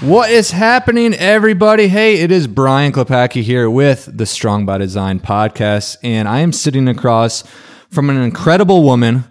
What 0.00 0.30
is 0.30 0.52
happening, 0.52 1.12
everybody? 1.14 1.88
Hey, 1.88 2.20
it 2.20 2.30
is 2.30 2.46
Brian 2.46 2.92
Klepacki 2.92 3.42
here 3.42 3.68
with 3.68 4.08
the 4.16 4.26
Strong 4.26 4.64
by 4.64 4.78
Design 4.78 5.18
podcast, 5.18 5.96
and 6.04 6.28
I 6.28 6.38
am 6.38 6.52
sitting 6.52 6.86
across 6.86 7.42
from 7.90 8.08
an 8.08 8.16
incredible 8.16 8.84
woman, 8.84 9.24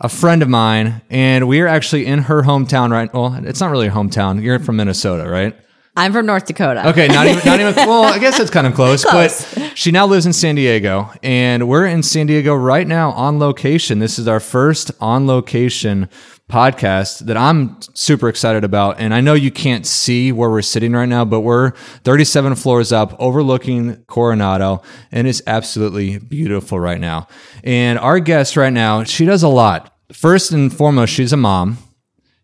a 0.00 0.08
friend 0.08 0.42
of 0.42 0.48
mine, 0.48 1.02
and 1.08 1.46
we 1.46 1.60
are 1.60 1.68
actually 1.68 2.04
in 2.04 2.22
her 2.22 2.42
hometown 2.42 2.90
right. 2.90 3.14
Well, 3.14 3.32
it's 3.44 3.60
not 3.60 3.70
really 3.70 3.86
her 3.86 3.94
hometown. 3.94 4.42
You're 4.42 4.58
from 4.58 4.74
Minnesota, 4.74 5.30
right? 5.30 5.56
I'm 5.98 6.12
from 6.12 6.26
North 6.26 6.46
Dakota. 6.46 6.88
Okay, 6.90 7.08
not 7.08 7.26
even, 7.26 7.42
not 7.44 7.58
even. 7.60 7.74
Well, 7.74 8.04
I 8.04 8.18
guess 8.18 8.38
it's 8.38 8.50
kind 8.52 8.66
of 8.68 8.74
close, 8.74 9.04
Close. 9.10 9.54
but 9.54 9.76
she 9.76 9.90
now 9.90 10.06
lives 10.06 10.26
in 10.26 10.32
San 10.32 10.54
Diego, 10.54 11.10
and 11.24 11.68
we're 11.68 11.86
in 11.86 12.02
San 12.04 12.26
Diego 12.26 12.54
right 12.54 12.86
now 12.86 13.10
on 13.10 13.38
location. 13.40 13.98
This 13.98 14.18
is 14.18 14.28
our 14.28 14.38
first 14.38 14.92
on 15.00 15.26
location 15.26 16.08
podcast 16.48 17.26
that 17.26 17.36
I'm 17.36 17.76
super 17.94 18.28
excited 18.28 18.62
about. 18.64 18.98
And 19.00 19.12
I 19.12 19.20
know 19.20 19.34
you 19.34 19.50
can't 19.50 19.84
see 19.84 20.32
where 20.32 20.48
we're 20.48 20.62
sitting 20.62 20.92
right 20.92 21.08
now, 21.08 21.24
but 21.24 21.40
we're 21.40 21.72
37 22.04 22.54
floors 22.54 22.92
up, 22.92 23.14
overlooking 23.18 23.96
Coronado, 24.06 24.80
and 25.12 25.26
it's 25.26 25.42
absolutely 25.46 26.18
beautiful 26.18 26.78
right 26.80 27.00
now. 27.00 27.26
And 27.64 27.98
our 27.98 28.18
guest 28.20 28.56
right 28.56 28.72
now, 28.72 29.02
she 29.04 29.24
does 29.26 29.42
a 29.42 29.48
lot. 29.48 29.94
First 30.12 30.52
and 30.52 30.72
foremost, 30.72 31.12
she's 31.12 31.32
a 31.32 31.36
mom. 31.36 31.76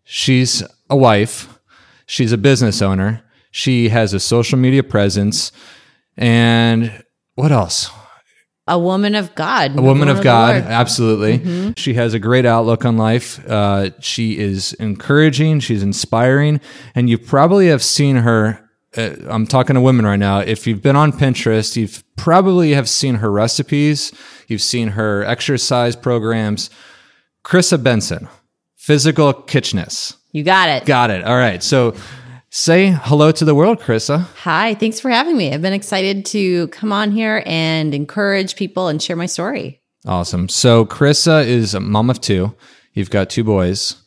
She's 0.03 0.61
a 0.89 0.95
wife. 0.95 1.57
She's 2.05 2.31
a 2.31 2.37
business 2.37 2.81
owner. 2.83 3.23
She 3.57 3.87
has 3.87 4.13
a 4.13 4.19
social 4.19 4.59
media 4.59 4.83
presence. 4.83 5.53
And 6.17 7.05
what 7.35 7.53
else? 7.53 7.89
A 8.67 8.77
woman 8.77 9.15
of 9.15 9.33
God. 9.33 9.79
A 9.79 9.81
woman 9.81 10.09
of 10.09 10.21
God, 10.21 10.55
absolutely. 10.55 11.73
She 11.77 11.93
has 11.93 12.13
a 12.13 12.19
great 12.19 12.45
outlook 12.45 12.83
on 12.83 12.97
life. 12.97 13.39
Uh, 13.47 13.91
she 14.01 14.37
is 14.37 14.73
encouraging. 14.73 15.61
She's 15.61 15.83
inspiring, 15.83 16.59
and 16.95 17.09
you 17.09 17.17
probably 17.17 17.67
have 17.67 17.81
seen 17.81 18.17
her. 18.17 18.59
Uh, 18.97 19.11
I'm 19.29 19.47
talking 19.47 19.75
to 19.75 19.81
women 19.81 20.05
right 20.05 20.19
now. 20.19 20.39
If 20.39 20.67
you've 20.67 20.81
been 20.81 20.97
on 20.97 21.13
Pinterest, 21.13 21.77
you've 21.77 22.03
probably 22.17 22.71
have 22.71 22.89
seen 22.89 23.15
her 23.15 23.31
recipes. 23.31 24.11
You've 24.49 24.63
seen 24.63 24.89
her 24.89 25.23
exercise 25.23 25.95
programs. 25.95 26.69
Chrissa 27.45 27.81
Benson, 27.81 28.27
Physical 28.75 29.31
Kitchness. 29.31 30.17
You 30.33 30.43
got 30.43 30.67
it. 30.67 30.85
Got 30.85 31.09
it. 31.09 31.23
All 31.23 31.37
right. 31.37 31.63
So 31.63 31.95
say 32.55 32.97
hello 33.03 33.33
to 33.33 33.43
the 33.43 33.53
world, 33.53 33.81
Chrissa. 33.81 34.27
Hi. 34.37 34.75
Thanks 34.75 35.01
for 35.01 35.09
having 35.09 35.35
me. 35.35 35.53
I've 35.53 35.61
been 35.61 35.73
excited 35.73 36.25
to 36.27 36.69
come 36.69 36.93
on 36.93 37.11
here 37.11 37.43
and 37.45 37.93
encourage 37.93 38.55
people 38.55 38.87
and 38.87 39.03
share 39.03 39.17
my 39.17 39.25
story. 39.25 39.81
Awesome. 40.07 40.47
So 40.47 40.85
Chrissa 40.85 41.45
is 41.45 41.73
a 41.73 41.81
mom 41.81 42.09
of 42.09 42.21
two. 42.21 42.55
You've 42.93 43.09
got 43.09 43.29
two 43.29 43.43
boys, 43.43 43.97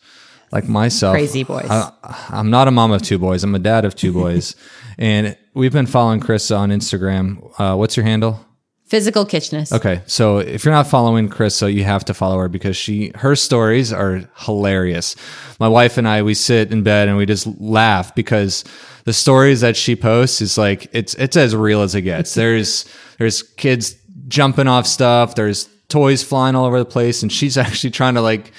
like 0.50 0.66
myself. 0.66 1.12
Crazy 1.12 1.44
boys. 1.44 1.66
I, 1.68 1.92
I'm 2.30 2.48
not 2.48 2.68
a 2.68 2.70
mom 2.70 2.90
of 2.90 3.02
two 3.02 3.18
boys. 3.18 3.44
I'm 3.44 3.54
a 3.54 3.58
dad 3.58 3.84
of 3.84 3.94
two 3.94 4.14
boys, 4.14 4.56
and 4.98 5.36
we've 5.52 5.72
been 5.72 5.86
following 5.86 6.20
Chrissa 6.20 6.58
on 6.58 6.70
Instagram. 6.70 7.52
Uh, 7.60 7.76
what's 7.76 7.98
your 7.98 8.06
handle? 8.06 8.47
Physical 8.88 9.26
kitchness. 9.26 9.70
Okay, 9.70 10.00
so 10.06 10.38
if 10.38 10.64
you're 10.64 10.72
not 10.72 10.86
following 10.86 11.28
Chrissa, 11.28 11.72
you 11.72 11.84
have 11.84 12.06
to 12.06 12.14
follow 12.14 12.38
her 12.38 12.48
because 12.48 12.74
she 12.74 13.12
her 13.16 13.36
stories 13.36 13.92
are 13.92 14.22
hilarious. 14.34 15.14
My 15.60 15.68
wife 15.68 15.98
and 15.98 16.08
I 16.08 16.22
we 16.22 16.32
sit 16.32 16.72
in 16.72 16.82
bed 16.82 17.06
and 17.06 17.18
we 17.18 17.26
just 17.26 17.46
laugh 17.60 18.14
because 18.14 18.64
the 19.04 19.12
stories 19.12 19.60
that 19.60 19.76
she 19.76 19.94
posts 19.94 20.40
is 20.40 20.56
like 20.56 20.88
it's 20.92 21.12
it's 21.14 21.36
as 21.36 21.54
real 21.54 21.82
as 21.82 21.94
it 21.94 22.02
gets. 22.02 22.32
There's 22.38 22.86
there's 23.18 23.42
kids 23.42 23.94
jumping 24.26 24.68
off 24.68 24.86
stuff. 24.86 25.34
There's 25.34 25.68
toys 25.88 26.22
flying 26.22 26.54
all 26.54 26.64
over 26.64 26.78
the 26.78 26.84
place, 26.86 27.22
and 27.22 27.30
she's 27.30 27.58
actually 27.58 27.90
trying 27.90 28.14
to 28.14 28.22
like 28.22 28.52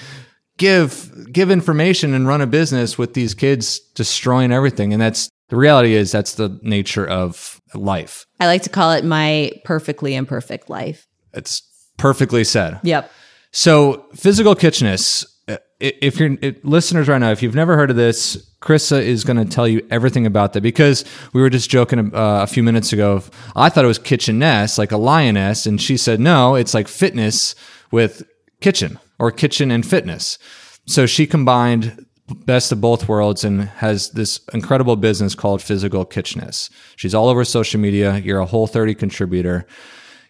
give 0.58 1.32
give 1.32 1.50
information 1.50 2.14
and 2.14 2.28
run 2.28 2.40
a 2.40 2.46
business 2.46 2.96
with 2.96 3.14
these 3.14 3.34
kids 3.34 3.80
destroying 3.94 4.52
everything. 4.52 4.92
And 4.92 5.02
that's 5.02 5.28
the 5.48 5.56
reality 5.56 5.94
is 5.94 6.12
that's 6.12 6.34
the 6.34 6.60
nature 6.62 7.06
of 7.06 7.59
life. 7.74 8.26
I 8.40 8.46
like 8.46 8.62
to 8.62 8.70
call 8.70 8.92
it 8.92 9.04
my 9.04 9.52
perfectly 9.64 10.14
imperfect 10.14 10.68
life. 10.70 11.06
It's 11.32 11.62
perfectly 11.96 12.44
said. 12.44 12.80
Yep. 12.82 13.10
So, 13.52 14.06
physical 14.14 14.54
kitchness. 14.54 15.24
uh, 15.48 15.56
If 15.80 16.18
you're 16.20 16.36
if 16.40 16.56
listeners 16.62 17.08
right 17.08 17.18
now, 17.18 17.30
if 17.30 17.42
you've 17.42 17.54
never 17.54 17.76
heard 17.76 17.90
of 17.90 17.96
this, 17.96 18.36
Krissa 18.60 19.00
is 19.02 19.24
going 19.24 19.36
to 19.38 19.44
tell 19.44 19.66
you 19.66 19.86
everything 19.90 20.26
about 20.26 20.52
that 20.52 20.60
because 20.60 21.04
we 21.32 21.40
were 21.40 21.50
just 21.50 21.70
joking 21.70 22.14
uh, 22.14 22.42
a 22.42 22.46
few 22.46 22.62
minutes 22.62 22.92
ago. 22.92 23.22
I 23.56 23.68
thought 23.70 23.84
it 23.84 23.88
was 23.88 23.98
kitcheness, 23.98 24.78
like 24.78 24.92
a 24.92 24.96
lioness, 24.96 25.66
and 25.66 25.80
she 25.80 25.96
said 25.96 26.20
no, 26.20 26.54
it's 26.54 26.74
like 26.74 26.88
fitness 26.88 27.54
with 27.90 28.22
kitchen 28.60 28.98
or 29.18 29.30
kitchen 29.32 29.70
and 29.70 29.84
fitness. 29.84 30.38
So 30.86 31.06
she 31.06 31.26
combined 31.26 32.06
best 32.46 32.72
of 32.72 32.80
both 32.80 33.08
worlds 33.08 33.44
and 33.44 33.62
has 33.62 34.10
this 34.10 34.40
incredible 34.52 34.96
business 34.96 35.34
called 35.34 35.62
Physical 35.62 36.04
Kitchness. 36.04 36.70
She's 36.96 37.14
all 37.14 37.28
over 37.28 37.44
social 37.44 37.80
media. 37.80 38.18
You're 38.18 38.40
a 38.40 38.46
whole 38.46 38.66
30 38.66 38.94
contributor. 38.94 39.66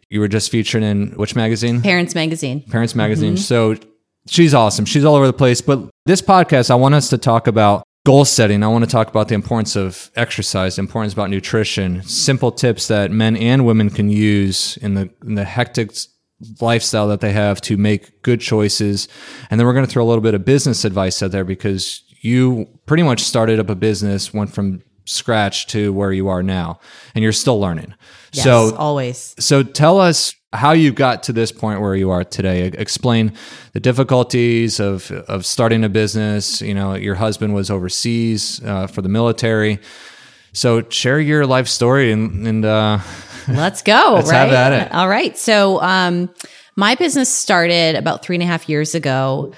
You 0.08 0.20
were 0.20 0.28
just 0.28 0.50
featured 0.50 0.82
in 0.82 1.12
which 1.12 1.36
magazine? 1.36 1.82
Parents 1.82 2.14
Magazine. 2.14 2.62
Parents 2.62 2.92
mm-hmm. 2.92 2.98
Magazine. 2.98 3.36
So 3.36 3.76
she's 4.26 4.54
awesome. 4.54 4.84
She's 4.84 5.04
all 5.04 5.14
over 5.14 5.26
the 5.26 5.32
place. 5.32 5.60
But 5.60 5.88
this 6.06 6.20
podcast, 6.20 6.70
I 6.70 6.74
want 6.74 6.94
us 6.94 7.10
to 7.10 7.18
talk 7.18 7.46
about 7.46 7.84
goal 8.04 8.24
setting. 8.24 8.62
I 8.62 8.68
want 8.68 8.84
to 8.84 8.90
talk 8.90 9.08
about 9.08 9.28
the 9.28 9.34
importance 9.34 9.76
of 9.76 10.10
exercise, 10.16 10.76
the 10.76 10.80
importance 10.80 11.12
about 11.12 11.30
nutrition, 11.30 12.02
simple 12.02 12.50
tips 12.50 12.88
that 12.88 13.10
men 13.10 13.36
and 13.36 13.66
women 13.66 13.90
can 13.90 14.10
use 14.10 14.76
in 14.78 14.94
the 14.94 15.10
in 15.24 15.34
the 15.34 15.44
hectic 15.44 15.92
lifestyle 16.60 17.08
that 17.08 17.20
they 17.20 17.32
have 17.32 17.60
to 17.62 17.76
make 17.76 18.22
good 18.22 18.40
choices. 18.40 19.08
And 19.50 19.58
then 19.58 19.66
we're 19.66 19.74
going 19.74 19.86
to 19.86 19.90
throw 19.90 20.04
a 20.04 20.08
little 20.08 20.22
bit 20.22 20.34
of 20.34 20.44
business 20.44 20.84
advice 20.84 21.22
out 21.22 21.30
there 21.30 21.44
because 21.44 22.02
you 22.20 22.68
pretty 22.86 23.02
much 23.02 23.20
started 23.20 23.58
up 23.58 23.70
a 23.70 23.74
business, 23.74 24.32
went 24.32 24.52
from 24.52 24.82
scratch 25.06 25.66
to 25.68 25.92
where 25.92 26.12
you 26.12 26.28
are 26.28 26.42
now, 26.42 26.78
and 27.14 27.22
you're 27.22 27.32
still 27.32 27.58
learning. 27.58 27.94
Yes, 28.32 28.44
so 28.44 28.74
always. 28.76 29.34
so 29.38 29.62
tell 29.62 29.98
us 29.98 30.34
how 30.52 30.72
you 30.72 30.92
got 30.92 31.22
to 31.24 31.32
this 31.32 31.52
point 31.52 31.80
where 31.80 31.94
you 31.94 32.10
are 32.10 32.24
today. 32.24 32.66
Explain 32.66 33.32
the 33.72 33.80
difficulties 33.80 34.80
of 34.80 35.10
of 35.10 35.46
starting 35.46 35.84
a 35.84 35.88
business. 35.88 36.60
You 36.60 36.74
know, 36.74 36.94
your 36.94 37.16
husband 37.16 37.54
was 37.54 37.70
overseas 37.70 38.60
uh, 38.64 38.86
for 38.86 39.02
the 39.02 39.08
military. 39.08 39.80
So 40.52 40.82
share 40.88 41.20
your 41.20 41.46
life 41.46 41.68
story 41.68 42.12
and 42.12 42.46
and 42.46 42.64
uh, 42.64 42.98
Let's 43.48 43.82
go. 43.82 44.12
Let's 44.14 44.30
right? 44.30 44.38
have 44.38 44.52
at 44.52 44.72
it. 44.72 44.92
All 44.92 45.08
right. 45.08 45.36
So, 45.36 45.80
um, 45.82 46.30
my 46.76 46.94
business 46.94 47.28
started 47.28 47.96
about 47.96 48.24
three 48.24 48.36
and 48.36 48.42
a 48.42 48.46
half 48.46 48.68
years 48.68 48.94
ago 48.94 49.52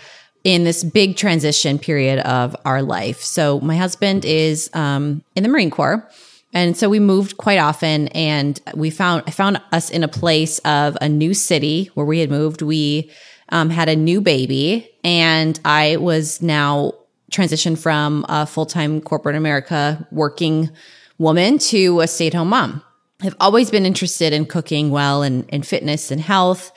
in 0.45 0.65
this 0.65 0.83
big 0.83 1.17
transition 1.17 1.79
period 1.79 2.19
of 2.21 2.57
our 2.65 2.83
life. 2.83 3.21
So, 3.21 3.61
my 3.61 3.77
husband 3.77 4.25
is 4.25 4.71
um, 4.75 5.23
in 5.37 5.43
the 5.43 5.49
Marine 5.49 5.71
Corps. 5.71 6.09
And 6.55 6.77
so 6.77 6.91
we 6.91 7.01
moved 7.01 7.39
quite 7.39 7.59
often 7.59 8.09
and 8.09 8.61
we 8.75 8.91
found, 8.91 9.23
I 9.27 9.31
found 9.31 9.59
us 9.73 9.89
in 9.89 10.05
a 10.05 10.09
place 10.09 10.59
of 10.67 10.99
a 11.01 11.09
new 11.09 11.33
city 11.33 11.91
where 11.95 12.05
we 12.05 12.19
had 12.19 12.29
moved. 12.29 12.61
We 12.61 13.11
um, 13.49 13.71
had 13.71 13.89
a 13.89 13.97
new 13.97 14.21
baby 14.21 14.91
and 15.03 15.59
I 15.65 15.97
was 15.97 16.43
now 16.43 16.93
transitioned 17.33 17.79
from 17.79 18.25
a 18.29 18.47
full-time 18.47 19.01
corporate 19.01 19.37
America 19.37 20.07
working 20.13 20.71
woman 21.19 21.59
to 21.59 22.01
a 22.01 22.07
stay-at-home 22.07 22.49
mom. 22.49 22.83
I've 23.23 23.37
always 23.41 23.71
been 23.71 23.87
interested 23.87 24.33
in 24.33 24.47
cooking 24.47 24.91
well 24.91 25.23
and, 25.23 25.45
and 25.49 25.67
fitness 25.67 26.11
and 26.11 26.21
health, 26.21 26.73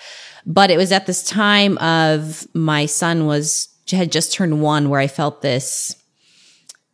but 0.46 0.72
it 0.72 0.78
was 0.78 0.92
at 0.92 1.06
this 1.06 1.24
time 1.24 1.78
of 1.80 2.48
my 2.54 2.86
son 2.86 3.26
was 3.26 3.70
had 3.90 4.12
just 4.12 4.34
turned 4.34 4.62
one 4.62 4.90
where 4.90 5.00
I 5.00 5.08
felt 5.08 5.42
this 5.42 5.96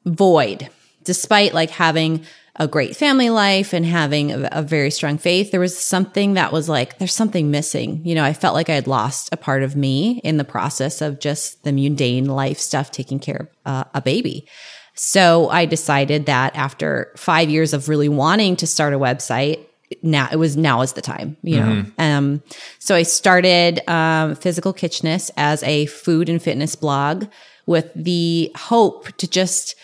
void, 0.05 0.69
despite 1.03 1.53
like 1.53 1.69
having 1.69 2.25
a 2.57 2.67
great 2.67 2.95
family 2.95 3.29
life 3.29 3.73
and 3.73 3.85
having 3.85 4.31
a, 4.31 4.49
a 4.51 4.61
very 4.61 4.91
strong 4.91 5.17
faith. 5.17 5.51
There 5.51 5.59
was 5.59 5.77
something 5.77 6.33
that 6.33 6.51
was 6.51 6.67
like, 6.67 6.97
there's 6.97 7.13
something 7.13 7.49
missing. 7.49 8.01
You 8.05 8.15
know, 8.15 8.23
I 8.23 8.33
felt 8.33 8.55
like 8.55 8.69
I 8.69 8.75
had 8.75 8.87
lost 8.87 9.29
a 9.31 9.37
part 9.37 9.63
of 9.63 9.75
me 9.75 10.19
in 10.23 10.37
the 10.37 10.43
process 10.43 11.01
of 11.01 11.19
just 11.19 11.63
the 11.63 11.71
mundane 11.71 12.25
life 12.25 12.59
stuff, 12.59 12.91
taking 12.91 13.19
care 13.19 13.49
of 13.65 13.71
uh, 13.73 13.83
a 13.93 14.01
baby. 14.01 14.47
So 14.95 15.49
I 15.49 15.65
decided 15.65 16.25
that 16.25 16.55
after 16.55 17.13
five 17.15 17.49
years 17.49 17.73
of 17.73 17.87
really 17.87 18.09
wanting 18.09 18.57
to 18.57 18.67
start 18.67 18.93
a 18.93 18.99
website, 18.99 19.65
now 20.03 20.27
it 20.31 20.35
was 20.35 20.55
now 20.55 20.81
is 20.81 20.93
the 20.93 21.01
time, 21.01 21.37
you 21.43 21.59
know. 21.59 21.85
Um, 21.97 22.43
so 22.79 22.95
I 22.95 23.03
started 23.03 23.81
um, 23.89 24.35
Physical 24.35 24.73
Kitchness 24.73 25.31
as 25.37 25.63
a 25.63 25.85
food 25.87 26.29
and 26.29 26.41
fitness 26.41 26.75
blog 26.75 27.25
with 27.65 27.91
the 27.95 28.51
hope 28.55 29.15
to 29.17 29.27
just 29.27 29.75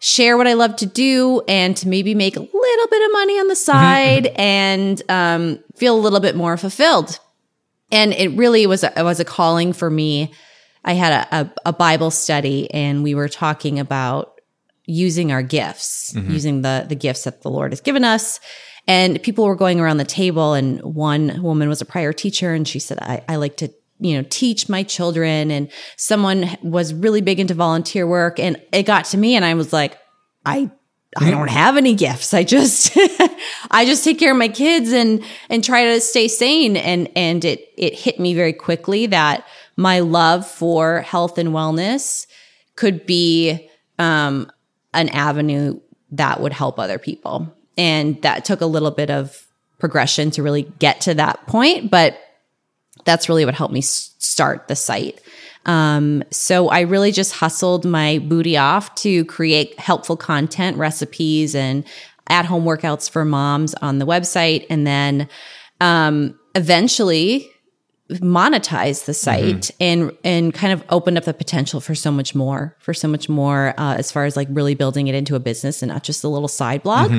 share 0.00 0.36
what 0.36 0.46
I 0.46 0.52
love 0.52 0.76
to 0.76 0.86
do 0.86 1.42
and 1.48 1.76
to 1.78 1.88
maybe 1.88 2.14
make 2.14 2.36
a 2.36 2.40
little 2.40 2.86
bit 2.88 3.04
of 3.06 3.12
money 3.12 3.38
on 3.38 3.48
the 3.48 3.54
mm-hmm, 3.54 3.78
mm-hmm. 3.78 4.24
side 4.24 4.26
and 4.36 5.02
um, 5.08 5.58
feel 5.76 5.96
a 5.96 6.00
little 6.00 6.20
bit 6.20 6.36
more 6.36 6.56
fulfilled. 6.56 7.18
and 7.90 8.12
it 8.12 8.28
really 8.36 8.66
was 8.66 8.84
a, 8.84 8.92
was 8.98 9.20
a 9.20 9.24
calling 9.24 9.72
for 9.72 9.90
me. 9.90 10.32
I 10.84 10.92
had 10.92 11.12
a, 11.12 11.40
a, 11.40 11.52
a 11.66 11.72
Bible 11.72 12.10
study, 12.10 12.72
and 12.72 13.02
we 13.02 13.14
were 13.14 13.28
talking 13.28 13.78
about 13.78 14.40
using 14.84 15.32
our 15.32 15.42
gifts, 15.42 16.12
mm-hmm. 16.14 16.30
using 16.30 16.62
the 16.62 16.86
the 16.88 16.94
gifts 16.94 17.24
that 17.24 17.42
the 17.42 17.50
Lord 17.50 17.72
has 17.72 17.80
given 17.80 18.04
us. 18.04 18.40
And 18.86 19.22
people 19.22 19.44
were 19.44 19.56
going 19.56 19.80
around 19.80 19.98
the 19.98 20.04
table, 20.04 20.54
and 20.54 20.80
one 20.82 21.42
woman 21.42 21.68
was 21.68 21.82
a 21.82 21.84
prior 21.84 22.12
teacher, 22.12 22.54
and 22.54 22.66
she 22.66 22.78
said, 22.78 22.98
"I, 23.00 23.22
I 23.28 23.36
like 23.36 23.56
to." 23.58 23.70
You 24.00 24.18
know, 24.18 24.26
teach 24.30 24.68
my 24.68 24.82
children, 24.82 25.50
and 25.50 25.70
someone 25.96 26.56
was 26.62 26.94
really 26.94 27.20
big 27.20 27.40
into 27.40 27.54
volunteer 27.54 28.06
work, 28.06 28.38
and 28.38 28.60
it 28.72 28.84
got 28.84 29.06
to 29.06 29.18
me, 29.18 29.34
and 29.36 29.44
I 29.44 29.54
was 29.54 29.72
like, 29.72 29.98
I 30.46 30.70
I 31.16 31.30
don't 31.30 31.48
have 31.48 31.76
any 31.76 31.94
gifts. 31.94 32.34
I 32.34 32.44
just 32.44 32.96
I 33.70 33.84
just 33.84 34.04
take 34.04 34.18
care 34.18 34.32
of 34.32 34.38
my 34.38 34.48
kids 34.48 34.92
and 34.92 35.24
and 35.48 35.64
try 35.64 35.84
to 35.84 36.00
stay 36.00 36.28
sane 36.28 36.76
and 36.76 37.08
and 37.16 37.44
it 37.44 37.72
it 37.76 37.94
hit 37.94 38.20
me 38.20 38.34
very 38.34 38.52
quickly 38.52 39.06
that 39.06 39.46
my 39.76 40.00
love 40.00 40.46
for 40.46 41.00
health 41.00 41.38
and 41.38 41.50
wellness 41.50 42.26
could 42.76 43.06
be 43.06 43.68
um 43.98 44.50
an 44.92 45.08
avenue 45.10 45.80
that 46.12 46.40
would 46.40 46.52
help 46.52 46.78
other 46.78 46.98
people. 46.98 47.54
And 47.76 48.20
that 48.22 48.44
took 48.44 48.60
a 48.60 48.66
little 48.66 48.90
bit 48.90 49.10
of 49.10 49.46
progression 49.78 50.30
to 50.32 50.42
really 50.42 50.62
get 50.78 51.00
to 51.02 51.14
that 51.14 51.46
point, 51.46 51.90
but 51.90 52.18
that's 53.08 53.28
really 53.28 53.44
what 53.44 53.54
helped 53.54 53.74
me 53.74 53.80
start 53.80 54.68
the 54.68 54.76
site. 54.76 55.20
Um, 55.66 56.22
so 56.30 56.68
I 56.68 56.80
really 56.80 57.12
just 57.12 57.32
hustled 57.32 57.84
my 57.84 58.18
booty 58.18 58.56
off 58.56 58.94
to 58.96 59.24
create 59.24 59.78
helpful 59.78 60.16
content, 60.16 60.76
recipes, 60.76 61.54
and 61.54 61.84
at 62.28 62.44
home 62.44 62.64
workouts 62.64 63.10
for 63.10 63.24
moms 63.24 63.74
on 63.74 63.98
the 63.98 64.06
website. 64.06 64.66
And 64.70 64.86
then 64.86 65.28
um, 65.80 66.38
eventually 66.54 67.50
monetize 68.10 69.04
the 69.04 69.12
site 69.12 69.70
and 69.80 70.10
and 70.24 70.54
kind 70.54 70.72
of 70.72 70.82
opened 70.88 71.18
up 71.18 71.24
the 71.24 71.34
potential 71.34 71.78
for 71.78 71.94
so 71.94 72.10
much 72.10 72.34
more 72.34 72.74
for 72.78 72.94
so 72.94 73.06
much 73.06 73.28
more 73.28 73.74
uh, 73.76 73.96
as 73.96 74.10
far 74.10 74.24
as 74.24 74.34
like 74.34 74.48
really 74.50 74.74
building 74.74 75.08
it 75.08 75.14
into 75.14 75.34
a 75.34 75.40
business 75.40 75.82
and 75.82 75.92
not 75.92 76.02
just 76.04 76.24
a 76.24 76.28
little 76.28 76.48
side 76.48 76.82
blog 76.82 77.10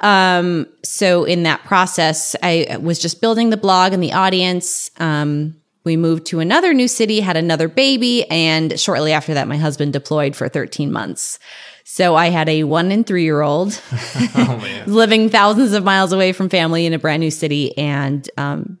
um, 0.00 0.66
so 0.82 1.24
in 1.24 1.44
that 1.44 1.64
process, 1.64 2.36
I 2.42 2.78
was 2.80 2.98
just 2.98 3.20
building 3.20 3.50
the 3.50 3.56
blog 3.56 3.92
and 3.92 4.02
the 4.02 4.12
audience. 4.12 4.90
Um, 4.98 5.56
we 5.84 5.96
moved 5.96 6.26
to 6.26 6.40
another 6.40 6.72
new 6.72 6.88
city, 6.88 7.20
had 7.20 7.36
another 7.36 7.68
baby, 7.68 8.28
and 8.30 8.78
shortly 8.80 9.12
after 9.12 9.34
that, 9.34 9.48
my 9.48 9.58
husband 9.58 9.92
deployed 9.92 10.34
for 10.34 10.48
13 10.48 10.90
months. 10.90 11.38
So 11.84 12.16
I 12.16 12.30
had 12.30 12.48
a 12.48 12.64
one 12.64 12.90
and 12.90 13.06
three 13.06 13.24
year 13.24 13.42
old 13.42 13.80
living 14.86 15.28
thousands 15.28 15.74
of 15.74 15.84
miles 15.84 16.12
away 16.12 16.32
from 16.32 16.48
family 16.48 16.86
in 16.86 16.94
a 16.94 16.98
brand 16.98 17.20
new 17.20 17.30
city 17.30 17.76
and 17.76 18.28
um, 18.38 18.78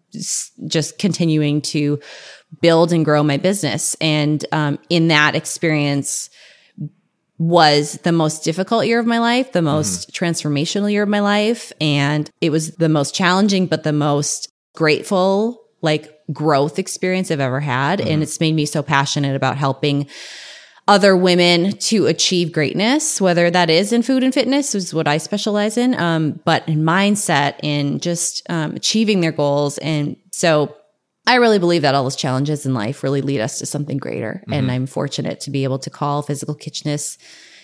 just 0.66 0.98
continuing 0.98 1.60
to 1.60 2.00
build 2.60 2.92
and 2.92 3.04
grow 3.04 3.22
my 3.22 3.36
business. 3.36 3.94
And 4.00 4.44
um, 4.52 4.78
in 4.88 5.08
that 5.08 5.34
experience, 5.34 6.30
was 7.38 7.98
the 8.04 8.12
most 8.12 8.44
difficult 8.44 8.86
year 8.86 9.00
of 9.00 9.06
my 9.06 9.18
life, 9.18 9.52
the 9.52 9.62
most 9.62 10.12
transformational 10.12 10.90
year 10.90 11.02
of 11.02 11.08
my 11.08 11.20
life. 11.20 11.72
And 11.80 12.30
it 12.40 12.50
was 12.50 12.76
the 12.76 12.88
most 12.88 13.14
challenging, 13.14 13.66
but 13.66 13.82
the 13.82 13.92
most 13.92 14.48
grateful, 14.74 15.60
like 15.82 16.12
growth 16.32 16.78
experience 16.78 17.30
I've 17.30 17.40
ever 17.40 17.60
had. 17.60 18.00
And 18.00 18.22
it's 18.22 18.40
made 18.40 18.54
me 18.54 18.66
so 18.66 18.82
passionate 18.82 19.34
about 19.34 19.56
helping 19.56 20.06
other 20.86 21.16
women 21.16 21.72
to 21.72 22.06
achieve 22.06 22.52
greatness, 22.52 23.20
whether 23.20 23.50
that 23.50 23.70
is 23.70 23.92
in 23.92 24.02
food 24.02 24.22
and 24.22 24.34
fitness, 24.34 24.74
which 24.74 24.84
is 24.84 24.94
what 24.94 25.08
I 25.08 25.18
specialize 25.18 25.76
in, 25.76 25.94
um, 25.94 26.40
but 26.44 26.68
in 26.68 26.82
mindset, 26.82 27.58
in 27.62 28.00
just 28.00 28.42
um, 28.50 28.76
achieving 28.76 29.20
their 29.22 29.32
goals. 29.32 29.78
And 29.78 30.16
so 30.30 30.76
I 31.26 31.36
really 31.36 31.58
believe 31.58 31.82
that 31.82 31.94
all 31.94 32.02
those 32.02 32.16
challenges 32.16 32.66
in 32.66 32.74
life 32.74 33.02
really 33.02 33.22
lead 33.22 33.40
us 33.40 33.58
to 33.58 33.66
something 33.66 33.96
greater. 33.96 34.42
And 34.50 34.70
I'm 34.70 34.86
fortunate 34.86 35.40
to 35.40 35.50
be 35.50 35.64
able 35.64 35.78
to 35.78 35.88
call 35.88 36.20
Physical 36.20 36.54
Kitchness, 36.54 37.16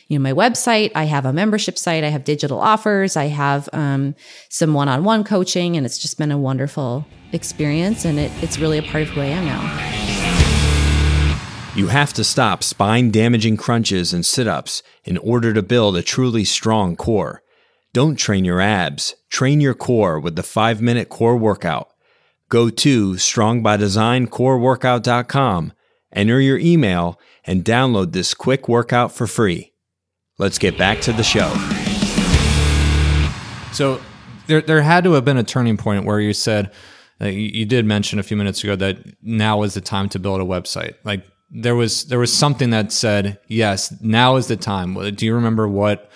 you 0.09 0.19
know, 0.19 0.23
my 0.23 0.33
website. 0.33 0.93
I 0.95 1.05
have 1.05 1.27
a 1.27 1.33
membership 1.33 1.77
site. 1.77 2.03
I 2.03 2.09
have 2.09 2.25
digital 2.25 2.59
offers. 2.59 3.17
I 3.17 3.27
have 3.27 3.69
um, 3.75 4.15
some 4.49 4.73
one-on-one 4.73 5.25
coaching, 5.25 5.77
and 5.77 5.85
it's 5.85 5.99
just 5.99 6.17
been 6.17 6.33
a 6.33 6.39
wonderful 6.39 7.07
experience. 7.33 8.07
And 8.07 8.19
it, 8.19 8.33
it's 8.43 8.59
really 8.59 8.79
a 8.79 8.83
part 8.83 9.03
of 9.03 9.11
who 9.11 9.21
I 9.21 9.27
am 9.27 9.45
now. 9.45 9.61
You 11.77 11.89
have 11.89 12.15
to 12.15 12.25
stop 12.25 12.65
spine 12.65 13.11
damaging 13.11 13.59
crunches 13.59 14.15
and 14.15 14.25
sit 14.25 14.49
ups 14.49 14.83
in 15.05 15.19
order 15.19 15.53
to 15.53 15.63
build 15.63 15.97
a 15.97 16.03
truly 16.03 16.45
strong 16.45 16.97
core. 16.97 17.43
Don't 17.93 18.17
train 18.17 18.47
your 18.47 18.61
abs, 18.61 19.15
train 19.29 19.61
your 19.61 19.75
core 19.75 20.19
with 20.19 20.35
the 20.35 20.43
5 20.43 20.81
minute 20.81 21.11
core 21.11 21.37
workout. 21.37 21.90
Go 22.51 22.69
to 22.69 23.13
strongbydesigncoreworkout.com, 23.13 25.73
enter 26.13 26.41
your 26.41 26.59
email, 26.59 27.21
and 27.45 27.65
download 27.65 28.13
this 28.13 28.35
quick 28.35 28.69
workout 28.69 29.13
for 29.13 29.29
free. 29.29 29.73
Let's 30.39 30.59
get 30.59 30.77
back 30.77 31.01
to 31.03 31.13
the 31.13 31.23
show. 31.23 31.49
So 33.73 34.01
there, 34.49 34.61
there 34.61 34.83
had 34.83 35.05
to 35.05 35.13
have 35.13 35.25
been 35.25 35.37
a 35.37 35.45
turning 35.45 35.77
point 35.77 36.05
where 36.05 36.19
you 36.19 36.33
said, 36.33 36.73
uh, 37.21 37.27
you, 37.27 37.51
you 37.53 37.67
did 37.67 37.87
mention 37.87 38.19
a 38.19 38.25
few 38.25 38.37
minutes 38.37 38.65
ago 38.65 38.75
that 38.75 38.99
now 39.23 39.63
is 39.63 39.75
the 39.75 39.81
time 39.81 40.09
to 40.09 40.19
build 40.19 40.41
a 40.41 40.45
website. 40.45 40.97
Like 41.05 41.25
there 41.53 41.77
was, 41.77 42.07
there 42.07 42.19
was 42.19 42.33
something 42.33 42.71
that 42.71 42.91
said, 42.91 43.39
yes, 43.47 43.95
now 44.03 44.35
is 44.35 44.49
the 44.49 44.57
time. 44.57 44.95
Do 45.15 45.25
you 45.25 45.35
remember 45.35 45.69
what, 45.69 46.11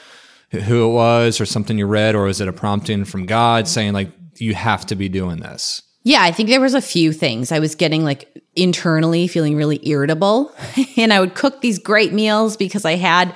who 0.50 0.90
it 0.90 0.92
was, 0.92 1.40
or 1.40 1.46
something 1.46 1.78
you 1.78 1.86
read, 1.86 2.16
or 2.16 2.24
was 2.24 2.40
it 2.40 2.48
a 2.48 2.52
prompting 2.52 3.04
from 3.04 3.26
God 3.26 3.68
saying 3.68 3.92
like 3.92 4.10
you 4.38 4.54
have 4.54 4.84
to 4.86 4.96
be 4.96 5.08
doing 5.08 5.38
this? 5.38 5.80
Yeah, 6.04 6.22
I 6.22 6.32
think 6.32 6.50
there 6.50 6.60
was 6.60 6.74
a 6.74 6.82
few 6.82 7.12
things. 7.12 7.50
I 7.50 7.58
was 7.58 7.74
getting 7.74 8.04
like 8.04 8.30
internally 8.54 9.26
feeling 9.26 9.56
really 9.56 9.80
irritable 9.88 10.54
and 10.96 11.12
I 11.12 11.18
would 11.18 11.34
cook 11.34 11.60
these 11.60 11.78
great 11.78 12.12
meals 12.12 12.56
because 12.56 12.84
I 12.84 12.94
had 12.94 13.34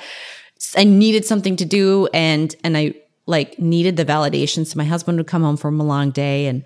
I 0.76 0.84
needed 0.84 1.24
something 1.24 1.56
to 1.56 1.64
do 1.64 2.08
and 2.12 2.54
and 2.62 2.76
I 2.76 2.94
like 3.26 3.58
needed 3.58 3.96
the 3.96 4.04
validation. 4.04 4.66
So 4.66 4.76
my 4.76 4.84
husband 4.84 5.18
would 5.18 5.26
come 5.26 5.42
home 5.42 5.56
from 5.56 5.80
a 5.80 5.84
long 5.84 6.10
day 6.10 6.46
and 6.46 6.62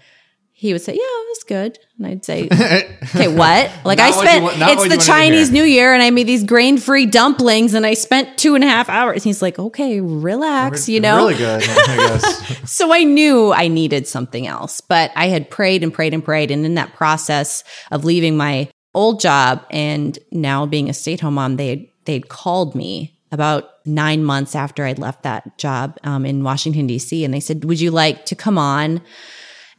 he 0.50 0.72
would 0.72 0.82
say, 0.82 0.94
"Yeah, 0.94 1.21
good," 1.44 1.78
and 1.98 2.06
I'd 2.06 2.24
say, 2.24 2.48
"Okay, 2.52 3.28
what?" 3.28 3.70
Like 3.84 3.98
I 3.98 4.10
Not 4.10 4.16
what 4.16 4.22
you 4.24 4.28
spent. 4.28 4.42
want- 4.44 4.54
it's 4.56 4.62
the 4.62 4.70
you 4.70 4.76
wanted 4.76 5.00
to 5.00 5.06
Chinese. 5.06 5.50
New 5.50 5.64
Year, 5.64 5.92
and 5.94 6.02
I 6.02 6.10
made 6.10 6.26
these 6.26 6.44
grain-free 6.44 7.06
dumplings, 7.06 7.74
and 7.74 7.84
I 7.86 7.94
spent 7.94 8.38
two 8.38 8.54
and 8.54 8.62
a 8.64 8.66
half 8.68 8.88
hours. 8.88 9.22
He's 9.24 9.42
like, 9.42 9.58
"Okay, 9.58 10.00
relax," 10.00 10.88
you 10.88 11.00
know. 11.00 11.16
really 11.16 11.34
good, 11.36 11.62
I 11.68 11.96
guess. 11.96 12.70
So 12.70 12.92
I 12.92 13.04
knew 13.04 13.52
I 13.52 13.68
needed 13.68 14.06
something 14.06 14.46
else, 14.46 14.80
but 14.80 15.10
I 15.16 15.28
had 15.28 15.50
prayed 15.50 15.82
and 15.82 15.92
prayed 15.92 16.14
and 16.14 16.24
prayed. 16.24 16.50
And 16.50 16.64
in 16.64 16.74
that 16.76 16.94
process 16.94 17.64
of 17.90 18.04
leaving 18.04 18.36
my 18.36 18.68
old 18.94 19.20
job 19.20 19.64
and 19.70 20.18
now 20.30 20.66
being 20.66 20.88
a 20.90 20.94
stay 20.94 21.14
at 21.14 21.20
home 21.20 21.34
mom, 21.34 21.56
they 21.56 21.90
they'd 22.04 22.28
called 22.28 22.74
me 22.74 23.18
about 23.30 23.70
nine 23.86 24.22
months 24.22 24.54
after 24.54 24.84
I'd 24.84 24.98
left 24.98 25.22
that 25.22 25.56
job 25.56 25.98
um, 26.04 26.26
in 26.26 26.44
Washington 26.44 26.86
D.C. 26.86 27.24
and 27.24 27.32
they 27.32 27.40
said, 27.40 27.64
"Would 27.64 27.80
you 27.80 27.90
like 27.90 28.26
to 28.26 28.34
come 28.34 28.58
on 28.58 29.00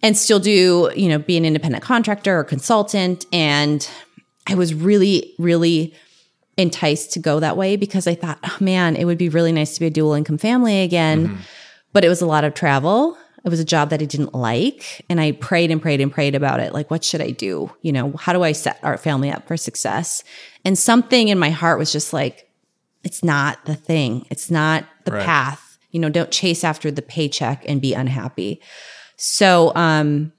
and 0.04 0.16
still 0.16 0.40
do 0.40 0.92
you 0.96 1.10
know 1.10 1.18
be 1.18 1.38
an 1.38 1.46
independent 1.46 1.84
contractor 1.84 2.38
or 2.38 2.44
consultant?" 2.44 3.26
And 3.34 3.90
I 4.48 4.54
was 4.54 4.76
really 4.76 5.34
really 5.40 5.96
enticed 6.58 7.14
to 7.14 7.20
go 7.20 7.40
that 7.40 7.58
way 7.58 7.76
because 7.76 8.06
I 8.06 8.14
thought, 8.14 8.38
oh 8.44 8.58
man, 8.60 8.96
it 8.96 9.06
would 9.06 9.18
be 9.18 9.30
really 9.30 9.52
nice 9.52 9.74
to 9.74 9.80
be 9.80 9.88
a 9.88 9.90
dual 9.90 10.14
income 10.14 10.38
family 10.38 10.82
again. 10.82 11.28
Mm-hmm. 11.28 11.42
But 11.94 12.06
it 12.06 12.10
was 12.10 12.22
a 12.22 12.28
lot 12.28 12.44
of 12.44 12.54
travel. 12.54 13.18
It 13.44 13.50
was 13.50 13.60
a 13.60 13.66
job 13.66 13.90
that 13.90 14.02
I 14.02 14.06
didn't 14.06 14.34
like. 14.34 15.04
And 15.10 15.20
I 15.20 15.34
prayed 15.34 15.72
and 15.72 15.82
prayed 15.82 16.00
and 16.00 16.12
prayed 16.12 16.36
about 16.36 16.60
it. 16.60 16.74
Like, 16.74 16.90
what 16.90 17.04
should 17.04 17.22
I 17.22 17.32
do? 17.32 17.72
You 17.82 17.92
know, 17.92 18.14
how 18.18 18.34
do 18.34 18.44
I 18.44 18.52
set 18.52 18.80
our 18.84 18.98
family 18.98 19.32
up 19.32 19.48
for 19.48 19.58
success? 19.58 20.24
And 20.64 20.78
something 20.78 21.28
in 21.28 21.38
my 21.40 21.50
heart 21.50 21.78
was 21.80 21.92
just 21.92 22.14
like, 22.14 22.50
it's 23.04 23.24
not 23.24 23.66
the 23.66 23.76
thing. 23.76 24.26
It's 24.30 24.50
not 24.50 24.86
the 25.06 25.12
Right. 25.12 25.26
path. 25.26 25.78
You 25.92 26.00
know, 26.00 26.10
don't 26.10 26.32
chase 26.32 26.64
after 26.64 26.90
the 26.90 27.02
paycheck 27.02 27.66
and 27.68 27.82
be 27.82 27.94
unhappy. 27.94 28.62
So, 29.18 29.72
um, 29.76 30.34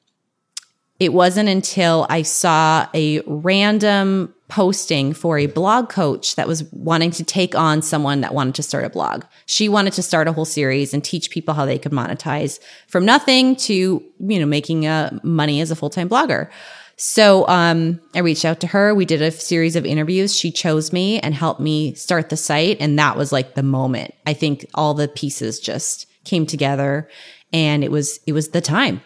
it 1.00 1.12
wasn't 1.12 1.48
until 1.48 2.06
I 2.08 2.22
saw 2.22 2.86
a 2.94 3.20
random 3.26 4.32
posting 4.48 5.12
for 5.12 5.38
a 5.38 5.46
blog 5.46 5.88
coach 5.88 6.36
that 6.36 6.46
was 6.46 6.62
wanting 6.72 7.10
to 7.10 7.24
take 7.24 7.56
on 7.56 7.82
someone 7.82 8.20
that 8.20 8.32
wanted 8.32 8.54
to 8.54 8.62
start 8.62 8.84
a 8.84 8.90
blog. 8.90 9.24
She 9.46 9.68
wanted 9.68 9.94
to 9.94 10.02
start 10.02 10.28
a 10.28 10.32
whole 10.32 10.44
series 10.44 10.94
and 10.94 11.02
teach 11.02 11.30
people 11.30 11.54
how 11.54 11.66
they 11.66 11.78
could 11.78 11.92
monetize 11.92 12.60
from 12.86 13.04
nothing 13.04 13.56
to, 13.56 13.74
you 14.20 14.38
know, 14.38 14.46
making 14.46 14.86
uh, 14.86 15.18
money 15.24 15.60
as 15.60 15.72
a 15.72 15.76
full-time 15.76 16.08
blogger. 16.08 16.48
So 16.96 17.48
um, 17.48 18.00
I 18.14 18.20
reached 18.20 18.44
out 18.44 18.60
to 18.60 18.68
her. 18.68 18.94
We 18.94 19.04
did 19.04 19.20
a 19.20 19.32
series 19.32 19.74
of 19.74 19.84
interviews. 19.84 20.36
She 20.36 20.52
chose 20.52 20.92
me 20.92 21.18
and 21.18 21.34
helped 21.34 21.60
me 21.60 21.94
start 21.94 22.28
the 22.28 22.36
site. 22.36 22.76
And 22.78 22.96
that 23.00 23.16
was 23.16 23.32
like 23.32 23.54
the 23.54 23.64
moment. 23.64 24.14
I 24.26 24.34
think 24.34 24.64
all 24.74 24.94
the 24.94 25.08
pieces 25.08 25.58
just 25.58 26.06
came 26.24 26.46
together 26.46 27.08
and 27.54 27.82
it 27.84 27.90
was 27.90 28.20
it 28.26 28.32
was 28.32 28.50
the 28.50 28.60
time. 28.60 29.00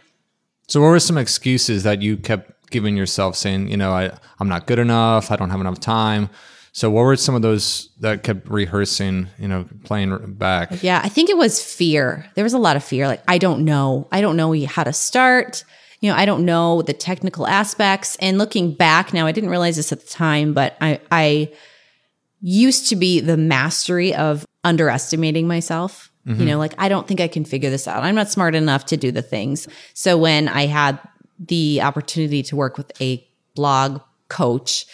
So, 0.67 0.81
what 0.81 0.89
were 0.89 1.01
some 1.01 1.19
excuses 1.19 1.85
that 1.85 2.03
you 2.03 2.17
kept 2.17 2.71
giving 2.71 2.97
yourself, 2.97 3.37
saying, 3.37 3.69
you 3.69 3.77
know, 3.77 3.93
I, 3.93 4.11
I'm 4.41 4.49
not 4.49 4.67
good 4.67 4.79
enough, 4.79 5.31
I 5.31 5.37
don't 5.37 5.51
have 5.51 5.61
enough 5.61 5.81
time? 5.81 6.29
So, 6.73 6.91
what 6.91 7.03
were 7.03 7.17
some 7.17 7.35
of 7.35 7.43
those 7.43 7.91
that 8.01 8.23
kept 8.23 8.49
rehearsing, 8.49 9.29
you 9.39 9.49
know, 9.49 9.67
playing 9.85 10.35
back? 10.35 10.83
Yeah, 10.83 11.01
I 11.03 11.09
think 11.09 11.31
it 11.31 11.37
was 11.37 11.63
fear. 11.63 12.27
There 12.35 12.45
was 12.45 12.53
a 12.55 12.59
lot 12.59 12.77
of 12.77 12.85
fear. 12.85 13.07
Like, 13.07 13.23
I 13.29 13.39
don't 13.39 13.65
know. 13.65 14.09
I 14.13 14.21
don't 14.21 14.37
know 14.37 14.53
how 14.67 14.85
to 14.85 14.93
start. 14.93 15.65
you 16.01 16.11
know, 16.11 16.17
I 16.17 16.25
don't 16.25 16.45
know 16.45 16.83
the 16.83 16.93
technical 16.93 17.47
aspects. 17.47 18.17
And 18.21 18.39
looking 18.39 18.73
back 18.75 19.13
now, 19.13 19.27
I 19.27 19.33
didn't 19.33 19.51
realize 19.51 19.77
this 19.77 19.93
at 19.93 20.01
the 20.01 20.07
time, 20.07 20.53
but 20.55 20.77
I, 20.81 21.01
I 21.11 21.53
used 22.41 22.89
to 22.91 22.97
be 22.97 23.21
the 23.21 23.37
mastery 23.37 24.15
of 24.15 24.47
underestimating 24.63 25.49
myself. 25.49 26.13
You 26.27 26.45
know, 26.45 26.59
like 26.59 26.75
I 26.77 26.91
don't 26.91 27.09
think 27.09 27.21
I 27.21 27.29
can 27.29 27.45
figure 27.45 27.71
this 27.71 27.89
out. 27.89 28.03
I'm 28.03 28.15
not 28.15 28.31
smart 28.31 28.55
enough 28.55 28.85
to 28.87 28.99
do 28.99 29.11
the 29.11 29.23
things. 29.23 29.67
So 29.95 30.19
when 30.19 30.47
I 30.47 30.67
had 30.67 31.01
the 31.39 31.81
opportunity 31.81 32.43
to 32.45 32.57
work 32.57 32.77
with 32.77 32.93
a 33.01 33.27
blog 33.55 34.03
coach, 34.29 34.85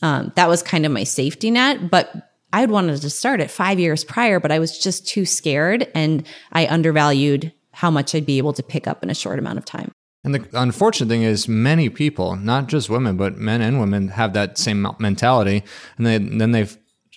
um, 0.00 0.32
that 0.36 0.48
was 0.48 0.62
kind 0.62 0.86
of 0.86 0.92
my 0.92 1.04
safety 1.04 1.50
net. 1.50 1.90
But 1.90 2.10
I 2.52 2.60
had 2.60 2.70
wanted 2.70 3.02
to 3.02 3.10
start 3.10 3.40
it 3.40 3.50
five 3.50 3.78
years 3.78 4.02
prior, 4.02 4.40
but 4.40 4.50
I 4.50 4.58
was 4.58 4.78
just 4.78 5.06
too 5.06 5.26
scared 5.26 5.90
and 5.94 6.26
I 6.52 6.66
undervalued 6.66 7.52
how 7.72 7.90
much 7.90 8.14
I'd 8.14 8.26
be 8.26 8.38
able 8.38 8.54
to 8.54 8.62
pick 8.62 8.86
up 8.88 9.02
in 9.02 9.10
a 9.10 9.14
short 9.14 9.38
amount 9.38 9.58
of 9.58 9.64
time. 9.64 9.92
And 10.24 10.34
the 10.34 10.48
unfortunate 10.54 11.08
thing 11.08 11.22
is, 11.22 11.48
many 11.48 11.90
people, 11.90 12.34
not 12.34 12.66
just 12.66 12.90
women, 12.90 13.16
but 13.16 13.36
men 13.36 13.60
and 13.60 13.78
women, 13.78 14.08
have 14.08 14.32
that 14.32 14.58
same 14.58 14.86
mentality, 14.98 15.62
and 15.96 16.06
they, 16.06 16.18
then 16.18 16.50
they've 16.52 16.76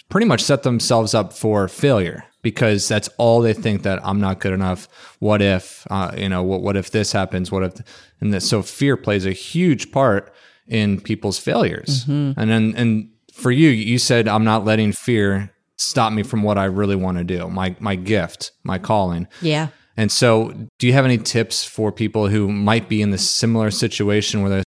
pretty 0.10 0.27
much 0.27 0.41
set 0.44 0.63
themselves 0.63 1.13
up 1.13 1.34
for 1.34 1.68
failure 1.68 2.25
because 2.41 2.88
that's 2.88 3.07
all 3.17 3.41
they 3.41 3.53
think 3.53 3.83
that 3.83 4.00
I'm 4.05 4.19
not 4.19 4.39
good 4.39 4.53
enough. 4.53 4.88
What 5.19 5.41
if, 5.41 5.86
uh, 5.89 6.12
you 6.17 6.29
know, 6.29 6.43
what, 6.43 6.62
what 6.62 6.75
if 6.75 6.91
this 6.91 7.12
happens? 7.12 7.51
What 7.51 7.63
if, 7.63 7.74
and 8.19 8.33
this, 8.33 8.50
so 8.50 8.62
fear 8.62 8.98
plays 8.98 9.25
a 9.25 9.31
huge 9.31 9.91
part 9.91 10.33
in 10.67 11.00
people's 11.01 11.38
failures. 11.38 12.05
And 12.38 12.50
then, 12.50 12.74
and 12.75 13.10
for 13.33 13.51
you, 13.51 13.69
you 13.69 13.98
said, 13.98 14.27
I'm 14.27 14.43
not 14.43 14.65
letting 14.65 14.91
fear 14.91 15.51
stop 15.77 16.13
me 16.13 16.24
from 16.24 16.43
what 16.43 16.57
I 16.57 16.65
really 16.65 16.95
want 16.95 17.17
to 17.17 17.24
do, 17.24 17.50
my, 17.50 17.75
my 17.79 17.95
gift, 17.95 18.51
my 18.63 18.77
calling. 18.77 19.27
Yeah. 19.41 19.69
And 19.98 20.12
so, 20.12 20.53
do 20.79 20.88
you 20.88 20.93
have 20.93 21.05
any 21.05 21.17
tips 21.17 21.63
for 21.63 21.91
people 21.91 22.27
who 22.27 22.51
might 22.51 22.88
be 22.88 23.01
in 23.01 23.12
this 23.12 23.29
similar 23.29 23.71
situation 23.71 24.41
where 24.41 24.63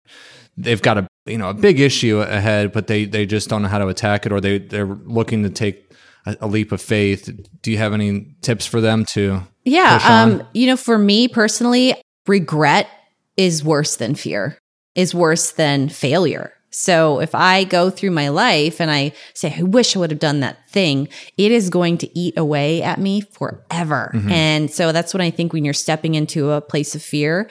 they've 0.57 0.83
got 0.83 0.99
a 0.99 1.07
you 1.27 1.39
know 1.39 1.51
a 1.51 1.55
big 1.55 1.81
issue 1.81 2.21
ahead, 2.21 2.73
but 2.73 2.87
they 2.87 3.05
they 3.05 3.27
just 3.27 3.49
don't 3.49 3.63
know 3.63 3.69
how 3.69 3.79
to 3.79 3.89
attack 3.89 4.27
it, 4.27 4.33
or 4.33 4.41
they 4.41 4.59
they're 4.59 4.87
looking 4.87 5.43
to 5.43 5.51
take 5.51 5.84
a, 6.27 6.37
a 6.43 6.47
leap 6.47 6.73
of 6.73 6.81
faith? 6.81 7.31
Do 7.63 7.71
you 7.71 7.79
have 7.79 7.93
any 7.93 8.35
tips 8.43 8.67
for 8.67 8.81
them 8.81 9.05
to? 9.07 9.43
Yeah. 9.65 10.01
Um, 10.05 10.47
you 10.53 10.67
know, 10.67 10.77
for 10.77 10.99
me 10.99 11.29
personally, 11.29 11.95
regret 12.27 12.89
is 13.37 13.65
worse 13.65 13.97
than 13.97 14.15
fear, 14.15 14.59
is 14.95 15.15
worse 15.15 15.53
than 15.53 15.89
failure. 15.89 16.53
So 16.71 17.21
if 17.21 17.37
I 17.37 17.63
go 17.63 17.89
through 17.89 18.11
my 18.11 18.31
life 18.31 18.81
and 18.81 18.91
I 18.91 19.13
say, 19.33 19.55
I 19.57 19.63
wish 19.63 19.95
I 19.95 20.01
would 20.01 20.11
have 20.11 20.19
done 20.19 20.41
that 20.41 20.69
thing, 20.69 21.09
it 21.39 21.53
is 21.53 21.71
going 21.71 21.99
to 21.99 22.19
eat 22.19 22.37
away 22.37 22.83
at 22.83 22.99
me 22.99 23.21
forever. 23.21 24.11
And 24.29 24.69
so 24.69 24.91
that's 24.91 25.15
what 25.15 25.21
I 25.21 25.31
think 25.31 25.53
when 25.53 25.65
you're 25.65 25.73
stepping 25.73 26.17
into 26.17 26.51
a 26.51 26.61
place 26.61 26.97
of 26.97 27.03
fear 27.03 27.49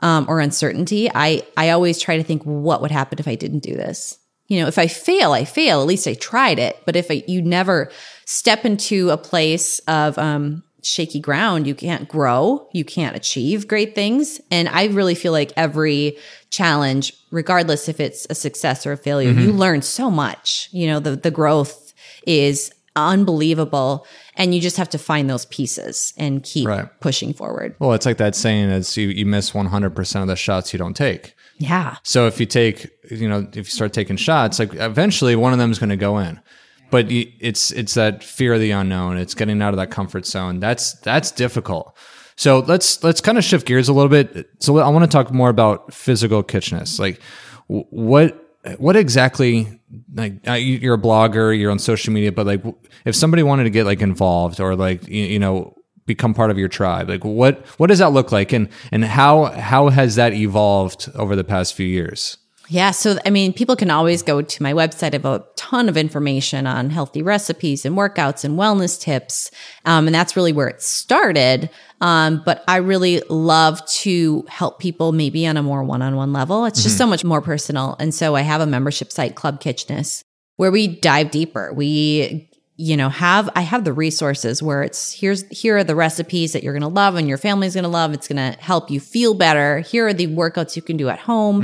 um, 0.00 0.26
or 0.28 0.40
uncertainty, 0.40 1.08
I, 1.14 1.46
I 1.56 1.70
always 1.70 2.00
try 2.00 2.16
to 2.16 2.24
think, 2.24 2.42
what 2.42 2.82
would 2.82 2.90
happen 2.90 3.20
if 3.20 3.28
I 3.28 3.36
didn't 3.36 3.60
do 3.60 3.74
this? 3.74 4.18
You 4.48 4.60
know, 4.60 4.66
if 4.68 4.78
I 4.78 4.86
fail, 4.88 5.32
I 5.32 5.44
fail. 5.44 5.80
At 5.80 5.86
least 5.86 6.06
I 6.06 6.14
tried 6.14 6.58
it. 6.58 6.76
But 6.84 6.96
if 6.96 7.10
I, 7.10 7.22
you 7.26 7.40
never 7.40 7.90
step 8.26 8.64
into 8.64 9.10
a 9.10 9.16
place 9.16 9.78
of 9.88 10.18
um, 10.18 10.62
shaky 10.82 11.18
ground, 11.20 11.66
you 11.66 11.74
can't 11.74 12.06
grow, 12.08 12.68
you 12.72 12.84
can't 12.84 13.16
achieve 13.16 13.66
great 13.66 13.94
things. 13.94 14.40
And 14.50 14.68
I 14.68 14.86
really 14.88 15.14
feel 15.14 15.32
like 15.32 15.52
every 15.56 16.18
challenge, 16.50 17.14
regardless 17.30 17.88
if 17.88 18.00
it's 18.00 18.26
a 18.28 18.34
success 18.34 18.86
or 18.86 18.92
a 18.92 18.96
failure, 18.98 19.30
you 19.30 19.50
learn 19.52 19.80
so 19.82 20.10
much. 20.10 20.68
You 20.72 20.88
know, 20.88 21.00
the 21.00 21.16
the 21.16 21.30
growth 21.30 21.94
is 22.26 22.70
unbelievable, 22.96 24.06
and 24.36 24.54
you 24.54 24.60
just 24.60 24.76
have 24.76 24.88
to 24.90 24.98
find 24.98 25.28
those 25.28 25.46
pieces 25.46 26.12
and 26.16 26.42
keep 26.42 26.68
Right. 26.68 26.86
pushing 27.00 27.32
forward. 27.32 27.74
Well, 27.78 27.92
it's 27.92 28.06
like 28.06 28.18
that 28.18 28.34
saying: 28.34 28.68
"Is 28.70 28.96
you, 28.96 29.08
you 29.08 29.26
miss 29.26 29.54
100 29.54 29.90
percent 29.96 30.22
of 30.22 30.28
the 30.28 30.36
shots 30.36 30.72
you 30.72 30.78
don't 30.78 30.96
take." 30.96 31.33
Yeah. 31.58 31.96
So 32.02 32.26
if 32.26 32.40
you 32.40 32.46
take, 32.46 32.90
you 33.10 33.28
know, 33.28 33.46
if 33.50 33.56
you 33.56 33.64
start 33.64 33.92
taking 33.92 34.16
shots, 34.16 34.58
like 34.58 34.74
eventually 34.74 35.36
one 35.36 35.52
of 35.52 35.58
them 35.58 35.70
is 35.70 35.78
going 35.78 35.90
to 35.90 35.96
go 35.96 36.18
in. 36.18 36.40
But 36.90 37.06
it's 37.10 37.70
it's 37.72 37.94
that 37.94 38.22
fear 38.22 38.54
of 38.54 38.60
the 38.60 38.70
unknown. 38.70 39.16
It's 39.16 39.34
getting 39.34 39.60
out 39.62 39.72
of 39.74 39.78
that 39.78 39.90
comfort 39.90 40.26
zone. 40.26 40.60
That's 40.60 40.94
that's 41.00 41.30
difficult. 41.32 41.96
So 42.36 42.60
let's 42.60 43.02
let's 43.02 43.20
kind 43.20 43.38
of 43.38 43.44
shift 43.44 43.66
gears 43.66 43.88
a 43.88 43.92
little 43.92 44.08
bit. 44.08 44.48
So 44.60 44.78
I 44.78 44.88
want 44.90 45.04
to 45.04 45.08
talk 45.10 45.32
more 45.32 45.48
about 45.48 45.92
physical 45.92 46.42
kitchness. 46.42 46.98
Like 46.98 47.20
what 47.66 48.40
what 48.78 48.96
exactly 48.96 49.80
like 50.14 50.46
uh, 50.48 50.52
you- 50.52 50.78
you're 50.78 50.94
a 50.94 50.98
blogger, 50.98 51.56
you're 51.58 51.70
on 51.70 51.78
social 51.78 52.12
media, 52.12 52.32
but 52.32 52.46
like 52.46 52.62
if 53.04 53.14
somebody 53.16 53.42
wanted 53.42 53.64
to 53.64 53.70
get 53.70 53.86
like 53.86 54.00
involved 54.00 54.60
or 54.60 54.76
like 54.76 55.06
you, 55.08 55.24
you 55.24 55.38
know 55.38 55.74
become 56.06 56.34
part 56.34 56.50
of 56.50 56.58
your 56.58 56.68
tribe, 56.68 57.08
like 57.08 57.24
what 57.24 57.66
what 57.78 57.88
does 57.88 57.98
that 57.98 58.10
look 58.10 58.32
like, 58.32 58.52
and 58.52 58.68
and 58.92 59.04
how 59.04 59.44
how 59.44 59.88
has 59.88 60.16
that 60.16 60.32
evolved 60.32 61.10
over 61.14 61.36
the 61.36 61.44
past 61.44 61.74
few 61.74 61.86
years? 61.86 62.38
Yeah. 62.68 62.92
So, 62.92 63.18
I 63.26 63.30
mean, 63.30 63.52
people 63.52 63.76
can 63.76 63.90
always 63.90 64.22
go 64.22 64.40
to 64.40 64.62
my 64.62 64.72
website. 64.72 65.12
I 65.12 65.16
have 65.16 65.26
a 65.26 65.44
ton 65.54 65.88
of 65.88 65.96
information 65.96 66.66
on 66.66 66.88
healthy 66.88 67.20
recipes 67.20 67.84
and 67.84 67.94
workouts 67.96 68.44
and 68.44 68.58
wellness 68.58 68.98
tips. 68.98 69.50
Um, 69.84 70.06
and 70.06 70.14
that's 70.14 70.34
really 70.34 70.52
where 70.52 70.68
it 70.68 70.80
started. 70.80 71.68
Um, 72.00 72.42
but 72.44 72.64
I 72.66 72.76
really 72.76 73.20
love 73.28 73.84
to 73.86 74.44
help 74.48 74.78
people 74.78 75.12
maybe 75.12 75.46
on 75.46 75.56
a 75.58 75.62
more 75.62 75.84
one 75.84 76.00
on 76.00 76.16
one 76.16 76.32
level. 76.32 76.64
It's 76.64 76.82
just 76.82 76.96
so 76.96 77.06
much 77.06 77.22
more 77.22 77.42
personal. 77.42 77.96
And 78.00 78.14
so 78.14 78.34
I 78.34 78.40
have 78.40 78.62
a 78.62 78.66
membership 78.66 79.12
site, 79.12 79.34
Club 79.34 79.60
Kitchness, 79.60 80.22
where 80.56 80.70
we 80.70 80.88
dive 80.88 81.30
deeper. 81.30 81.72
We 81.74 82.48
you 82.76 82.96
know 82.96 83.08
have 83.08 83.48
i 83.54 83.60
have 83.60 83.84
the 83.84 83.92
resources 83.92 84.62
where 84.62 84.82
it's 84.82 85.12
here's 85.12 85.44
here 85.48 85.76
are 85.76 85.84
the 85.84 85.94
recipes 85.94 86.52
that 86.52 86.62
you're 86.62 86.72
going 86.72 86.82
to 86.82 86.88
love 86.88 87.14
and 87.14 87.28
your 87.28 87.38
family's 87.38 87.74
going 87.74 87.84
to 87.84 87.88
love. 87.88 88.12
It's 88.12 88.28
going 88.28 88.52
to 88.52 88.58
help 88.60 88.90
you 88.90 89.00
feel 89.00 89.34
better. 89.34 89.80
Here 89.80 90.06
are 90.08 90.12
the 90.12 90.26
workouts 90.26 90.76
you 90.76 90.82
can 90.82 90.96
do 90.96 91.08
at 91.08 91.20
home. 91.20 91.62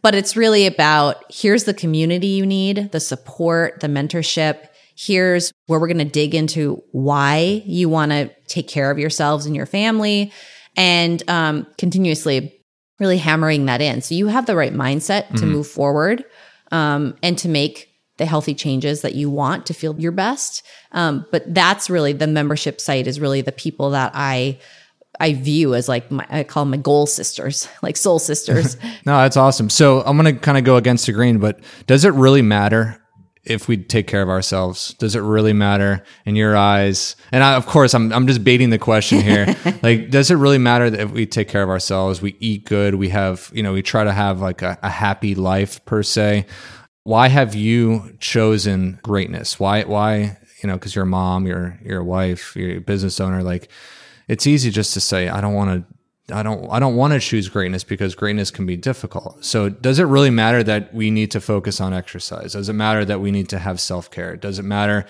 But 0.00 0.14
it's 0.14 0.36
really 0.36 0.66
about 0.66 1.24
here's 1.28 1.64
the 1.64 1.74
community 1.74 2.28
you 2.28 2.46
need, 2.46 2.92
the 2.92 3.00
support, 3.00 3.80
the 3.80 3.88
mentorship. 3.88 4.68
Here's 4.96 5.52
where 5.66 5.78
we're 5.78 5.88
going 5.88 5.98
to 5.98 6.04
dig 6.04 6.34
into 6.34 6.82
why 6.92 7.62
you 7.66 7.88
want 7.88 8.12
to 8.12 8.30
take 8.46 8.68
care 8.68 8.90
of 8.90 8.98
yourselves 8.98 9.44
and 9.46 9.56
your 9.56 9.66
family 9.66 10.32
and 10.76 11.22
um, 11.28 11.66
continuously 11.78 12.54
really 12.98 13.18
hammering 13.18 13.66
that 13.66 13.80
in. 13.80 14.00
So 14.02 14.14
you 14.14 14.28
have 14.28 14.46
the 14.46 14.56
right 14.56 14.72
mindset 14.72 15.34
to 15.36 15.46
move 15.46 15.66
forward 15.66 16.24
um, 16.72 17.16
and 17.22 17.38
to 17.38 17.48
make 17.48 17.87
the 18.18 18.26
healthy 18.26 18.54
changes 18.54 19.00
that 19.02 19.14
you 19.14 19.30
want 19.30 19.66
to 19.66 19.74
feel 19.74 19.98
your 19.98 20.12
best. 20.12 20.64
Um, 20.92 21.24
but 21.30 21.54
that's 21.54 21.88
really 21.88 22.12
the 22.12 22.26
membership 22.26 22.80
site 22.80 23.06
is 23.06 23.18
really 23.18 23.40
the 23.40 23.52
people 23.52 23.90
that 23.90 24.12
I 24.14 24.58
I 25.20 25.34
view 25.34 25.74
as 25.74 25.88
like 25.88 26.10
my, 26.10 26.26
I 26.30 26.44
call 26.44 26.64
them 26.64 26.70
my 26.70 26.76
goal 26.76 27.06
sisters, 27.06 27.68
like 27.82 27.96
soul 27.96 28.18
sisters. 28.18 28.76
No, 29.06 29.16
that's 29.16 29.36
awesome. 29.38 29.70
So 29.70 30.02
I'm 30.02 30.18
going 30.18 30.34
to 30.34 30.38
kind 30.38 30.58
of 30.58 30.64
go 30.64 30.76
against 30.76 31.06
the 31.06 31.12
grain, 31.12 31.38
but 31.38 31.60
does 31.86 32.04
it 32.04 32.12
really 32.12 32.42
matter 32.42 33.00
if 33.44 33.68
we 33.68 33.78
take 33.78 34.06
care 34.06 34.20
of 34.20 34.28
ourselves? 34.28 34.92
Does 34.94 35.16
it 35.16 35.20
really 35.20 35.54
matter 35.54 36.04
in 36.26 36.36
your 36.36 36.54
eyes? 36.54 37.16
And 37.32 37.42
I, 37.42 37.54
of 37.54 37.64
course, 37.66 37.94
I'm 37.94 38.12
I'm 38.12 38.26
just 38.26 38.44
baiting 38.44 38.68
the 38.68 38.78
question 38.78 39.20
here. 39.20 39.56
like, 39.82 40.10
does 40.10 40.30
it 40.30 40.34
really 40.34 40.58
matter 40.58 40.90
that 40.90 41.00
if 41.00 41.10
we 41.10 41.24
take 41.24 41.48
care 41.48 41.62
of 41.62 41.70
ourselves, 41.70 42.20
we 42.20 42.36
eat 42.38 42.66
good, 42.66 42.96
we 42.96 43.08
have, 43.08 43.50
you 43.54 43.62
know, 43.62 43.72
we 43.72 43.82
try 43.82 44.04
to 44.04 44.12
have 44.12 44.40
like 44.40 44.60
a, 44.60 44.78
a 44.82 44.90
happy 44.90 45.34
life 45.34 45.82
per 45.86 46.02
se? 46.02 46.44
Why 47.08 47.28
have 47.28 47.54
you 47.54 48.16
chosen 48.20 48.98
greatness? 49.02 49.58
Why 49.58 49.82
why 49.84 50.36
you 50.62 50.66
know 50.68 50.74
because 50.74 50.94
you're 50.94 51.04
a 51.04 51.06
mom, 51.06 51.46
you're 51.46 51.78
you're 51.82 52.00
a 52.00 52.04
wife, 52.04 52.54
you're 52.54 52.76
a 52.76 52.80
business 52.80 53.18
owner. 53.18 53.42
Like, 53.42 53.70
it's 54.28 54.46
easy 54.46 54.70
just 54.70 54.92
to 54.92 55.00
say 55.00 55.30
I 55.30 55.40
don't 55.40 55.54
want 55.54 55.70
to 56.28 56.34
I 56.36 56.42
don't 56.42 56.70
I 56.70 56.78
don't 56.78 56.96
want 56.96 57.14
to 57.14 57.20
choose 57.20 57.48
greatness 57.48 57.82
because 57.82 58.14
greatness 58.14 58.50
can 58.50 58.66
be 58.66 58.76
difficult. 58.76 59.42
So 59.42 59.70
does 59.70 59.98
it 59.98 60.04
really 60.04 60.28
matter 60.28 60.62
that 60.64 60.92
we 60.92 61.10
need 61.10 61.30
to 61.30 61.40
focus 61.40 61.80
on 61.80 61.94
exercise? 61.94 62.52
Does 62.52 62.68
it 62.68 62.74
matter 62.74 63.06
that 63.06 63.22
we 63.22 63.30
need 63.30 63.48
to 63.48 63.58
have 63.58 63.80
self-care? 63.80 64.36
Does 64.36 64.58
it 64.58 64.66
matter 64.66 65.06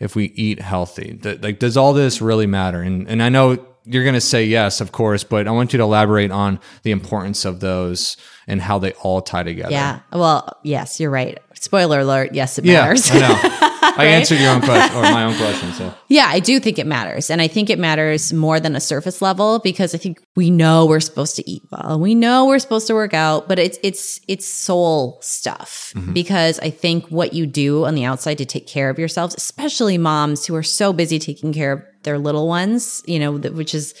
if 0.00 0.16
we 0.16 0.32
eat 0.34 0.58
healthy? 0.58 1.18
Th- 1.22 1.42
Like 1.42 1.58
does 1.58 1.76
all 1.76 1.92
this 1.92 2.22
really 2.22 2.46
matter? 2.46 2.80
And 2.80 3.06
and 3.10 3.22
I 3.22 3.28
know 3.28 3.66
you're 3.84 4.04
going 4.04 4.14
to 4.14 4.20
say 4.20 4.44
yes, 4.44 4.80
of 4.80 4.92
course, 4.92 5.24
but 5.24 5.48
I 5.48 5.50
want 5.50 5.72
you 5.72 5.78
to 5.78 5.82
elaborate 5.82 6.30
on 6.30 6.60
the 6.82 6.90
importance 6.90 7.44
of 7.44 7.60
those 7.60 8.16
and 8.46 8.60
how 8.60 8.78
they 8.78 8.92
all 8.92 9.20
tie 9.20 9.42
together. 9.42 9.72
Yeah. 9.72 10.00
Well, 10.12 10.58
yes, 10.62 11.00
you're 11.00 11.10
right. 11.10 11.38
Spoiler 11.54 12.00
alert. 12.00 12.34
Yes, 12.34 12.58
it 12.58 12.64
Yeah, 12.64 12.82
matters. 12.82 13.10
I 13.10 13.18
know. 13.20 13.68
I 13.94 14.06
answered 14.06 14.38
your 14.38 14.50
own 14.50 14.62
question 14.62 14.96
or 14.96 15.02
my 15.02 15.24
own 15.24 15.34
question. 15.36 15.72
So 15.72 15.94
yeah, 16.08 16.26
I 16.28 16.40
do 16.40 16.58
think 16.58 16.78
it 16.78 16.86
matters. 16.86 17.30
And 17.30 17.42
I 17.42 17.48
think 17.48 17.68
it 17.68 17.78
matters 17.78 18.32
more 18.32 18.58
than 18.58 18.74
a 18.74 18.80
surface 18.80 19.20
level 19.20 19.58
because 19.58 19.94
I 19.94 19.98
think 19.98 20.22
we 20.34 20.50
know 20.50 20.86
we're 20.86 21.00
supposed 21.00 21.36
to 21.36 21.50
eat 21.50 21.62
well. 21.70 22.00
We 22.00 22.14
know 22.14 22.46
we're 22.46 22.58
supposed 22.58 22.86
to 22.86 22.94
work 22.94 23.12
out, 23.14 23.48
but 23.48 23.58
it's 23.58 23.78
it's 23.82 24.20
it's 24.28 24.46
soul 24.46 25.18
stuff. 25.20 25.92
Mm-hmm. 25.94 26.12
Because 26.12 26.58
I 26.60 26.70
think 26.70 27.08
what 27.08 27.32
you 27.32 27.46
do 27.46 27.84
on 27.84 27.94
the 27.94 28.04
outside 28.04 28.38
to 28.38 28.46
take 28.46 28.66
care 28.66 28.88
of 28.88 28.98
yourselves, 28.98 29.34
especially 29.36 29.98
moms 29.98 30.46
who 30.46 30.54
are 30.54 30.62
so 30.62 30.92
busy 30.92 31.18
taking 31.18 31.52
care 31.52 31.72
of 31.72 31.82
their 32.04 32.18
little 32.18 32.48
ones, 32.48 33.02
you 33.06 33.18
know, 33.18 33.32
which 33.32 33.74
is 33.74 33.94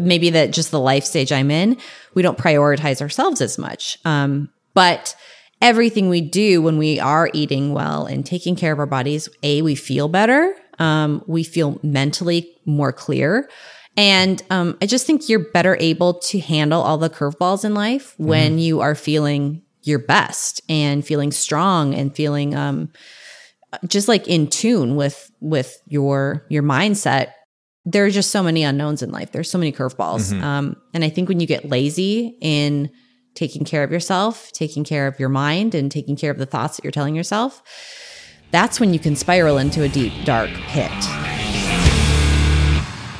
maybe 0.00 0.30
that 0.30 0.52
just 0.52 0.70
the 0.70 0.80
life 0.80 1.04
stage 1.04 1.32
I'm 1.32 1.50
in, 1.50 1.76
we 2.14 2.22
don't 2.22 2.38
prioritize 2.38 3.00
ourselves 3.00 3.40
as 3.40 3.58
much. 3.58 3.98
Um, 4.04 4.50
but 4.74 5.14
everything 5.62 6.08
we 6.08 6.20
do 6.20 6.60
when 6.60 6.78
we 6.78 7.00
are 7.00 7.30
eating 7.32 7.72
well 7.72 8.06
and 8.06 8.26
taking 8.26 8.56
care 8.56 8.72
of 8.72 8.78
our 8.78 8.86
bodies, 8.86 9.28
A, 9.42 9.62
we 9.62 9.74
feel 9.74 10.08
better. 10.08 10.54
Um, 10.78 11.22
we 11.26 11.44
feel 11.44 11.78
mentally 11.82 12.54
more 12.66 12.92
clear. 12.92 13.48
And 13.96 14.42
um, 14.50 14.76
I 14.82 14.86
just 14.86 15.06
think 15.06 15.28
you're 15.28 15.50
better 15.50 15.76
able 15.80 16.14
to 16.14 16.38
handle 16.38 16.82
all 16.82 16.98
the 16.98 17.08
curveballs 17.08 17.64
in 17.64 17.72
life 17.72 18.14
when 18.18 18.58
you 18.58 18.80
are 18.80 18.94
feeling 18.94 19.62
your 19.82 19.98
best 19.98 20.60
and 20.68 21.06
feeling 21.06 21.32
strong 21.32 21.94
and 21.94 22.14
feeling 22.14 22.54
um, 22.54 22.90
just 23.86 24.08
like 24.08 24.28
in 24.28 24.48
tune 24.48 24.96
with 24.96 25.30
with 25.40 25.80
your 25.86 26.44
your 26.48 26.62
mindset. 26.62 27.32
There 27.86 28.04
are 28.04 28.10
just 28.10 28.32
so 28.32 28.42
many 28.42 28.64
unknowns 28.64 29.02
in 29.02 29.10
life. 29.10 29.30
There's 29.30 29.50
so 29.50 29.58
many 29.58 29.72
curveballs, 29.72 30.32
um, 30.42 30.76
and 30.92 31.04
I 31.04 31.08
think 31.08 31.28
when 31.28 31.38
you 31.38 31.46
get 31.46 31.68
lazy 31.68 32.36
in 32.40 32.90
taking 33.34 33.64
care 33.64 33.84
of 33.84 33.92
yourself, 33.92 34.50
taking 34.52 34.82
care 34.82 35.06
of 35.06 35.20
your 35.20 35.28
mind, 35.28 35.74
and 35.74 35.90
taking 35.90 36.16
care 36.16 36.32
of 36.32 36.38
the 36.38 36.46
thoughts 36.46 36.76
that 36.76 36.84
you're 36.84 36.90
telling 36.90 37.14
yourself, 37.14 37.62
that's 38.50 38.80
when 38.80 38.92
you 38.92 38.98
can 38.98 39.14
spiral 39.14 39.58
into 39.58 39.84
a 39.84 39.88
deep, 39.88 40.12
dark 40.24 40.50
pit. 40.66 40.90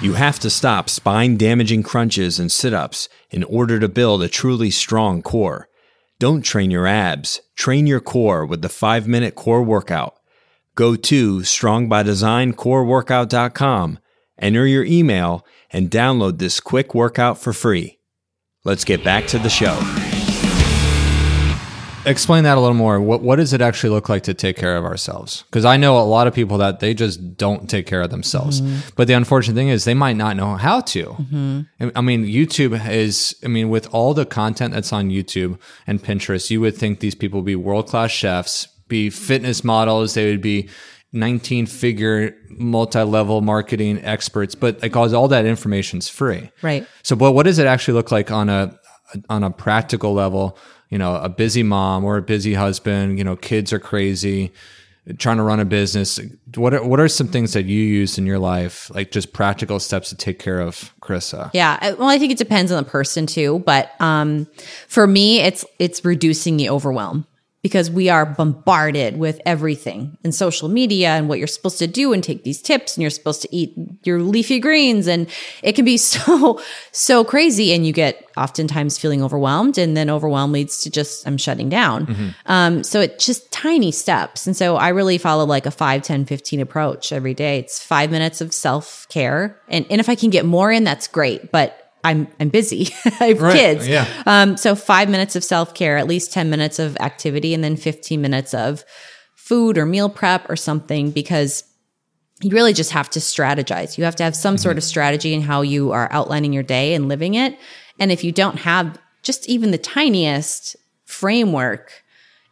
You 0.02 0.14
have 0.14 0.38
to 0.40 0.50
stop 0.50 0.90
spine 0.90 1.37
damaging 1.37 1.82
crunches 1.82 2.38
and 2.38 2.52
sit 2.52 2.75
ups 2.75 3.08
in 3.30 3.42
order 3.44 3.80
to 3.80 3.88
build 3.88 4.23
a 4.23 4.28
truly 4.28 4.70
strong 4.70 5.23
core. 5.23 5.68
Don't 6.18 6.42
train 6.42 6.70
your 6.70 6.87
abs, 6.87 7.40
train 7.56 7.87
your 7.87 8.00
core 8.00 8.44
with 8.44 8.61
the 8.62 8.68
5 8.68 9.08
minute 9.08 9.35
core 9.35 9.62
workout. 9.62 10.14
Go 10.75 10.96
to 10.96 11.38
strongbydesigncoreworkout.com, 11.38 13.99
enter 14.38 14.66
your 14.66 14.85
email, 14.85 15.45
and 15.73 15.90
download 15.90 16.38
this 16.38 16.61
quick 16.61 16.95
workout 16.95 17.38
for 17.38 17.52
free. 17.52 17.99
Let's 18.64 18.85
get 18.85 19.05
back 19.05 19.26
to 19.28 19.38
the 19.38 19.49
show. 19.50 19.76
Explain 22.05 22.45
that 22.45 22.57
a 22.57 22.61
little 22.61 22.75
more. 22.76 23.00
What 23.00 23.21
what 23.23 23.35
does 23.37 23.52
it 23.52 23.61
actually 23.61 23.90
look 23.90 24.09
like 24.09 24.23
to 24.25 24.35
take 24.35 24.57
care 24.57 24.76
of 24.76 24.85
ourselves? 24.85 25.43
Because 25.50 25.64
I 25.64 25.76
know 25.76 25.99
a 25.99 26.07
lot 26.07 26.28
of 26.28 26.35
people 26.35 26.57
that 26.59 26.78
they 26.78 26.95
just 26.95 27.37
don't 27.37 27.69
take 27.69 27.85
care 27.88 28.00
of 28.00 28.11
themselves. 28.11 28.61
Mm-hmm. 28.61 28.90
But 28.95 29.09
the 29.09 29.14
unfortunate 29.14 29.55
thing 29.55 29.71
is 29.71 29.85
they 29.85 29.93
might 29.95 30.16
not 30.16 30.37
know 30.37 30.55
how 30.55 30.83
to. 30.83 31.66
I- 31.81 31.90
I 31.97 32.00
mean, 32.02 32.25
YouTube 32.25 32.81
is. 32.88 33.35
I 33.43 33.49
mean, 33.49 33.71
with 33.71 33.93
all 33.93 34.14
the 34.14 34.25
content 34.25 34.73
that's 34.73 34.93
on 34.93 35.11
YouTube 35.11 35.59
and 35.85 36.00
Pinterest, 36.00 36.49
you 36.49 36.61
would 36.61 36.76
think 36.76 37.00
these 37.00 37.16
people 37.16 37.40
would 37.40 37.47
be 37.47 37.57
world 37.57 37.88
class 37.88 38.12
chefs, 38.12 38.69
be 38.87 39.11
fitness 39.11 39.64
models. 39.64 40.14
They 40.14 40.31
would 40.31 40.40
be 40.40 40.69
19 41.16 41.66
figure 41.66 42.37
multi 42.50 43.02
level 43.02 43.40
marketing 43.40 44.04
experts. 44.04 44.54
But 44.54 44.82
like 44.82 44.94
all 44.94 45.14
all 45.16 45.28
that 45.28 45.46
information's 45.46 46.08
free. 46.08 46.50
Right. 46.62 46.87
So, 47.02 47.16
but 47.16 47.32
what 47.32 47.44
does 47.44 47.58
it 47.58 47.66
actually 47.66 47.94
look 47.94 48.12
like 48.12 48.30
on 48.30 48.49
a 48.49 48.78
on 49.28 49.42
a 49.42 49.50
practical 49.50 50.12
level? 50.12 50.56
You 50.90 50.99
know, 50.99 51.16
a 51.16 51.28
busy 51.28 51.64
mom 51.64 52.04
or 52.04 52.18
a 52.18 52.23
busy 52.23 52.54
husband. 52.54 53.18
You 53.18 53.25
know, 53.25 53.35
kids 53.35 53.73
are 53.73 53.80
crazy, 53.80 54.52
trying 55.18 55.38
to 55.38 55.42
run 55.42 55.58
a 55.58 55.64
business. 55.64 56.20
What 56.54 56.75
are, 56.75 56.87
what 56.87 57.00
are 57.00 57.08
some 57.08 57.26
things 57.26 57.54
that 57.54 57.64
you 57.64 57.80
use 57.80 58.18
in 58.18 58.26
your 58.26 58.38
life, 58.38 58.88
like 58.94 59.11
just 59.11 59.32
practical 59.32 59.80
steps 59.80 60.11
to 60.11 60.16
take 60.16 60.38
care 60.38 60.61
of 60.61 60.92
Chrissa? 61.00 61.50
Yeah. 61.54 61.94
Well, 61.94 62.08
I 62.08 62.18
think 62.18 62.30
it 62.30 62.38
depends 62.38 62.70
on 62.70 62.85
the 62.85 62.88
person 62.88 63.26
too, 63.26 63.61
but 63.66 64.00
um, 64.00 64.46
for 64.87 65.06
me, 65.06 65.40
it's 65.40 65.64
it's 65.78 66.04
reducing 66.04 66.56
the 66.56 66.70
overwhelm 66.70 67.26
because 67.66 67.90
we 67.90 68.08
are 68.08 68.25
bombarded 68.25 69.18
with 69.18 69.40
everything 69.44 70.16
in 70.23 70.30
social 70.30 70.68
media 70.68 71.08
and 71.08 71.28
what 71.28 71.37
you're 71.37 71.49
supposed 71.49 71.80
to 71.80 71.88
do 71.88 72.12
and 72.12 72.23
take 72.23 72.44
these 72.44 72.62
tips 72.62 72.94
and 72.94 73.02
you're 73.02 73.11
supposed 73.11 73.42
to 73.42 73.49
eat 73.50 73.75
your 74.04 74.23
leafy 74.23 74.61
greens. 74.61 75.08
And 75.08 75.26
it 75.64 75.73
can 75.73 75.85
be 75.85 75.96
so 76.12 76.61
so 76.92 77.25
crazy. 77.25 77.73
And 77.73 77.85
you 77.85 77.92
get 77.92 78.25
oftentimes 78.37 78.99
feeling 78.99 79.20
overwhelmed 79.20 79.78
and 79.78 79.96
then 79.96 80.08
overwhelm 80.08 80.52
leads 80.52 80.82
to 80.82 80.90
just 80.90 81.26
i'm 81.26 81.37
shutting 81.37 81.68
down. 81.68 82.35
Um, 82.46 82.85
so 82.85 83.00
it's 83.00 83.26
just 83.26 83.50
tiny 83.50 83.90
steps. 83.90 84.46
And 84.46 84.56
so 84.56 84.76
i 84.76 84.90
really 84.90 85.18
follow 85.18 85.44
like 85.44 85.66
a 85.66 85.73
5 85.73 86.02
10 86.02 86.25
15 86.25 86.61
approach 86.61 87.11
every 87.11 87.35
day. 87.35 87.58
It's 87.58 87.82
five 87.82 88.12
minutes 88.12 88.40
of 88.40 88.54
self-care. 88.54 89.61
And, 89.66 89.87
and 89.90 90.00
if 90.00 90.08
i 90.08 90.14
can 90.14 90.30
get 90.30 90.46
more 90.46 90.70
in 90.70 90.85
that's 90.85 91.08
great. 91.08 91.50
But 91.50 91.86
i'm 92.09 92.29
i'm 92.41 92.49
busy 92.49 92.89
i 93.21 93.27
have 93.29 93.41
Right, 93.43 93.55
kids 93.55 93.87
yeah. 93.89 94.07
um, 94.27 94.57
so 94.57 94.75
five 94.75 95.09
minutes 95.09 95.37
of 95.37 95.45
self 95.45 95.75
care, 95.75 95.97
at 95.97 96.07
least 96.07 96.33
10 96.33 96.49
minutes 96.51 96.79
of 96.79 96.97
activity, 96.99 97.55
and 97.55 97.63
then 97.65 97.77
15 97.77 98.21
minutes 98.21 98.55
of 98.55 98.85
food 99.35 99.79
or 99.79 99.87
meal 99.87 100.09
prep 100.09 100.49
or 100.51 100.57
something 100.57 101.11
because 101.11 101.64
you 102.42 102.51
really 102.51 102.73
just 102.73 102.90
have 102.90 103.09
to 103.11 103.19
strategize. 103.21 103.97
You 103.97 104.05
have 104.05 104.16
to 104.16 104.23
have 104.25 104.37
some 104.37 104.59
sort 104.59 104.77
of 104.77 104.85
strategy 104.85 105.33
in 105.33 105.40
how 105.40 105.62
you 105.62 105.92
are 105.92 106.09
outlining 106.12 106.53
your 106.53 106.62
day 106.62 106.95
and 106.95 107.09
living 107.09 107.35
it. 107.35 107.57
And 107.99 108.12
if 108.12 108.25
you 108.25 108.33
don't 108.33 108.59
have 108.59 108.99
just 109.23 109.49
even 109.49 109.71
the 109.71 109.79
tiniest 109.79 110.77
framework, 111.07 112.05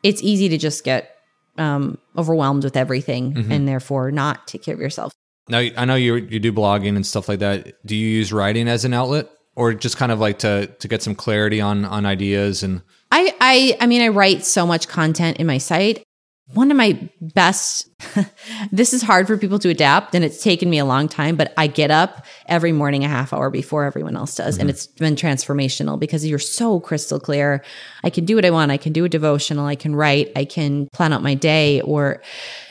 it's 0.03 0.23
easy 0.23 0.49
to 0.49 0.57
just 0.59 0.85
get 0.85 1.17
um, 1.59 1.99
overwhelmed 2.17 2.65
with 2.65 2.77
everything 2.77 3.37
and 3.51 3.69
therefore 3.69 4.11
not 4.11 4.47
take 4.47 4.63
care 4.63 4.75
of 4.75 4.81
yourself. 4.81 5.13
Now, 5.49 5.59
I 5.59 5.85
know 5.85 5.95
you 5.97 6.15
you 6.17 6.41
do 6.41 6.53
blogging 6.53 6.97
and 6.97 7.05
stuff 7.07 7.29
like 7.29 7.41
that. 7.41 7.75
Do 7.85 7.95
you 7.95 8.09
use 8.09 8.33
writing 8.33 8.67
as 8.69 8.85
an 8.87 8.95
outlet, 8.95 9.29
or 9.57 9.75
just 9.75 9.97
kind 9.97 10.13
of 10.13 10.21
like 10.21 10.39
to 10.41 10.67
to 10.67 10.89
get 10.89 11.03
some 11.03 11.15
clarity 11.15 11.61
on 11.61 11.85
on 11.85 12.07
ideas 12.07 12.63
and 12.63 12.83
I, 13.11 13.33
I 13.41 13.77
I 13.81 13.87
mean 13.87 14.03
I 14.03 14.09
write 14.09 14.45
so 14.45 14.67
much 14.67 14.89
content 14.89 15.37
in 15.37 15.47
my 15.47 15.59
site. 15.59 16.03
One 16.53 16.71
of 16.71 16.77
my 16.77 17.09
best 17.21 17.89
this 18.71 18.93
is 18.93 19.03
hard 19.03 19.27
for 19.27 19.37
people 19.37 19.59
to 19.59 19.69
adapt 19.69 20.15
and 20.15 20.25
it's 20.25 20.43
taken 20.43 20.69
me 20.71 20.79
a 20.79 20.85
long 20.85 21.09
time, 21.09 21.37
but 21.37 21.53
I 21.57 21.67
get 21.67 21.91
up 21.91 22.27
every 22.47 22.73
morning 22.73 23.05
a 23.05 23.09
half 23.09 23.33
hour 23.33 23.51
before 23.51 23.85
everyone 23.85 24.17
else 24.17 24.35
does. 24.35 24.57
And 24.57 24.69
mm-hmm. 24.69 24.71
it's 24.71 24.87
been 24.87 25.17
transformational 25.17 25.99
because 25.99 26.27
you're 26.27 26.39
so 26.39 26.81
crystal 26.81 27.21
clear. 27.21 27.65
I 28.03 28.11
can 28.11 28.25
do 28.25 28.37
what 28.37 28.45
I 28.45 28.51
want. 28.51 28.71
I 28.71 28.77
can 28.77 28.93
do 28.93 29.05
a 29.05 29.09
devotional, 29.09 29.67
I 29.67 29.77
can 29.77 29.95
write, 29.95 30.33
I 30.37 30.45
can 30.45 30.89
plan 30.93 31.13
out 31.13 31.23
my 31.23 31.35
day 31.35 31.81
or 31.83 32.23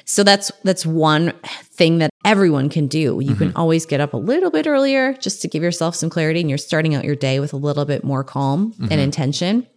so 0.05 0.23
that's 0.23 0.51
that's 0.63 0.85
one 0.85 1.31
thing 1.63 1.99
that 1.99 2.09
everyone 2.25 2.69
can 2.69 2.87
do. 2.87 3.19
You 3.21 3.35
can 3.35 3.49
mm-hmm. 3.49 3.57
always 3.57 3.85
get 3.85 4.01
up 4.01 4.13
a 4.13 4.17
little 4.17 4.51
bit 4.51 4.67
earlier 4.67 5.13
just 5.13 5.41
to 5.43 5.47
give 5.47 5.63
yourself 5.63 5.95
some 5.95 6.09
clarity 6.09 6.41
and 6.41 6.49
you're 6.49 6.57
starting 6.57 6.93
out 6.93 7.05
your 7.05 7.15
day 7.15 7.39
with 7.39 7.53
a 7.53 7.57
little 7.57 7.85
bit 7.85 8.03
more 8.03 8.23
calm 8.23 8.73
and 8.79 8.89
mm-hmm. 8.89 8.99
intention. 8.99 9.67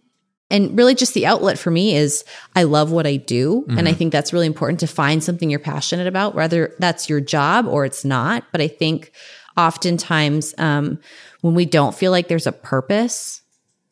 And 0.49 0.77
really, 0.77 0.95
just 0.95 1.13
the 1.13 1.25
outlet 1.25 1.59
for 1.59 1.71
me 1.71 1.95
is 1.95 2.23
I 2.55 2.63
love 2.63 2.91
what 2.91 3.05
I 3.05 3.17
do. 3.17 3.65
And 3.69 3.87
I 3.87 3.93
think 3.93 4.13
that's 4.13 4.31
really 4.31 4.47
important 4.47 4.79
to 4.79 4.87
find 4.87 5.21
something 5.21 5.49
you're 5.49 5.59
passionate 5.59 6.07
about, 6.07 6.35
whether 6.35 6.73
that's 6.79 7.09
your 7.09 7.19
job 7.19 7.67
or 7.67 7.83
it's 7.83 8.05
not. 8.05 8.45
But 8.53 8.61
I 8.61 8.69
think 8.69 9.11
oftentimes 9.57 10.55
um, 10.57 10.99
when 11.41 11.53
we 11.53 11.65
don't 11.65 11.93
feel 11.93 12.11
like 12.11 12.29
there's 12.29 12.47
a 12.47 12.53
purpose 12.53 13.41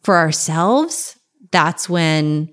for 0.03 0.15
ourselves, 0.15 1.17
that's 1.51 1.89
when 1.89 2.49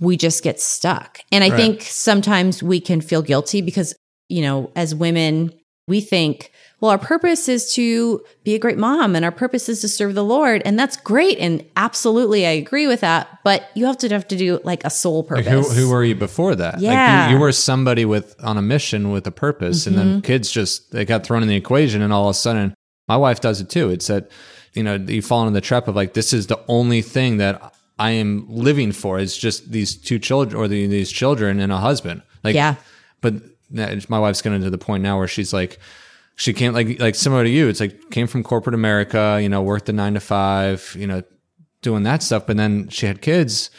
we 0.00 0.16
just 0.16 0.42
get 0.42 0.58
stuck. 0.60 1.20
And 1.30 1.44
I 1.44 1.50
Right. 1.50 1.56
think 1.56 1.82
sometimes 1.82 2.60
we 2.60 2.80
can 2.80 3.00
feel 3.00 3.22
guilty 3.22 3.60
because, 3.60 3.94
you 4.28 4.42
know, 4.42 4.72
as 4.74 4.94
women, 4.96 5.52
we 5.86 6.00
think, 6.00 6.50
well, 6.82 6.90
our 6.90 6.98
purpose 6.98 7.48
is 7.48 7.72
to 7.74 8.24
be 8.42 8.56
a 8.56 8.58
great 8.58 8.76
mom 8.76 9.14
and 9.14 9.24
our 9.24 9.30
purpose 9.30 9.68
is 9.68 9.80
to 9.82 9.88
serve 9.88 10.16
the 10.16 10.24
Lord. 10.24 10.62
And 10.64 10.76
that's 10.76 10.96
great. 10.96 11.38
And 11.38 11.64
absolutely, 11.76 12.44
I 12.44 12.50
agree 12.50 12.88
with 12.88 13.02
that. 13.02 13.38
But 13.44 13.70
you 13.76 13.86
have 13.86 13.98
to 13.98 14.08
have 14.08 14.26
to 14.26 14.36
do 14.36 14.58
like 14.64 14.84
a 14.84 14.90
soul 14.90 15.22
purpose. 15.22 15.46
Like 15.46 15.54
who, 15.54 15.70
who 15.70 15.90
were 15.90 16.02
you 16.02 16.16
before 16.16 16.56
that? 16.56 16.74
Like 16.74 16.82
Yeah. 16.82 17.28
you, 17.28 17.36
you 17.36 17.40
were 17.40 17.52
somebody 17.52 18.04
with 18.04 18.34
on 18.42 18.56
a 18.58 18.62
mission 18.62 19.12
with 19.12 19.24
a 19.28 19.30
purpose, 19.30 19.86
and 19.86 19.96
then 19.96 20.06
mm-hmm. 20.06 20.20
kids 20.22 20.50
just 20.50 20.90
they 20.90 21.04
got 21.04 21.24
thrown 21.24 21.42
in 21.42 21.48
the 21.48 21.54
equation, 21.54 22.02
and 22.02 22.12
all 22.12 22.28
of 22.28 22.32
a 22.32 22.34
sudden, 22.34 22.74
my 23.06 23.16
wife 23.16 23.40
does 23.40 23.60
it 23.60 23.70
too. 23.70 23.90
It's 23.90 24.08
that 24.08 24.28
you 24.74 24.82
know 24.82 24.96
you 24.96 25.22
fall 25.22 25.42
into 25.42 25.54
the 25.54 25.60
trap 25.60 25.86
of 25.86 25.94
like 25.94 26.14
this 26.14 26.32
is 26.32 26.48
the 26.48 26.58
only 26.66 27.00
thing 27.00 27.36
that 27.36 27.76
I 28.00 28.10
am 28.10 28.44
living 28.48 28.90
for 28.90 29.20
is 29.20 29.38
just 29.38 29.70
these 29.70 29.94
two 29.94 30.18
children 30.18 30.60
or 30.60 30.66
the, 30.66 30.88
these 30.88 31.12
children 31.12 31.60
and 31.60 31.72
a 31.72 31.78
husband. 31.78 32.22
Like 32.42 32.56
Yeah. 32.56 32.74
but 33.20 33.34
my 34.08 34.18
wife's 34.18 34.42
getting 34.42 34.62
to 34.62 34.70
the 34.70 34.78
point 34.78 35.04
now 35.04 35.16
where 35.16 35.28
she's 35.28 35.52
like 35.52 35.78
she 36.36 36.52
can't 36.52 36.74
like 36.74 36.98
like 37.00 37.14
similar 37.14 37.44
to 37.44 37.50
you 37.50 37.68
it's 37.68 37.80
like 37.80 38.10
came 38.10 38.26
from 38.26 38.42
corporate 38.42 38.74
america 38.74 39.38
you 39.42 39.48
know 39.48 39.62
worked 39.62 39.86
the 39.86 39.92
nine 39.92 40.14
to 40.14 40.20
five 40.20 40.94
you 40.98 41.06
know 41.06 41.22
doing 41.82 42.02
that 42.02 42.22
stuff 42.22 42.46
but 42.46 42.56
then 42.56 42.88
she 42.88 43.06
had 43.06 43.20
kids 43.20 43.70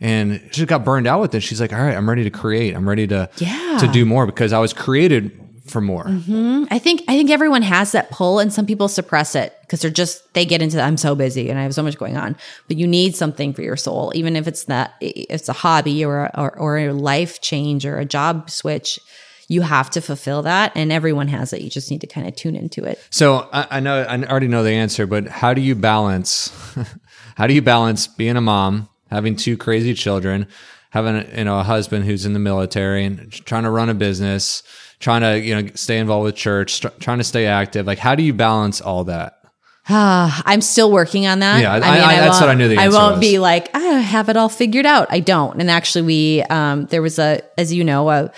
and 0.00 0.40
she 0.52 0.66
got 0.66 0.84
burned 0.84 1.06
out 1.06 1.20
with 1.20 1.34
it 1.34 1.40
she's 1.40 1.60
like 1.60 1.72
all 1.72 1.80
right 1.80 1.96
i'm 1.96 2.08
ready 2.08 2.24
to 2.24 2.30
create 2.30 2.74
i'm 2.74 2.88
ready 2.88 3.06
to 3.06 3.28
Yeah. 3.38 3.78
to 3.80 3.88
do 3.88 4.04
more 4.04 4.26
because 4.26 4.52
i 4.52 4.58
was 4.58 4.72
created 4.72 5.38
for 5.66 5.80
more 5.80 6.04
mm-hmm. 6.04 6.64
I 6.70 6.78
think 6.80 7.02
I 7.06 7.12
think 7.16 7.30
everyone 7.30 7.62
has 7.62 7.92
that 7.92 8.10
pull, 8.10 8.40
and 8.40 8.52
some 8.52 8.66
people 8.66 8.88
suppress 8.88 9.36
it 9.36 9.56
because 9.60 9.80
they're 9.80 9.92
just 9.92 10.34
they 10.34 10.44
get 10.44 10.60
into 10.60 10.80
I'm 10.82 10.96
so 10.96 11.14
busy 11.14 11.50
and 11.50 11.58
I 11.58 11.62
have 11.62 11.72
so 11.74 11.84
much 11.84 11.96
going 11.98 12.16
on. 12.16 12.36
But 12.66 12.78
you 12.78 12.86
need 12.88 13.14
something 13.14 13.52
for 13.52 13.62
your 13.62 13.76
soul, 13.76 14.10
even 14.14 14.34
if 14.34 14.48
it's 14.48 14.68
not 14.68 14.92
it's 15.00 15.48
a 15.48 15.52
hobby 15.52 16.04
or 16.04 16.30
or, 16.36 16.58
or 16.58 16.78
a 16.78 16.92
life 16.92 17.40
change 17.40 17.86
or 17.86 17.96
a 17.98 18.04
job 18.04 18.50
switch. 18.50 18.98
You 19.48 19.62
have 19.62 19.90
to 19.90 20.00
fulfill 20.00 20.42
that, 20.42 20.72
and 20.74 20.90
everyone 20.92 21.28
has 21.28 21.52
it. 21.52 21.60
You 21.62 21.70
just 21.70 21.90
need 21.90 22.00
to 22.02 22.06
kind 22.06 22.26
of 22.26 22.34
tune 22.36 22.56
into 22.56 22.84
it. 22.84 22.98
so 23.10 23.48
I, 23.52 23.66
I 23.72 23.80
know 23.80 24.02
i 24.02 24.22
already 24.24 24.48
know 24.48 24.62
the 24.62 24.70
answer 24.70 25.06
but 25.06 25.26
how 25.28 25.52
do 25.54 25.60
you 25.60 25.74
balance 25.74 26.50
how 27.36 27.46
do 27.46 27.54
you 27.54 27.62
balance 27.62 28.06
being 28.06 28.36
a 28.36 28.40
mom 28.40 28.88
having 29.10 29.36
two 29.36 29.56
crazy 29.56 29.94
children 29.94 30.46
having 30.90 31.26
you 31.36 31.44
know 31.44 31.58
a 31.58 31.62
husband 31.62 32.04
who's 32.04 32.24
in 32.26 32.32
the 32.32 32.38
military 32.38 33.04
and 33.04 33.30
trying 33.32 33.62
to 33.64 33.70
run 33.70 33.88
a 33.88 33.94
business 33.94 34.62
trying 35.00 35.20
to 35.22 35.38
you 35.40 35.54
know 35.60 35.68
stay 35.74 35.98
involved 35.98 36.24
with 36.24 36.36
church 36.36 36.74
st- 36.74 36.98
trying 37.00 37.18
to 37.18 37.24
stay 37.24 37.46
active 37.46 37.86
like 37.86 37.98
how 37.98 38.14
do 38.14 38.22
you 38.22 38.32
balance 38.34 38.80
all 38.80 39.04
that 39.04 39.38
I'm 39.88 40.60
still 40.60 40.92
working 40.92 41.26
on 41.26 41.40
that. 41.40 41.60
Yeah, 41.60 41.72
I- 41.72 41.76
I- 41.78 42.20
that's 42.20 42.40
what 42.40 42.48
I 42.48 42.54
knew 42.54 42.68
the 42.68 42.78
I 42.78 42.88
won't 42.88 43.14
was. 43.16 43.20
be 43.20 43.40
like 43.40 43.74
I 43.74 43.80
have 43.80 44.28
it 44.28 44.36
all 44.36 44.48
figured 44.48 44.86
out. 44.86 45.08
I 45.10 45.18
don't. 45.18 45.60
And 45.60 45.68
actually, 45.68 46.02
we 46.02 46.42
um, 46.44 46.86
there 46.86 47.02
was 47.02 47.18
a, 47.18 47.42
as 47.58 47.72
you 47.72 47.82
know, 47.82 48.08
a, 48.08 48.30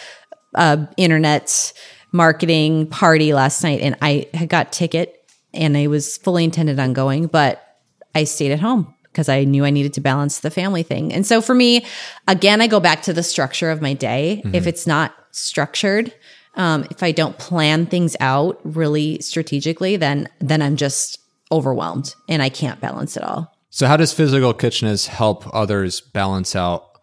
a 0.55 0.89
internet 0.97 1.73
marketing 2.13 2.87
party 2.87 3.35
last 3.35 3.63
night, 3.63 3.81
and 3.81 3.97
I 4.01 4.29
had 4.35 4.49
got 4.49 4.73
ticket 4.73 5.21
and 5.53 5.77
I 5.77 5.87
was 5.87 6.17
fully 6.19 6.45
intended 6.45 6.79
on 6.79 6.93
going, 6.93 7.27
but 7.27 7.79
I 8.15 8.25
stayed 8.25 8.53
at 8.53 8.61
home 8.61 8.95
because 9.05 9.29
I 9.29 9.45
knew 9.45 9.65
I 9.65 9.71
needed 9.71 9.95
to 9.95 10.01
balance 10.01 10.41
the 10.41 10.51
family 10.51 10.83
thing. 10.83 11.13
And 11.13 11.27
so 11.27 11.41
for 11.41 11.55
me, 11.55 11.85
again, 12.27 12.61
I 12.61 12.67
go 12.67 12.81
back 12.81 13.03
to 13.03 13.13
the 13.13 13.23
structure 13.23 13.71
of 13.71 13.81
my 13.81 13.95
day. 13.95 14.43
Mm-hmm. 14.45 14.55
If 14.55 14.67
it's 14.67 14.87
not 14.87 15.15
structured, 15.31 16.13
um, 16.57 16.87
if 16.91 17.03
I 17.03 17.13
don't 17.13 17.39
plan 17.39 17.87
things 17.87 18.17
out 18.21 18.61
really 18.65 19.21
strategically, 19.21 19.97
then 19.97 20.29
then 20.41 20.63
I'm 20.63 20.77
just 20.77 21.21
overwhelmed 21.53 22.15
and 22.29 22.43
I 22.43 22.49
can't 22.49 22.81
balance 22.81 23.17
it 23.17 23.23
all. 23.23 23.53
So 23.71 23.87
how 23.87 23.97
does 23.97 24.13
physical 24.13 24.55
kitchness 24.55 25.09
help 25.09 25.53
others 25.55 26.01
balance 26.01 26.55
out 26.55 26.94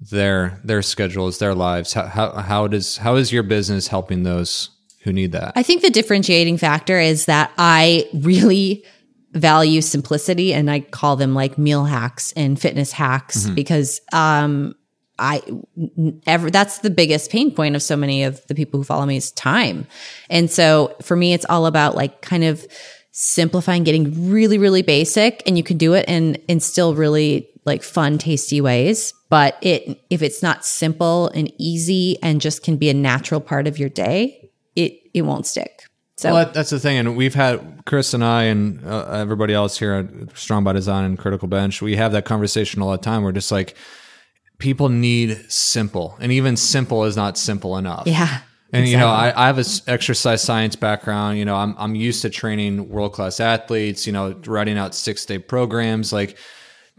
their 0.00 0.60
their 0.64 0.82
schedules, 0.82 1.38
their 1.38 1.54
lives? 1.54 1.92
How 1.92 2.06
how, 2.06 2.32
how 2.32 2.66
does 2.66 2.96
how 2.96 3.16
is 3.16 3.32
your 3.32 3.42
business 3.42 3.88
helping 3.88 4.22
those 4.22 4.70
who 5.02 5.12
need 5.12 5.32
that? 5.32 5.52
I 5.56 5.62
think 5.62 5.82
the 5.82 5.90
differentiating 5.90 6.58
factor 6.58 6.98
is 6.98 7.26
that 7.26 7.52
I 7.58 8.08
really 8.14 8.84
value 9.32 9.80
simplicity 9.80 10.52
and 10.52 10.70
I 10.70 10.80
call 10.80 11.16
them 11.16 11.34
like 11.34 11.56
meal 11.56 11.84
hacks 11.84 12.32
and 12.32 12.60
fitness 12.60 12.92
hacks 12.92 13.44
mm-hmm. 13.44 13.54
because 13.54 14.00
um 14.12 14.74
I 15.18 15.42
ever 16.26 16.50
that's 16.50 16.78
the 16.78 16.90
biggest 16.90 17.30
pain 17.30 17.54
point 17.54 17.76
of 17.76 17.82
so 17.82 17.96
many 17.96 18.24
of 18.24 18.44
the 18.46 18.54
people 18.54 18.80
who 18.80 18.84
follow 18.84 19.04
me 19.04 19.18
is 19.18 19.30
time. 19.32 19.86
And 20.30 20.50
so 20.50 20.96
for 21.02 21.14
me 21.14 21.34
it's 21.34 21.44
all 21.44 21.66
about 21.66 21.94
like 21.94 22.22
kind 22.22 22.42
of 22.42 22.66
simplifying 23.12 23.84
getting 23.84 24.30
really 24.30 24.56
really 24.56 24.82
basic 24.82 25.42
and 25.46 25.56
you 25.58 25.62
can 25.62 25.76
do 25.76 25.94
it 25.94 26.08
in 26.08 26.36
in 26.48 26.58
still 26.58 26.94
really 26.94 27.48
like 27.66 27.82
fun 27.82 28.18
tasty 28.18 28.60
ways 28.60 29.12
but 29.30 29.56
it 29.62 30.04
if 30.10 30.20
it's 30.20 30.42
not 30.42 30.64
simple 30.64 31.28
and 31.28 31.50
easy 31.56 32.18
and 32.22 32.42
just 32.42 32.62
can 32.62 32.76
be 32.76 32.90
a 32.90 32.94
natural 32.94 33.40
part 33.40 33.66
of 33.66 33.78
your 33.78 33.88
day 33.88 34.50
it 34.76 34.98
it 35.14 35.22
won't 35.22 35.46
stick 35.46 35.84
so 36.20 36.34
well, 36.34 36.50
that's 36.52 36.68
the 36.68 36.78
thing, 36.78 36.98
and 36.98 37.16
we've 37.16 37.34
had 37.34 37.84
Chris 37.86 38.12
and 38.12 38.22
I 38.22 38.42
and 38.42 38.86
uh, 38.86 39.06
everybody 39.10 39.54
else 39.54 39.78
here 39.78 39.94
at 39.94 40.36
Strong 40.36 40.64
by 40.64 40.74
Design 40.74 41.04
and 41.04 41.18
Critical 41.18 41.48
Bench. 41.48 41.80
We 41.80 41.96
have 41.96 42.12
that 42.12 42.26
conversation 42.26 42.82
all 42.82 42.90
the 42.90 42.98
time. 42.98 43.22
We're 43.22 43.32
just 43.32 43.50
like, 43.50 43.74
people 44.58 44.90
need 44.90 45.50
simple, 45.50 46.18
and 46.20 46.30
even 46.30 46.58
simple 46.58 47.04
is 47.04 47.16
not 47.16 47.38
simple 47.38 47.78
enough. 47.78 48.02
Yeah. 48.06 48.42
And 48.72 48.82
exactly. 48.82 48.90
you 48.90 48.98
know, 48.98 49.08
I, 49.08 49.32
I 49.34 49.46
have 49.46 49.56
an 49.56 49.64
exercise 49.86 50.42
science 50.42 50.76
background. 50.76 51.38
You 51.38 51.46
know, 51.46 51.56
I'm 51.56 51.74
I'm 51.78 51.94
used 51.94 52.20
to 52.20 52.28
training 52.28 52.90
world 52.90 53.14
class 53.14 53.40
athletes. 53.40 54.06
You 54.06 54.12
know, 54.12 54.38
writing 54.44 54.76
out 54.76 54.94
six 54.94 55.24
day 55.24 55.38
programs. 55.38 56.12
Like 56.12 56.36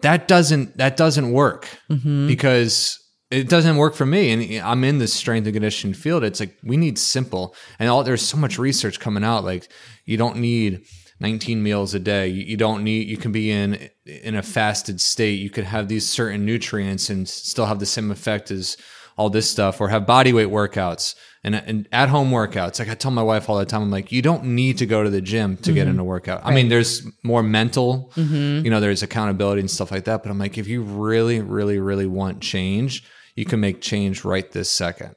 that 0.02 0.28
doesn't 0.28 0.78
that 0.78 0.98
doesn't 0.98 1.32
work 1.32 1.68
mm-hmm. 1.90 2.28
because 2.28 2.98
it 3.30 3.48
doesn't 3.48 3.78
work 3.78 3.96
for 3.96 4.06
me. 4.06 4.32
And 4.32 4.66
i'm 4.66 4.84
in 4.84 4.98
the 5.00 5.08
strength 5.08 5.46
and 5.46 5.54
conditioning 5.54 5.94
field. 5.94 6.24
It's 6.24 6.40
like 6.40 6.58
we 6.64 6.78
need 6.78 6.98
simple 6.98 7.56
and 7.80 7.90
all 7.90 8.04
there's 8.04 8.22
so 8.22 8.38
much 8.38 8.60
research 8.60 9.00
coming 9.00 9.24
out. 9.24 9.44
Like 9.44 9.72
you 10.06 10.18
don't 10.18 10.38
need 10.38 10.86
19 11.22 11.62
meals 11.62 11.94
a 11.94 12.00
day. 12.00 12.28
You, 12.28 12.58
don't 12.58 12.84
need 12.84 13.08
you 13.08 13.16
can 13.16 13.32
be 13.32 13.52
in 13.52 13.90
in 14.06 14.36
a 14.36 14.42
fasted 14.42 15.00
state. 15.00 15.40
You 15.40 15.52
could 15.52 15.66
have 15.66 15.88
these 15.88 16.08
certain 16.08 16.46
nutrients 16.46 17.10
and 17.10 17.30
still 17.30 17.68
have 17.68 17.80
the 17.80 17.86
same 17.86 18.10
effect 18.10 18.50
as 18.50 18.76
all 19.22 19.30
this 19.30 19.50
stuff 19.50 19.80
or 19.80 19.90
have 19.90 20.06
body 20.06 20.34
weight 20.34 20.50
workouts 20.50 21.16
and, 21.44 21.56
and 21.56 21.88
at 21.92 22.10
home 22.10 22.32
workouts 22.32 22.80
like 22.80 22.90
i 22.90 22.96
tell 22.96 23.12
my 23.12 23.24
wife 23.24 23.50
all 23.50 23.58
the 23.58 23.66
time 23.66 23.84
i'm 23.84 23.92
like 23.92 24.12
you 24.12 24.22
don't 24.22 24.44
need 24.44 24.78
to 24.78 24.86
go 24.86 25.04
to 25.04 25.10
the 25.10 25.22
gym 25.22 25.58
to 25.58 25.64
mm-hmm. 25.64 25.76
get 25.76 25.88
in 25.88 26.00
a 26.00 26.04
workout 26.04 26.44
right. 26.44 26.52
i 26.52 26.56
mean 26.56 26.70
there's 26.70 27.08
more 27.24 27.44
mental 27.44 28.12
mm-hmm. 28.16 28.66
you 28.66 28.70
know 28.72 28.80
there's 28.80 29.04
accountability 29.04 29.60
and 29.60 29.72
stuff 29.72 29.92
like 29.92 30.06
that 30.06 30.24
but 30.24 30.30
i'm 30.30 30.38
like 30.38 30.58
if 30.58 30.68
you 30.68 30.82
really 30.82 31.40
really 31.40 31.80
really 31.80 32.08
want 32.08 32.42
change 32.42 33.04
you 33.36 33.46
can 33.46 33.60
make 33.60 33.82
change 33.82 34.24
right 34.24 34.50
this 34.52 34.70
second. 34.70 35.16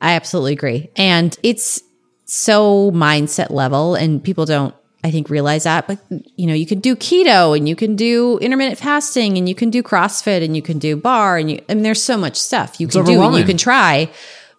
I 0.00 0.12
absolutely 0.12 0.52
agree. 0.52 0.90
And 0.96 1.36
it's 1.42 1.82
so 2.24 2.90
mindset 2.92 3.50
level, 3.50 3.94
and 3.94 4.22
people 4.22 4.44
don't, 4.44 4.74
I 5.04 5.10
think, 5.10 5.30
realize 5.30 5.64
that. 5.64 5.86
But, 5.86 5.98
you 6.10 6.46
know, 6.46 6.54
you 6.54 6.66
can 6.66 6.80
do 6.80 6.96
keto 6.96 7.56
and 7.56 7.68
you 7.68 7.76
can 7.76 7.94
do 7.94 8.38
intermittent 8.38 8.78
fasting 8.78 9.38
and 9.38 9.48
you 9.48 9.54
can 9.54 9.70
do 9.70 9.82
CrossFit 9.82 10.42
and 10.42 10.56
you 10.56 10.62
can 10.62 10.78
do 10.78 10.96
barre 10.96 11.38
and 11.38 11.50
you, 11.52 11.60
I 11.68 11.74
mean, 11.74 11.84
there's 11.84 12.02
so 12.02 12.16
much 12.16 12.36
stuff 12.36 12.80
you 12.80 12.86
it's 12.86 12.96
can 12.96 13.04
do 13.04 13.22
and 13.22 13.36
you 13.36 13.44
can 13.44 13.56
try. 13.56 14.10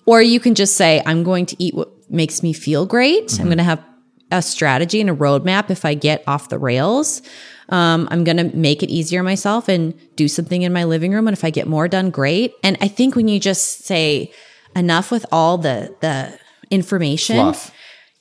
Or 0.06 0.22
you 0.22 0.40
can 0.40 0.56
just 0.56 0.76
say, 0.76 1.04
I'm 1.06 1.24
going 1.24 1.46
to 1.48 1.56
eat 1.60 1.76
what 1.76 1.90
makes 2.10 2.42
me 2.42 2.54
feel 2.54 2.86
great. 2.86 3.28
Mm-hmm. 3.28 3.42
I'm 3.42 3.48
going 3.48 3.58
to 3.58 3.64
have 3.64 3.84
a 4.32 4.42
strategy 4.42 5.02
and 5.02 5.10
a 5.10 5.14
roadmap 5.14 5.70
if 5.70 5.86
I 5.86 5.94
get 5.94 6.24
off 6.26 6.50
the 6.50 6.58
rails. 6.58 7.22
Um, 7.70 8.08
I'm 8.10 8.24
going 8.24 8.38
to 8.38 8.56
make 8.56 8.82
it 8.82 8.90
easier 8.90 9.22
myself 9.22 9.68
and 9.68 9.94
do 10.16 10.28
something 10.28 10.64
in 10.64 10.74
my 10.74 10.86
living 10.86 11.14
room. 11.14 11.28
And 11.28 11.38
if 11.38 11.44
I 11.44 11.50
get 11.50 11.68
more 11.68 11.88
done, 11.88 12.10
great. 12.10 12.54
And 12.64 12.78
I 12.82 12.88
think 12.88 13.16
when 13.16 13.28
you 13.28 13.40
just 13.40 13.86
say 13.86 14.32
enough 14.76 15.12
with 15.12 15.26
all 15.32 15.58
the, 15.58 15.96
the 16.02 16.40
information, 16.72 17.36
Fluff. 17.36 17.72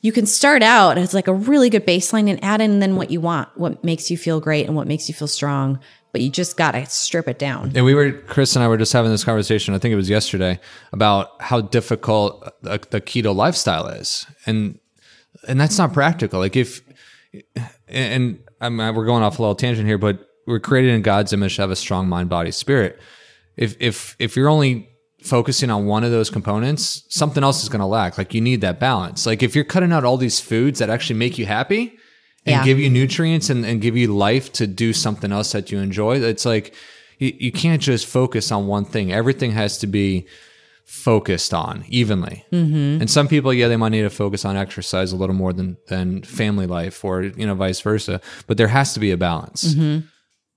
You 0.00 0.12
can 0.12 0.26
start 0.26 0.62
out 0.62 0.96
as 0.96 1.12
like 1.12 1.28
a 1.28 1.32
really 1.32 1.70
good 1.70 1.86
baseline 1.86 2.30
and 2.30 2.42
add 2.42 2.60
in 2.60 2.78
then 2.78 2.96
what 2.96 3.10
you 3.10 3.20
want, 3.20 3.48
what 3.56 3.82
makes 3.82 4.10
you 4.10 4.16
feel 4.16 4.40
great 4.40 4.66
and 4.66 4.76
what 4.76 4.86
makes 4.86 5.08
you 5.08 5.14
feel 5.14 5.28
strong. 5.28 5.80
But 6.12 6.22
you 6.22 6.30
just 6.30 6.56
got 6.56 6.72
to 6.72 6.86
strip 6.86 7.28
it 7.28 7.38
down. 7.38 7.72
And 7.74 7.84
we 7.84 7.94
were, 7.94 8.12
Chris 8.12 8.56
and 8.56 8.64
I 8.64 8.68
were 8.68 8.78
just 8.78 8.92
having 8.92 9.10
this 9.10 9.24
conversation, 9.24 9.74
I 9.74 9.78
think 9.78 9.92
it 9.92 9.96
was 9.96 10.08
yesterday, 10.08 10.58
about 10.92 11.42
how 11.42 11.60
difficult 11.60 12.50
the, 12.62 12.80
the 12.90 13.00
keto 13.00 13.34
lifestyle 13.34 13.88
is. 13.88 14.26
And, 14.46 14.78
and 15.46 15.60
that's 15.60 15.76
not 15.76 15.92
practical. 15.92 16.40
Like 16.40 16.56
if, 16.56 16.80
and 17.88 18.40
I 18.60 18.68
mean, 18.68 18.80
uh, 18.80 18.92
we're 18.92 19.04
going 19.04 19.22
off 19.22 19.38
a 19.38 19.42
little 19.42 19.54
tangent 19.54 19.86
here, 19.86 19.98
but 19.98 20.26
we're 20.46 20.60
created 20.60 20.94
in 20.94 21.02
God's 21.02 21.32
image 21.32 21.56
to 21.56 21.62
have 21.62 21.70
a 21.70 21.76
strong 21.76 22.08
mind, 22.08 22.30
body, 22.30 22.50
spirit. 22.50 22.98
If 23.56 23.76
if 23.80 24.16
if 24.18 24.36
you're 24.36 24.48
only 24.48 24.88
focusing 25.22 25.70
on 25.70 25.86
one 25.86 26.04
of 26.04 26.10
those 26.10 26.30
components, 26.30 27.04
something 27.08 27.42
else 27.42 27.62
is 27.62 27.68
going 27.68 27.80
to 27.80 27.86
lack. 27.86 28.18
Like 28.18 28.34
you 28.34 28.40
need 28.40 28.60
that 28.60 28.78
balance. 28.78 29.26
Like 29.26 29.42
if 29.42 29.54
you're 29.54 29.64
cutting 29.64 29.92
out 29.92 30.04
all 30.04 30.16
these 30.16 30.40
foods 30.40 30.78
that 30.78 30.90
actually 30.90 31.18
make 31.18 31.38
you 31.38 31.46
happy 31.46 31.98
and 32.46 32.54
yeah. 32.54 32.64
give 32.64 32.78
you 32.78 32.88
nutrients 32.88 33.50
and, 33.50 33.64
and 33.64 33.80
give 33.80 33.96
you 33.96 34.14
life 34.14 34.52
to 34.54 34.66
do 34.66 34.92
something 34.92 35.32
else 35.32 35.52
that 35.52 35.72
you 35.72 35.78
enjoy, 35.78 36.20
it's 36.20 36.46
like 36.46 36.74
you, 37.18 37.34
you 37.38 37.52
can't 37.52 37.82
just 37.82 38.06
focus 38.06 38.52
on 38.52 38.66
one 38.66 38.84
thing. 38.84 39.12
Everything 39.12 39.50
has 39.52 39.78
to 39.78 39.86
be 39.86 40.26
focused 40.84 41.52
on 41.52 41.84
evenly. 41.88 42.46
Mm-hmm. 42.50 43.02
And 43.02 43.10
some 43.10 43.28
people, 43.28 43.52
yeah, 43.52 43.68
they 43.68 43.76
might 43.76 43.90
need 43.90 44.02
to 44.02 44.10
focus 44.10 44.44
on 44.44 44.56
exercise 44.56 45.12
a 45.12 45.16
little 45.16 45.34
more 45.34 45.52
than 45.52 45.76
than 45.88 46.22
family 46.22 46.66
life, 46.66 47.04
or 47.04 47.24
you 47.24 47.46
know, 47.46 47.54
vice 47.54 47.80
versa. 47.80 48.20
But 48.46 48.56
there 48.56 48.68
has 48.68 48.94
to 48.94 49.00
be 49.00 49.10
a 49.10 49.16
balance. 49.16 49.74
Mm-hmm. 49.74 50.06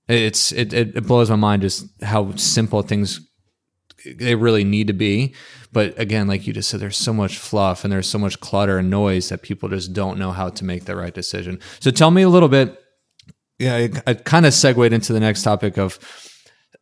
It's 0.08 0.52
it, 0.52 0.72
it 0.72 1.06
blows 1.06 1.28
my 1.28 1.36
mind 1.36 1.62
just 1.62 1.84
how 2.02 2.34
simple 2.36 2.82
things 2.82 3.20
they 4.04 4.34
really 4.34 4.64
need 4.64 4.86
to 4.88 4.92
be. 4.92 5.34
But 5.72 5.98
again, 5.98 6.28
like 6.28 6.46
you 6.46 6.52
just 6.52 6.68
said, 6.68 6.80
there's 6.80 6.96
so 6.96 7.12
much 7.12 7.38
fluff 7.38 7.84
and 7.84 7.92
there's 7.92 8.08
so 8.08 8.18
much 8.18 8.40
clutter 8.40 8.78
and 8.78 8.90
noise 8.90 9.28
that 9.30 9.42
people 9.42 9.68
just 9.68 9.92
don't 9.92 10.18
know 10.18 10.32
how 10.32 10.50
to 10.50 10.64
make 10.64 10.84
the 10.84 10.96
right 10.96 11.14
decision. 11.14 11.60
So 11.80 11.90
tell 11.90 12.10
me 12.10 12.22
a 12.22 12.28
little 12.28 12.48
bit. 12.48 12.78
Yeah, 13.58 13.76
I, 13.76 13.90
I 14.06 14.14
kind 14.14 14.44
of 14.44 14.52
segued 14.52 14.92
into 14.92 15.12
the 15.12 15.20
next 15.20 15.42
topic 15.42 15.78
of 15.78 15.98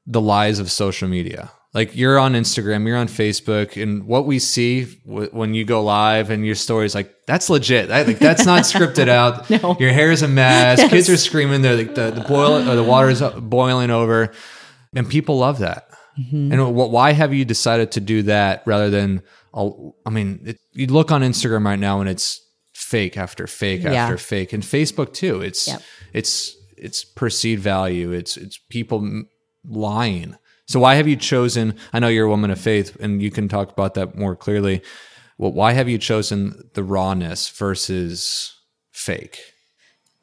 the 0.06 0.20
lies 0.20 0.58
of 0.58 0.70
social 0.70 1.08
media 1.08 1.50
like 1.72 1.94
you're 1.94 2.18
on 2.18 2.32
Instagram, 2.32 2.86
you're 2.86 2.96
on 2.96 3.06
Facebook, 3.06 3.80
and 3.80 4.04
what 4.04 4.26
we 4.26 4.38
see 4.38 4.86
w- 5.06 5.30
when 5.30 5.54
you 5.54 5.64
go 5.64 5.82
live 5.82 6.30
and 6.30 6.44
your 6.44 6.56
stories, 6.56 6.94
like 6.94 7.14
that's 7.26 7.48
legit. 7.48 7.88
That, 7.88 8.08
like 8.08 8.18
that's 8.18 8.44
not 8.44 8.62
scripted 8.64 9.08
out. 9.08 9.48
No. 9.48 9.76
Your 9.78 9.90
hair 9.90 10.10
is 10.10 10.22
a 10.22 10.28
mess. 10.28 10.78
Yes. 10.78 10.90
Kids 10.90 11.10
are 11.10 11.16
screaming. 11.16 11.62
The, 11.62 11.84
the 11.84 12.10
the 12.10 12.24
boil 12.26 12.68
or 12.68 12.74
the 12.74 12.82
water 12.82 13.10
is 13.10 13.22
boiling 13.22 13.90
over, 13.90 14.32
and 14.94 15.08
people 15.08 15.38
love 15.38 15.60
that. 15.60 15.88
Mm-hmm. 16.18 16.52
And 16.52 16.74
what, 16.74 16.90
why 16.90 17.12
have 17.12 17.32
you 17.32 17.44
decided 17.44 17.92
to 17.92 18.00
do 18.00 18.22
that 18.22 18.62
rather 18.66 18.90
than? 18.90 19.22
I 19.52 20.10
mean, 20.10 20.40
it, 20.44 20.58
you 20.72 20.86
look 20.86 21.10
on 21.10 21.22
Instagram 21.22 21.64
right 21.64 21.78
now 21.78 22.00
and 22.00 22.08
it's 22.08 22.40
fake 22.72 23.16
after 23.16 23.46
fake 23.46 23.82
yeah. 23.82 23.92
after 23.94 24.16
fake, 24.16 24.52
and 24.52 24.62
Facebook 24.62 25.12
too. 25.12 25.40
It's 25.40 25.66
yep. 25.68 25.82
it's 26.12 26.56
it's 26.76 27.04
perceived 27.04 27.62
value. 27.62 28.12
It's 28.12 28.36
it's 28.36 28.58
people 28.68 29.24
lying 29.64 30.36
so 30.70 30.78
why 30.78 30.94
have 30.94 31.08
you 31.08 31.16
chosen? 31.16 31.74
I 31.92 31.98
know 31.98 32.06
you're 32.06 32.26
a 32.26 32.30
woman 32.30 32.52
of 32.52 32.60
faith, 32.60 32.96
and 33.00 33.20
you 33.20 33.32
can 33.32 33.48
talk 33.48 33.72
about 33.72 33.94
that 33.94 34.16
more 34.16 34.36
clearly. 34.36 34.82
Well, 35.36 35.50
why 35.50 35.72
have 35.72 35.88
you 35.88 35.98
chosen 35.98 36.70
the 36.74 36.84
rawness 36.84 37.48
versus 37.48 38.56
fake? 38.92 39.40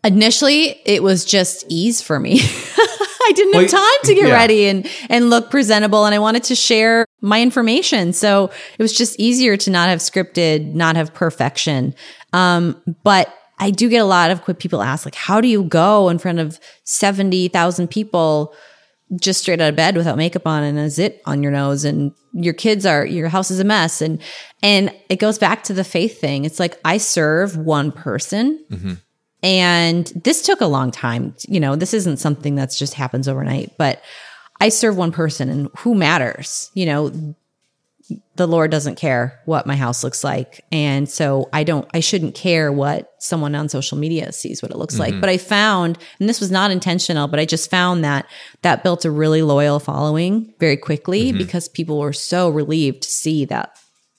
Initially, 0.05 0.79
it 0.85 1.03
was 1.03 1.25
just 1.25 1.65
ease 1.67 2.01
for 2.01 2.17
me. 2.17 2.39
I 3.27 3.31
didn't 3.33 3.53
have 3.53 3.69
time 3.69 3.99
to 4.05 4.15
get 4.15 4.27
yeah. 4.27 4.33
ready 4.33 4.67
and 4.67 4.89
and 5.09 5.29
look 5.29 5.51
presentable 5.51 6.05
and 6.05 6.15
I 6.15 6.19
wanted 6.19 6.43
to 6.45 6.55
share 6.55 7.05
my 7.21 7.41
information. 7.41 8.13
So 8.13 8.51
it 8.77 8.81
was 8.81 8.93
just 8.93 9.19
easier 9.19 9.57
to 9.57 9.69
not 9.69 9.89
have 9.89 9.99
scripted, 9.99 10.73
not 10.73 10.95
have 10.95 11.13
perfection. 11.13 11.93
Um, 12.33 12.81
but 13.03 13.33
I 13.59 13.71
do 13.71 13.89
get 13.89 13.99
a 13.99 14.05
lot 14.05 14.31
of 14.31 14.59
people 14.59 14.81
ask 14.81 15.05
like 15.05 15.15
how 15.15 15.41
do 15.41 15.47
you 15.47 15.63
go 15.63 16.09
in 16.09 16.19
front 16.19 16.39
of 16.39 16.59
70,000 16.83 17.89
people 17.89 18.53
just 19.19 19.41
straight 19.41 19.61
out 19.61 19.69
of 19.69 19.75
bed 19.75 19.95
without 19.95 20.17
makeup 20.17 20.45
on 20.45 20.63
and 20.63 20.77
a 20.77 20.89
zit 20.89 21.21
on 21.25 21.41
your 21.41 21.51
nose 21.51 21.85
and 21.85 22.11
your 22.33 22.53
kids 22.53 22.85
are 22.85 23.05
your 23.05 23.29
house 23.29 23.49
is 23.49 23.59
a 23.59 23.63
mess 23.63 24.01
and 24.01 24.21
and 24.61 24.93
it 25.09 25.15
goes 25.15 25.37
back 25.37 25.63
to 25.63 25.73
the 25.73 25.83
faith 25.83 26.19
thing 26.19 26.43
it's 26.43 26.59
like 26.59 26.77
i 26.83 26.97
serve 26.97 27.55
one 27.55 27.89
person 27.91 28.63
mm-hmm. 28.69 28.93
And 29.47 30.11
this 30.25 30.41
took 30.41 30.59
a 30.59 30.67
long 30.67 30.91
time 30.91 31.33
you 31.47 31.59
know 31.59 31.75
this 31.75 31.93
isn't 31.93 32.17
something 32.17 32.53
that's 32.53 32.77
just 32.77 32.93
happens 32.93 33.27
overnight 33.29 33.71
but 33.77 34.01
i 34.59 34.67
serve 34.67 34.97
one 34.97 35.11
person 35.11 35.49
and 35.49 35.69
who 35.77 35.95
matters 35.95 36.69
you 36.73 36.85
know 36.85 37.35
the 38.35 38.47
Lord 38.47 38.71
doesn't 38.71 38.95
care 38.95 39.41
what 39.45 39.67
my 39.67 39.75
house 39.75 40.03
looks 40.03 40.23
like. 40.23 40.63
And 40.71 41.09
so 41.09 41.49
I 41.51 41.63
don't, 41.63 41.87
I 41.93 41.99
shouldn't 41.99 42.35
care 42.35 42.71
what 42.71 43.11
someone 43.19 43.53
on 43.55 43.67
social 43.67 43.97
media 43.97 44.31
sees 44.31 44.61
what 44.61 44.71
it 44.71 44.77
looks 44.77 44.97
like. 44.97 45.11
Mm-hmm. 45.11 45.21
But 45.21 45.29
I 45.29 45.37
found, 45.37 45.97
and 46.19 46.29
this 46.29 46.39
was 46.39 46.51
not 46.51 46.71
intentional, 46.71 47.27
but 47.27 47.39
I 47.39 47.45
just 47.45 47.69
found 47.69 48.03
that 48.03 48.25
that 48.61 48.83
built 48.83 49.03
a 49.03 49.11
really 49.11 49.41
loyal 49.41 49.79
following 49.79 50.53
very 50.59 50.77
quickly 50.77 51.29
mm-hmm. 51.29 51.37
because 51.37 51.67
people 51.67 51.99
were 51.99 52.13
so 52.13 52.49
relieved 52.49 53.01
to 53.03 53.09
see 53.09 53.43
that 53.45 53.77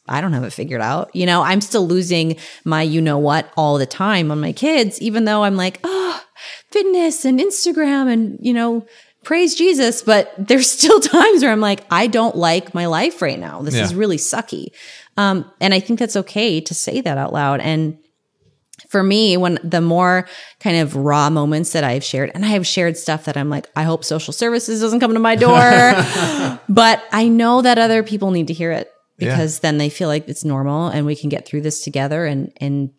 I 0.09 0.21
don't 0.21 0.33
have 0.33 0.45
it 0.45 0.53
figured 0.53 0.81
out. 0.81 1.15
You 1.15 1.27
know, 1.27 1.43
I'm 1.43 1.61
still 1.61 1.87
losing 1.87 2.37
my 2.65 2.83
you 2.83 3.01
know 3.01 3.19
what 3.19 3.53
all 3.57 3.79
the 3.79 3.87
time 3.87 4.31
on 4.31 4.41
my 4.41 4.53
kids, 4.53 5.01
even 5.01 5.25
though 5.25 5.45
I'm 5.45 5.57
like, 5.57 5.81
oh, 5.85 6.23
fitness 6.71 7.25
and 7.25 7.41
Instagram 7.41 8.13
and, 8.13 8.39
you 8.41 8.53
know, 8.53 8.87
praise 9.25 9.55
Jesus. 9.55 10.03
But 10.03 10.33
there's 10.39 10.71
still 10.79 11.01
times 11.01 11.43
where 11.43 11.53
I'm 11.53 11.61
like, 11.61 11.85
I 11.91 12.07
don't 12.07 12.37
like 12.37 12.75
my 12.75 12.87
life 12.87 13.23
right 13.23 13.39
now. 13.39 13.63
This 13.63 13.75
is 13.75 13.95
really 13.95 14.17
sucky. 14.17 14.69
Um, 15.17 15.51
and 15.61 15.75
I 15.75 15.81
think 15.81 15.99
that's 15.99 16.17
okay 16.17 16.61
to 16.61 16.75
say 16.75 17.01
that 17.01 17.19
out 17.19 17.33
loud. 17.33 17.61
And 17.61 17.99
for 18.89 19.03
me, 19.03 19.37
when 19.37 19.59
the 19.63 19.81
more 19.81 20.29
kind 20.61 20.79
of 20.79 20.97
raw 20.97 21.29
moments 21.29 21.73
that 21.73 21.85
I've 21.85 22.05
shared, 22.05 22.31
and 22.35 22.45
I 22.45 22.49
have 22.49 22.67
shared 22.67 22.97
stuff 22.97 23.25
that 23.25 23.37
I'm 23.37 23.51
like, 23.51 23.67
I 23.77 23.83
hope 23.83 24.05
social 24.05 24.33
services 24.33 24.81
doesn't 24.81 25.01
come 25.01 25.13
to 25.13 25.21
my 25.21 25.37
door, 25.37 25.61
but 26.69 27.03
I 27.13 27.29
know 27.29 27.63
that 27.63 27.79
other 27.79 28.03
people 28.03 28.31
need 28.31 28.47
to 28.47 28.55
hear 28.55 28.73
it 28.73 28.91
because 29.19 29.59
then 29.61 29.79
they 29.79 29.89
feel 29.91 30.09
like 30.09 30.29
it's 30.29 30.45
normal 30.45 30.89
and 30.89 31.05
we 31.05 31.17
can 31.17 31.29
get 31.29 31.47
through 31.47 31.63
this 31.63 31.83
together. 31.83 32.27
And, 32.27 32.53
and, 32.61 32.91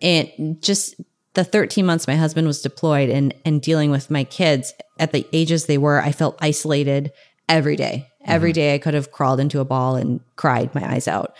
and 0.00 0.62
just 0.62 0.94
the 1.34 1.44
13 1.44 1.84
months 1.86 2.08
my 2.08 2.16
husband 2.16 2.46
was 2.46 2.62
deployed 2.62 3.10
and, 3.10 3.34
and 3.44 3.62
dealing 3.62 3.90
with 3.90 4.10
my 4.10 4.24
kids 4.24 4.72
at 4.98 5.12
the 5.12 5.26
ages 5.32 5.66
they 5.66 5.78
were, 5.78 6.00
I 6.00 6.12
felt 6.12 6.38
isolated 6.40 7.12
every 7.48 7.76
day. 7.76 8.08
Every 8.26 8.52
day 8.52 8.74
I 8.74 8.78
could 8.78 8.94
have 8.94 9.12
crawled 9.12 9.40
into 9.40 9.60
a 9.60 9.64
ball 9.64 9.96
and 9.96 10.20
cried 10.36 10.74
my 10.74 10.86
eyes 10.92 11.08
out. 11.08 11.34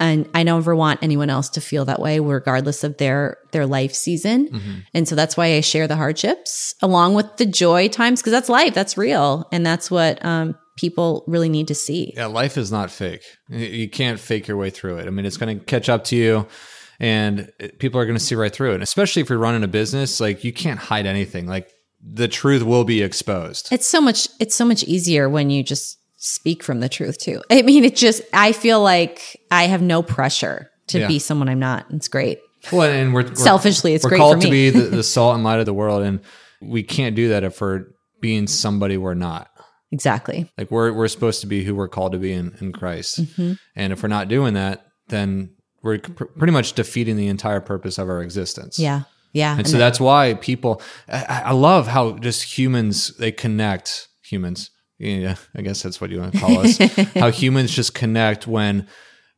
And 0.00 0.28
I 0.34 0.42
never 0.42 0.74
want 0.74 1.00
anyone 1.02 1.30
else 1.30 1.48
to 1.50 1.60
feel 1.60 1.84
that 1.84 2.00
way, 2.00 2.18
regardless 2.18 2.82
of 2.82 2.96
their 2.96 3.38
their 3.52 3.64
life 3.64 3.94
season. 3.94 4.48
And 4.92 5.06
so 5.06 5.14
that's 5.14 5.36
why 5.36 5.54
I 5.54 5.60
share 5.60 5.86
the 5.86 5.94
hardships 5.94 6.74
along 6.82 7.14
with 7.14 7.36
the 7.36 7.46
joy 7.46 7.86
times, 7.88 8.20
because 8.20 8.32
that's 8.32 8.48
life, 8.48 8.74
that's 8.74 8.98
real, 8.98 9.48
and 9.52 9.64
that's 9.64 9.92
what 9.92 10.22
um, 10.24 10.56
people 10.76 11.24
really 11.26 11.48
need 11.48 11.68
to 11.68 11.74
see. 11.74 12.12
Yeah, 12.16 12.26
life 12.26 12.56
is 12.58 12.72
not 12.72 12.90
fake. 12.90 13.22
You- 13.48 13.88
can't 13.88 14.18
fake 14.18 14.48
your 14.48 14.56
way 14.56 14.70
through 14.70 14.96
it. 14.98 15.06
I 15.06 15.10
mean, 15.10 15.24
it's 15.26 15.36
going 15.36 15.58
to 15.58 15.64
catch 15.64 15.88
up 15.88 16.04
to 16.04 16.16
you 16.16 16.46
and 17.00 17.50
people 17.78 18.00
are 18.00 18.04
going 18.06 18.18
to 18.18 18.24
see 18.24 18.34
right 18.34 18.52
through 18.52 18.70
it. 18.72 18.74
And 18.74 18.82
especially 18.82 19.22
if 19.22 19.28
you're 19.28 19.38
running 19.38 19.62
a 19.64 19.68
business, 19.68 20.20
like 20.20 20.44
you 20.44 20.52
can't 20.52 20.78
hide 20.78 21.06
anything. 21.06 21.46
Like 21.46 21.70
the 22.02 22.28
truth 22.28 22.62
will 22.62 22.84
be 22.84 23.02
exposed. 23.02 23.68
It's 23.72 23.86
so 23.86 24.00
much 24.00 24.28
it's 24.40 24.54
so 24.54 24.64
much 24.64 24.82
easier 24.84 25.28
when 25.28 25.50
you 25.50 25.62
just 25.62 25.98
speak 26.16 26.62
from 26.62 26.80
the 26.80 26.88
truth 26.88 27.18
too. 27.18 27.42
I 27.50 27.62
mean, 27.62 27.84
it 27.84 27.96
just 27.96 28.22
I 28.32 28.52
feel 28.52 28.80
like 28.82 29.40
I 29.50 29.64
have 29.64 29.82
no 29.82 30.02
pressure 30.02 30.70
to 30.88 31.00
Yeah. 31.00 31.08
be 31.08 31.18
someone 31.18 31.48
I'm 31.48 31.58
not. 31.58 31.86
It's 31.90 32.08
great. 32.08 32.38
Well, 32.72 32.90
and 32.90 33.12
we're, 33.12 33.24
we're 33.24 33.34
Selfishly, 33.34 33.94
it's 33.94 34.04
we're 34.04 34.10
great 34.10 34.18
called 34.18 34.40
to 34.40 34.50
be 34.50 34.70
the, 34.70 34.82
the 34.84 35.02
salt 35.14 35.34
and 35.34 35.44
light 35.44 35.60
of 35.60 35.66
the 35.66 35.74
world, 35.74 36.02
and 36.02 36.20
we 36.62 36.82
can't 36.82 37.14
do 37.14 37.28
that 37.28 37.44
if 37.44 37.60
we're 37.60 37.84
being 38.22 38.46
somebody 38.46 38.96
we're 38.96 39.12
not. 39.14 39.48
Exactly. 39.94 40.50
Like 40.58 40.70
we're 40.72 40.92
we're 40.92 41.06
supposed 41.08 41.40
to 41.42 41.46
be 41.46 41.62
who 41.64 41.74
we're 41.76 41.88
called 41.96 42.12
to 42.12 42.18
be 42.18 42.32
in, 42.32 42.54
in 42.60 42.72
Christ, 42.72 43.20
Mm-hmm. 43.20 43.52
and 43.76 43.92
if 43.92 44.02
we're 44.02 44.08
not 44.18 44.26
doing 44.28 44.54
that, 44.54 44.86
then 45.08 45.54
we're 45.84 45.98
pr- 46.00 46.24
pretty 46.24 46.52
much 46.52 46.72
defeating 46.72 47.16
the 47.16 47.28
entire 47.28 47.60
purpose 47.60 47.96
of 47.98 48.08
our 48.08 48.20
existence. 48.22 48.76
Yeah. 48.78 49.02
Yeah. 49.32 49.56
And 49.58 49.66
so 49.68 49.78
that's 49.78 50.00
why 50.00 50.34
people, 50.34 50.80
I, 51.08 51.42
I 51.46 51.52
love 51.52 51.86
how 51.86 52.18
just 52.18 52.42
humans, 52.58 53.16
they 53.18 53.30
connect 53.32 54.08
humans. 54.22 54.70
Yeah, 54.98 55.36
I 55.56 55.62
guess 55.62 55.82
that's 55.82 56.00
what 56.00 56.10
you 56.10 56.20
want 56.20 56.32
to 56.34 56.38
call 56.40 56.58
us. 56.60 56.78
how 57.14 57.30
humans 57.30 57.70
just 57.74 57.94
connect 57.94 58.46
when 58.46 58.86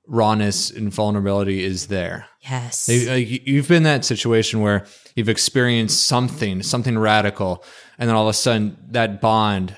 rawness 0.07 0.71
and 0.71 0.93
vulnerability 0.93 1.65
is 1.65 1.87
there. 1.89 2.27
yes. 2.49 2.89
You- 2.89 3.11
uh, 3.11 3.15
you- 3.15 3.41
You've 3.45 3.69
been 3.69 3.79
in 3.79 3.83
that 3.85 4.05
situation 4.05 4.61
where 4.61 4.87
you've 5.17 5.29
experienced 5.29 6.07
something, 6.07 6.63
something 6.63 6.97
radical, 6.99 7.65
and 7.99 8.09
then 8.09 8.15
all 8.17 8.25
of 8.29 8.31
a 8.31 8.35
sudden 8.35 8.77
that 8.91 9.21
bond, 9.21 9.75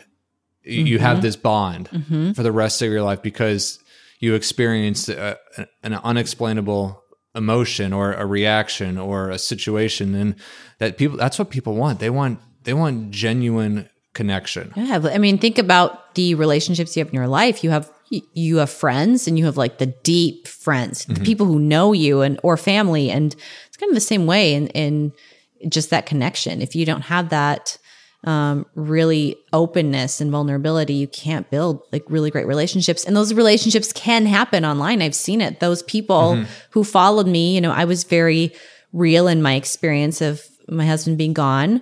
y- 0.68 0.74
you 0.74 0.98
have 0.98 1.16
mm-hmm. 1.16 1.22
this 1.22 1.37
bond 1.37 1.88
mm-hmm. 1.90 2.33
for 2.33 2.42
the 2.42 2.52
rest 2.52 2.83
of 2.83 2.90
your 2.90 3.02
life 3.02 3.22
because 3.22 3.78
you 4.20 4.35
experienced 4.35 5.09
a, 5.09 5.38
an 5.83 5.94
unexplainable 5.94 7.02
emotion 7.35 7.92
or 7.92 8.12
a 8.12 8.26
reaction 8.26 8.98
or 8.98 9.31
a 9.31 9.38
situation, 9.38 10.14
and 10.14 10.35
that 10.78 10.98
people 10.98 11.16
that's 11.16 11.38
what 11.38 11.50
people 11.50 11.74
want. 11.74 12.00
They 12.00 12.11
want 12.11 12.40
they 12.64 12.74
want 12.74 13.11
genuine 13.11 13.88
connection. 14.14 14.72
Yeah, 14.76 15.00
I 15.04 15.18
mean, 15.18 15.38
think 15.38 15.59
about 15.59 16.14
the 16.14 16.35
relationships 16.35 16.96
you 16.96 17.00
have 17.00 17.09
in 17.09 17.14
your 17.14 17.28
life. 17.28 17.62
You 17.62 17.70
have 17.70 17.90
you 18.11 18.57
have 18.59 18.70
friends, 18.70 19.28
and 19.28 19.38
you 19.38 19.44
have 19.44 19.57
like 19.57 19.78
the 19.78 19.87
deep 19.87 20.48
friends, 20.48 21.04
the 21.04 21.14
mm-hmm. 21.14 21.24
people 21.24 21.46
who 21.46 21.59
know 21.59 21.92
you, 21.92 22.22
and 22.22 22.40
or 22.42 22.57
family, 22.57 23.11
and 23.11 23.35
it's 23.66 23.76
kind 23.76 23.90
of 23.90 23.94
the 23.94 24.00
same 24.00 24.26
way 24.26 24.54
in 24.54 24.68
in 24.68 25.12
just 25.68 25.90
that 25.90 26.07
connection. 26.07 26.61
If 26.61 26.74
you 26.74 26.85
don't 26.85 27.02
have 27.02 27.31
that 27.31 27.78
um, 28.24 28.66
really 28.74 29.37
openness 29.52 30.20
and 30.20 30.31
vulnerability, 30.31 30.94
you 30.94 31.09
can't 31.09 31.48
build 31.50 31.83
like 31.92 32.04
really 32.09 32.31
great 32.31 32.46
relationships. 32.46 33.04
And 33.04 33.16
those 33.16 33.33
relationships 33.33 33.92
can 33.92 34.26
happen 34.26 34.64
online. 34.64 35.02
I've 35.02 35.14
seen 35.14 35.40
it. 35.40 35.61
Those 35.61 35.83
people 35.85 36.44
who 36.70 36.85
followed 36.85 37.26
me, 37.26 37.54
you 37.54 37.61
know, 37.61 37.72
I 37.72 37.85
was 37.85 38.04
very 38.04 38.52
real 38.92 39.28
in 39.28 39.40
my 39.40 39.54
experience 39.54 40.20
of 40.20 40.42
my 40.68 40.87
husband 40.87 41.18
being 41.18 41.33
gone 41.33 41.81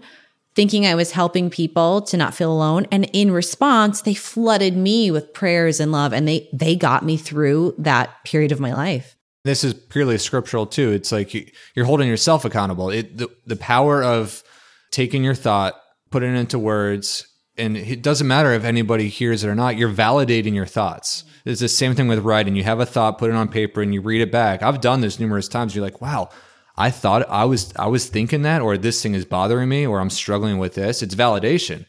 thinking 0.56 0.86
I 0.86 0.94
was 0.94 1.12
helping 1.12 1.50
people 1.50 2.00
to 2.00 2.16
not 2.16 2.34
feel 2.34 2.50
alone. 2.50 2.86
And 2.90 3.08
in 3.12 3.30
response, 3.30 4.00
they 4.00 4.14
flooded 4.14 4.74
me 4.74 5.10
with 5.10 5.34
prayers 5.34 5.78
and 5.80 5.92
love 5.92 6.12
and 6.14 6.26
they 6.26 6.48
they 6.52 6.74
got 6.74 7.04
me 7.04 7.18
through 7.18 7.74
that 7.78 8.24
period 8.24 8.50
of 8.52 8.58
my 8.58 8.72
life. 8.72 9.14
this 9.44 9.62
is 9.62 9.74
purely 9.74 10.18
scriptural 10.18 10.66
too. 10.66 10.90
It's 10.90 11.12
like 11.12 11.32
you, 11.32 11.46
you're 11.74 11.84
holding 11.86 12.08
yourself 12.08 12.44
accountable. 12.44 12.90
It 12.90 13.18
the, 13.18 13.28
the 13.46 13.56
power 13.56 14.02
of 14.02 14.42
taking 14.90 15.22
your 15.22 15.34
thought, 15.34 15.74
putting 16.10 16.34
it 16.34 16.38
into 16.38 16.58
words, 16.58 17.26
and 17.56 17.76
it 17.76 18.02
doesn't 18.02 18.26
matter 18.26 18.52
if 18.52 18.64
anybody 18.64 19.08
hears 19.08 19.44
it 19.44 19.48
or 19.48 19.54
not. 19.54 19.76
You're 19.76 19.92
validating 19.92 20.54
your 20.54 20.66
thoughts. 20.66 21.24
It's 21.44 21.60
the 21.60 21.68
same 21.68 21.94
thing 21.94 22.08
with 22.08 22.20
writing. 22.20 22.56
You 22.56 22.64
have 22.64 22.80
a 22.80 22.86
thought, 22.86 23.18
put 23.18 23.30
it 23.30 23.36
on 23.36 23.48
paper, 23.48 23.80
and 23.80 23.94
you 23.94 24.00
read 24.00 24.20
it 24.20 24.32
back. 24.32 24.62
I've 24.62 24.80
done 24.80 25.00
this 25.00 25.20
numerous 25.20 25.48
times. 25.48 25.74
You're 25.74 25.84
like, 25.84 26.00
wow. 26.00 26.30
I 26.78 26.90
thought 26.90 27.28
I 27.30 27.46
was 27.46 27.72
I 27.76 27.86
was 27.86 28.06
thinking 28.08 28.42
that, 28.42 28.60
or 28.60 28.76
this 28.76 29.02
thing 29.02 29.14
is 29.14 29.24
bothering 29.24 29.68
me, 29.68 29.86
or 29.86 29.98
I'm 29.98 30.10
struggling 30.10 30.58
with 30.58 30.74
this. 30.74 31.02
It's 31.02 31.14
validation. 31.14 31.86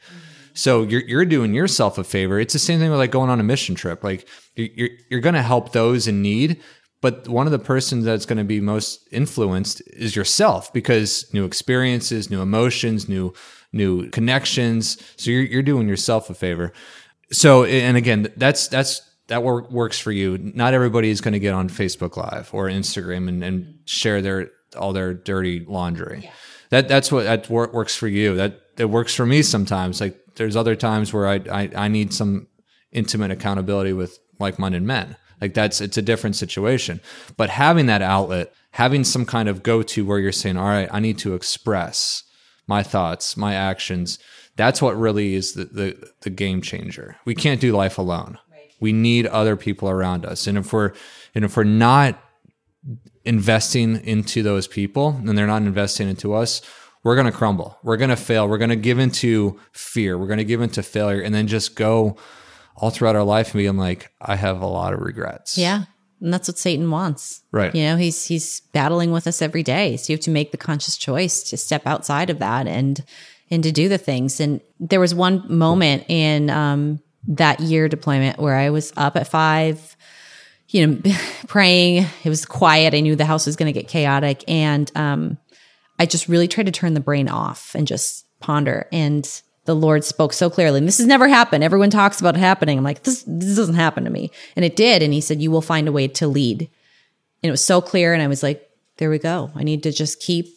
So 0.53 0.83
you're 0.83 1.01
you're 1.01 1.25
doing 1.25 1.53
yourself 1.53 1.97
a 1.97 2.03
favor. 2.03 2.39
It's 2.39 2.53
the 2.53 2.59
same 2.59 2.79
thing 2.79 2.89
with 2.89 2.99
like 2.99 3.11
going 3.11 3.29
on 3.29 3.39
a 3.39 3.43
mission 3.43 3.75
trip. 3.75 4.03
Like 4.03 4.27
you're, 4.55 4.89
you're 5.09 5.19
going 5.19 5.35
to 5.35 5.41
help 5.41 5.71
those 5.71 6.07
in 6.07 6.21
need, 6.21 6.61
but 7.01 7.27
one 7.27 7.45
of 7.45 7.51
the 7.51 7.59
persons 7.59 8.05
that's 8.05 8.25
going 8.25 8.39
to 8.39 8.43
be 8.43 8.59
most 8.59 9.07
influenced 9.11 9.81
is 9.87 10.15
yourself 10.15 10.71
because 10.73 11.31
new 11.33 11.45
experiences, 11.45 12.31
new 12.31 12.41
emotions, 12.41 13.07
new 13.07 13.33
new 13.71 14.09
connections. 14.09 14.97
So 15.17 15.31
you're 15.31 15.43
you're 15.43 15.63
doing 15.63 15.87
yourself 15.87 16.29
a 16.29 16.33
favor. 16.33 16.73
So 17.31 17.65
and 17.65 17.97
again, 17.97 18.31
that's 18.37 18.67
that's 18.67 19.01
that 19.27 19.43
work, 19.43 19.69
works 19.71 19.99
for 19.99 20.11
you. 20.11 20.37
Not 20.37 20.73
everybody 20.73 21.09
is 21.09 21.21
going 21.21 21.33
to 21.33 21.39
get 21.39 21.53
on 21.53 21.69
Facebook 21.69 22.15
Live 22.17 22.49
or 22.53 22.67
Instagram 22.67 23.27
and, 23.27 23.43
and 23.43 23.79
share 23.85 24.21
their 24.21 24.51
all 24.77 24.93
their 24.93 25.13
dirty 25.13 25.65
laundry. 25.65 26.31
That 26.69 26.87
that's 26.87 27.11
what 27.11 27.23
that 27.23 27.49
wor- 27.49 27.71
works 27.71 27.95
for 27.95 28.07
you. 28.07 28.35
That 28.35 28.75
that 28.77 28.87
works 28.87 29.13
for 29.13 29.25
me 29.25 29.41
sometimes. 29.41 30.01
Like 30.01 30.17
there's 30.35 30.55
other 30.55 30.75
times 30.75 31.13
where 31.13 31.27
I 31.27 31.35
I, 31.51 31.69
I 31.75 31.87
need 31.87 32.13
some 32.13 32.47
intimate 32.91 33.31
accountability 33.31 33.93
with 33.93 34.17
like-minded 34.39 34.83
men. 34.83 35.17
Like 35.41 35.53
that's 35.53 35.81
it's 35.81 35.97
a 35.97 36.01
different 36.01 36.35
situation. 36.35 37.01
But 37.35 37.49
having 37.49 37.85
that 37.87 38.01
outlet, 38.01 38.53
having 38.71 39.03
some 39.03 39.25
kind 39.25 39.49
of 39.49 39.61
go-to 39.61 40.05
where 40.05 40.19
you're 40.19 40.31
saying, 40.31 40.57
"All 40.57 40.67
right, 40.67 40.89
I 40.91 40.99
need 40.99 41.17
to 41.19 41.35
express 41.35 42.23
my 42.67 42.83
thoughts, 42.83 43.37
my 43.37 43.53
actions." 43.55 44.19
That's 44.55 44.81
what 44.81 44.97
really 44.97 45.35
is 45.35 45.53
the 45.53 45.65
the, 45.65 46.11
the 46.21 46.29
game 46.29 46.61
changer. 46.61 47.15
We 47.25 47.35
can't 47.35 47.61
do 47.61 47.71
life 47.71 47.97
alone. 47.97 48.37
We 48.79 48.93
need 48.93 49.25
other 49.25 49.55
people 49.55 49.89
around 49.89 50.25
us. 50.25 50.45
And 50.47 50.57
if 50.57 50.71
we're 50.71 50.93
and 51.33 51.43
if 51.45 51.57
we're 51.57 51.63
not 51.63 52.19
investing 53.25 54.03
into 54.05 54.41
those 54.41 54.67
people 54.67 55.09
and 55.09 55.37
they're 55.37 55.47
not 55.47 55.63
investing 55.63 56.07
into 56.07 56.33
us, 56.33 56.61
we're 57.03 57.15
going 57.15 57.25
to 57.25 57.31
crumble. 57.31 57.77
We're 57.83 57.97
going 57.97 58.09
to 58.09 58.15
fail. 58.15 58.47
We're 58.47 58.57
going 58.57 58.69
to 58.69 58.75
give 58.75 58.99
into 58.99 59.59
fear. 59.71 60.17
We're 60.17 60.27
going 60.27 60.37
to 60.37 60.45
give 60.45 60.61
into 60.61 60.83
failure 60.83 61.21
and 61.21 61.33
then 61.33 61.47
just 61.47 61.75
go 61.75 62.17
all 62.75 62.89
throughout 62.89 63.15
our 63.15 63.23
life 63.23 63.47
and 63.47 63.59
being 63.59 63.77
like, 63.77 64.11
I 64.21 64.35
have 64.35 64.61
a 64.61 64.67
lot 64.67 64.93
of 64.93 64.99
regrets. 64.99 65.57
Yeah. 65.57 65.85
And 66.21 66.33
that's 66.33 66.47
what 66.47 66.57
Satan 66.57 66.89
wants. 66.89 67.43
Right. 67.51 67.73
You 67.73 67.83
know, 67.83 67.97
he's 67.97 68.25
he's 68.25 68.61
battling 68.73 69.11
with 69.11 69.27
us 69.27 69.41
every 69.41 69.63
day. 69.63 69.97
So 69.97 70.11
you 70.11 70.17
have 70.17 70.23
to 70.25 70.31
make 70.31 70.51
the 70.51 70.57
conscious 70.57 70.97
choice 70.97 71.43
to 71.43 71.57
step 71.57 71.85
outside 71.85 72.29
of 72.29 72.39
that 72.39 72.67
and 72.67 73.03
and 73.49 73.63
to 73.63 73.71
do 73.71 73.87
the 73.87 73.97
things. 73.97 74.39
And 74.39 74.61
there 74.79 74.99
was 74.99 75.13
one 75.13 75.45
moment 75.47 76.05
in 76.07 76.49
um 76.49 76.99
that 77.27 77.59
year 77.59 77.89
deployment 77.89 78.39
where 78.39 78.55
I 78.55 78.69
was 78.69 78.93
up 78.95 79.15
at 79.15 79.27
five, 79.27 79.95
you 80.69 80.87
know, 80.87 81.01
praying. 81.47 82.05
It 82.23 82.29
was 82.29 82.45
quiet. 82.45 82.93
I 82.93 83.01
knew 83.01 83.15
the 83.15 83.25
house 83.25 83.45
was 83.45 83.55
going 83.55 83.71
to 83.71 83.79
get 83.79 83.89
chaotic. 83.89 84.43
And 84.47 84.91
um, 84.95 85.37
I 85.99 86.05
just 86.05 86.27
really 86.27 86.47
tried 86.47 86.67
to 86.67 86.71
turn 86.71 86.93
the 86.93 86.99
brain 86.99 87.29
off 87.29 87.75
and 87.75 87.87
just 87.87 88.25
ponder. 88.39 88.87
And 88.91 89.29
the 89.67 89.75
Lord 89.75 90.03
spoke 90.03 90.31
so 90.31 90.49
clearly. 90.49 90.79
And 90.79 90.87
this 90.87 90.97
has 90.97 91.05
never 91.05 91.27
happened. 91.27 91.61
Everyone 91.61 91.89
talks 91.89 92.19
about 92.21 92.35
it 92.35 92.39
happening. 92.39 92.77
I'm 92.77 92.85
like, 92.85 93.03
this, 93.03 93.23
this 93.27 93.57
doesn't 93.57 93.75
happen 93.75 94.05
to 94.05 94.09
me. 94.09 94.31
And 94.55 94.63
it 94.63 94.77
did. 94.77 95.03
And 95.03 95.13
he 95.13 95.21
said, 95.21 95.41
you 95.41 95.51
will 95.51 95.61
find 95.61 95.89
a 95.89 95.91
way 95.91 96.07
to 96.07 96.27
lead. 96.27 96.61
And 96.61 97.49
it 97.49 97.51
was 97.51 97.63
so 97.63 97.81
clear. 97.81 98.13
And 98.13 98.23
I 98.23 98.27
was 98.27 98.41
like, 98.41 98.67
there 98.95 99.09
we 99.09 99.19
go. 99.19 99.51
I 99.55 99.63
need 99.63 99.83
to 99.83 99.91
just 99.91 100.21
keep, 100.21 100.47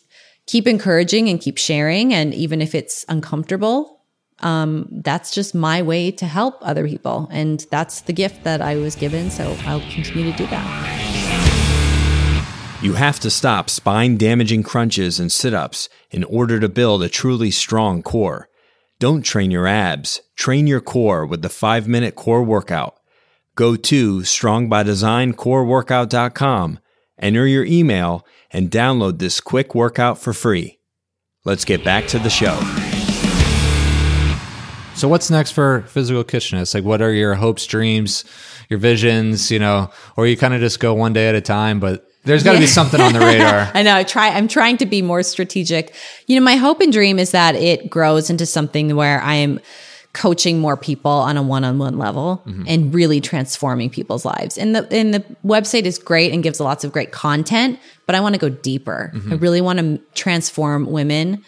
keep 0.46 0.68
encouraging 0.68 1.28
and 1.28 1.40
keep 1.40 1.58
sharing. 1.58 2.14
And 2.14 2.32
even 2.32 2.62
if 2.62 2.72
it's 2.72 3.04
uncomfortable, 3.08 4.00
um, 4.38 4.88
that's 4.90 5.32
just 5.32 5.56
my 5.56 5.82
way 5.82 6.12
to 6.12 6.24
help 6.24 6.58
other 6.60 6.86
people. 6.86 7.28
And 7.32 7.66
that's 7.72 8.02
the 8.02 8.12
gift 8.12 8.44
that 8.44 8.62
I 8.62 8.76
was 8.76 8.94
given. 8.94 9.30
So 9.30 9.56
I'll 9.66 9.80
continue 9.90 10.30
to 10.30 10.38
do 10.38 10.46
that. 10.46 11.00
You 12.80 12.94
have 12.94 13.18
to 13.20 13.30
stop 13.30 13.68
spine 13.68 14.16
damaging 14.16 14.62
crunches 14.62 15.18
and 15.18 15.32
sit 15.32 15.52
ups 15.52 15.88
in 16.12 16.22
order 16.22 16.60
to 16.60 16.68
build 16.68 17.02
a 17.02 17.08
truly 17.08 17.50
strong 17.50 18.02
core. 18.04 18.49
Don't 19.00 19.22
train 19.22 19.50
your 19.50 19.66
abs, 19.66 20.20
train 20.36 20.66
your 20.66 20.82
core 20.82 21.24
with 21.24 21.40
the 21.40 21.48
5 21.48 21.88
minute 21.88 22.16
core 22.16 22.42
workout. 22.42 23.00
Go 23.54 23.74
to 23.74 24.18
strongbydesigncoreworkout.com, 24.18 26.78
enter 27.18 27.46
your 27.46 27.64
email, 27.64 28.26
and 28.50 28.70
download 28.70 29.18
this 29.18 29.40
quick 29.40 29.74
workout 29.74 30.18
for 30.18 30.34
free. 30.34 30.80
Let's 31.46 31.64
get 31.64 31.82
back 31.82 32.08
to 32.08 32.18
the 32.18 32.28
show. 32.28 32.60
So 34.94 35.08
what's 35.08 35.30
next 35.30 35.52
for 35.52 35.80
physical 35.88 36.22
kitchness? 36.22 36.74
Like 36.74 36.84
what 36.84 37.00
are 37.00 37.14
your 37.14 37.36
hopes, 37.36 37.64
dreams, 37.64 38.26
your 38.68 38.78
visions, 38.78 39.50
you 39.50 39.60
know, 39.60 39.90
or 40.18 40.26
you 40.26 40.36
kind 40.36 40.52
of 40.52 40.60
just 40.60 40.78
go 40.78 40.92
one 40.92 41.14
day 41.14 41.26
at 41.26 41.34
a 41.34 41.40
time, 41.40 41.80
but 41.80 42.06
there's 42.24 42.42
got 42.42 42.52
to 42.52 42.58
yeah. 42.58 42.64
be 42.64 42.66
something 42.66 43.00
on 43.00 43.12
the 43.12 43.20
radar. 43.20 43.70
I 43.74 43.82
know. 43.82 43.96
I 43.96 44.04
try. 44.04 44.28
I'm 44.28 44.48
trying 44.48 44.76
to 44.78 44.86
be 44.86 45.00
more 45.02 45.22
strategic. 45.22 45.94
You 46.26 46.38
know, 46.38 46.44
my 46.44 46.56
hope 46.56 46.80
and 46.80 46.92
dream 46.92 47.18
is 47.18 47.30
that 47.30 47.54
it 47.54 47.88
grows 47.88 48.28
into 48.28 48.46
something 48.46 48.94
where 48.94 49.20
I 49.22 49.34
am 49.34 49.60
coaching 50.12 50.58
more 50.58 50.76
people 50.76 51.10
on 51.10 51.36
a 51.36 51.42
one-on-one 51.42 51.96
level 51.96 52.42
mm-hmm. 52.44 52.64
and 52.66 52.92
really 52.92 53.20
transforming 53.20 53.88
people's 53.88 54.24
lives. 54.24 54.58
And 54.58 54.74
the 54.74 54.86
and 54.90 55.14
the 55.14 55.20
website 55.44 55.84
is 55.84 55.98
great 55.98 56.32
and 56.32 56.42
gives 56.42 56.60
lots 56.60 56.84
of 56.84 56.92
great 56.92 57.12
content, 57.12 57.78
but 58.06 58.14
I 58.14 58.20
want 58.20 58.34
to 58.34 58.40
go 58.40 58.48
deeper. 58.48 59.12
Mm-hmm. 59.14 59.32
I 59.32 59.36
really 59.36 59.60
want 59.60 59.78
to 59.78 59.98
transform 60.14 60.90
women 60.90 61.44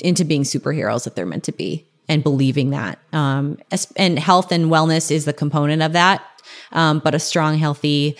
into 0.00 0.24
being 0.24 0.42
superheroes 0.42 1.04
that 1.04 1.16
they're 1.16 1.26
meant 1.26 1.44
to 1.44 1.52
be 1.52 1.86
and 2.08 2.22
believing 2.22 2.70
that. 2.70 2.98
Um, 3.12 3.58
and 3.96 4.18
health 4.18 4.52
and 4.52 4.66
wellness 4.66 5.10
is 5.10 5.24
the 5.24 5.32
component 5.32 5.82
of 5.82 5.92
that. 5.92 6.24
Um, 6.72 6.98
but 6.98 7.14
a 7.14 7.18
strong, 7.18 7.56
healthy 7.58 8.16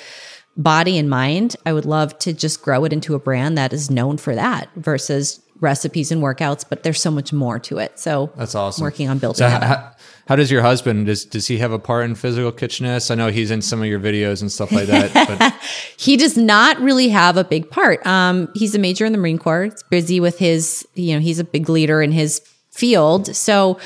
body 0.56 0.98
and 0.98 1.10
mind, 1.10 1.56
I 1.66 1.72
would 1.72 1.84
love 1.84 2.18
to 2.20 2.32
just 2.32 2.62
grow 2.62 2.84
it 2.84 2.92
into 2.92 3.14
a 3.14 3.18
brand 3.18 3.58
that 3.58 3.72
is 3.72 3.90
known 3.90 4.16
for 4.16 4.34
that 4.34 4.68
versus 4.76 5.40
recipes 5.60 6.10
and 6.12 6.22
workouts, 6.22 6.64
but 6.68 6.82
there's 6.82 7.00
so 7.00 7.10
much 7.10 7.32
more 7.32 7.58
to 7.58 7.78
it. 7.78 7.98
So 7.98 8.32
that's 8.36 8.54
awesome. 8.54 8.82
Working 8.82 9.08
on 9.08 9.18
building 9.18 9.38
so. 9.38 9.48
How, 9.48 9.92
how, 10.28 10.36
does 10.36 10.50
your 10.50 10.62
husband 10.62 11.06
does 11.06 11.24
does 11.24 11.46
he 11.46 11.58
have 11.58 11.72
a 11.72 11.78
part 11.78 12.04
in 12.04 12.14
physical 12.14 12.52
kitchness? 12.52 13.10
I 13.10 13.14
know 13.14 13.28
he's 13.28 13.50
in 13.50 13.62
some 13.62 13.80
of 13.80 13.86
your 13.86 14.00
videos 14.00 14.40
and 14.42 14.50
stuff 14.50 14.72
like 14.72 14.86
that. 14.86 15.12
But 15.12 15.54
he 15.96 16.16
does 16.16 16.36
not 16.36 16.78
really 16.80 17.08
have 17.08 17.36
a 17.36 17.44
big 17.44 17.70
part. 17.70 18.04
Um, 18.06 18.48
he's 18.54 18.74
a 18.74 18.78
major 18.78 19.04
in 19.04 19.12
the 19.12 19.18
Marine 19.18 19.38
Corps. 19.38 19.64
He's 19.64 19.82
busy 19.84 20.20
with 20.20 20.38
his, 20.38 20.86
you 20.94 21.14
know, 21.14 21.20
he's 21.20 21.38
a 21.38 21.44
big 21.44 21.68
leader 21.68 22.02
in 22.02 22.12
his 22.12 22.40
field. 22.70 23.34
So 23.34 23.78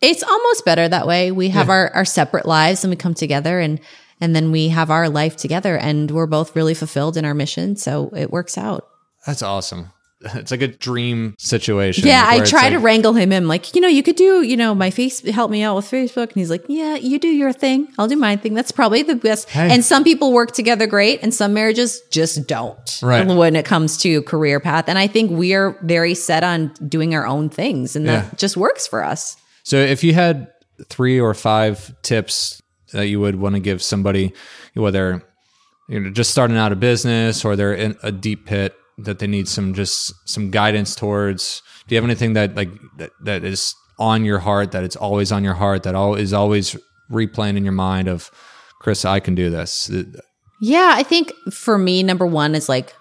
it's 0.00 0.22
almost 0.22 0.64
better 0.64 0.88
that 0.88 1.06
way. 1.06 1.32
We 1.32 1.48
have 1.48 1.66
yeah. 1.66 1.74
our, 1.74 1.90
our 1.94 2.04
separate 2.04 2.46
lives 2.46 2.84
and 2.84 2.90
we 2.90 2.96
come 2.96 3.14
together 3.14 3.58
and 3.58 3.80
and 4.20 4.34
then 4.34 4.50
we 4.50 4.68
have 4.68 4.90
our 4.90 5.08
life 5.08 5.36
together 5.36 5.76
and 5.76 6.10
we're 6.10 6.26
both 6.26 6.54
really 6.56 6.74
fulfilled 6.74 7.16
in 7.16 7.24
our 7.24 7.34
mission. 7.34 7.76
So 7.76 8.10
it 8.14 8.30
works 8.30 8.58
out. 8.58 8.88
That's 9.26 9.42
awesome. 9.42 9.92
It's 10.34 10.50
like 10.50 10.62
a 10.62 10.68
dream 10.68 11.36
situation. 11.38 12.06
Yeah, 12.06 12.24
I 12.26 12.40
try 12.40 12.64
like, 12.64 12.72
to 12.72 12.78
wrangle 12.80 13.12
him 13.12 13.30
in, 13.30 13.46
like, 13.46 13.74
you 13.76 13.80
know, 13.80 13.86
you 13.86 14.02
could 14.02 14.16
do, 14.16 14.42
you 14.42 14.56
know, 14.56 14.74
my 14.74 14.90
face 14.90 15.20
help 15.20 15.48
me 15.48 15.62
out 15.62 15.76
with 15.76 15.84
Facebook. 15.84 16.26
And 16.26 16.34
he's 16.34 16.50
like, 16.50 16.64
Yeah, 16.68 16.96
you 16.96 17.20
do 17.20 17.28
your 17.28 17.52
thing. 17.52 17.86
I'll 17.98 18.08
do 18.08 18.16
my 18.16 18.34
thing. 18.34 18.54
That's 18.54 18.72
probably 18.72 19.04
the 19.04 19.14
best. 19.14 19.48
Hey. 19.48 19.72
And 19.72 19.84
some 19.84 20.02
people 20.02 20.32
work 20.32 20.50
together 20.50 20.88
great, 20.88 21.22
and 21.22 21.32
some 21.32 21.54
marriages 21.54 22.00
just 22.10 22.48
don't 22.48 23.00
right. 23.00 23.28
when 23.28 23.54
it 23.54 23.64
comes 23.64 23.96
to 23.98 24.22
career 24.22 24.58
path. 24.58 24.86
And 24.88 24.98
I 24.98 25.06
think 25.06 25.30
we 25.30 25.54
are 25.54 25.78
very 25.82 26.14
set 26.14 26.42
on 26.42 26.74
doing 26.88 27.14
our 27.14 27.24
own 27.24 27.48
things, 27.48 27.94
and 27.94 28.08
that 28.08 28.24
yeah. 28.24 28.30
just 28.36 28.56
works 28.56 28.88
for 28.88 29.04
us. 29.04 29.36
So 29.62 29.76
if 29.76 30.02
you 30.02 30.14
had 30.14 30.50
three 30.88 31.20
or 31.20 31.32
five 31.34 31.94
tips 32.02 32.60
that 32.92 33.08
you 33.08 33.20
would 33.20 33.36
want 33.36 33.54
to 33.54 33.60
give 33.60 33.82
somebody, 33.82 34.32
whether 34.74 35.22
you 35.88 36.00
know 36.00 36.10
just 36.10 36.30
starting 36.30 36.56
out 36.56 36.72
a 36.72 36.76
business 36.76 37.44
or 37.44 37.56
they're 37.56 37.74
in 37.74 37.96
a 38.02 38.12
deep 38.12 38.46
pit 38.46 38.74
that 38.98 39.18
they 39.18 39.26
need 39.26 39.48
some 39.48 39.74
just 39.74 40.12
some 40.28 40.50
guidance 40.50 40.94
towards? 40.94 41.62
Do 41.86 41.94
you 41.94 42.00
have 42.00 42.04
anything 42.04 42.34
that 42.34 42.54
like 42.54 42.70
that, 42.98 43.10
that 43.24 43.44
is 43.44 43.74
on 43.98 44.24
your 44.24 44.38
heart 44.38 44.72
that 44.72 44.84
it's 44.84 44.96
always 44.96 45.32
on 45.32 45.42
your 45.42 45.54
heart 45.54 45.82
that 45.82 45.94
all 45.94 46.14
is 46.14 46.32
always 46.32 46.76
replaying 47.10 47.56
in 47.56 47.64
your 47.64 47.72
mind 47.72 48.08
of 48.08 48.30
Chris, 48.78 49.04
I 49.04 49.20
can 49.20 49.34
do 49.34 49.50
this. 49.50 49.90
Yeah, 50.60 50.92
I 50.94 51.02
think 51.02 51.32
for 51.52 51.78
me, 51.78 52.02
number 52.02 52.26
one 52.26 52.54
is 52.54 52.68
like 52.68 52.94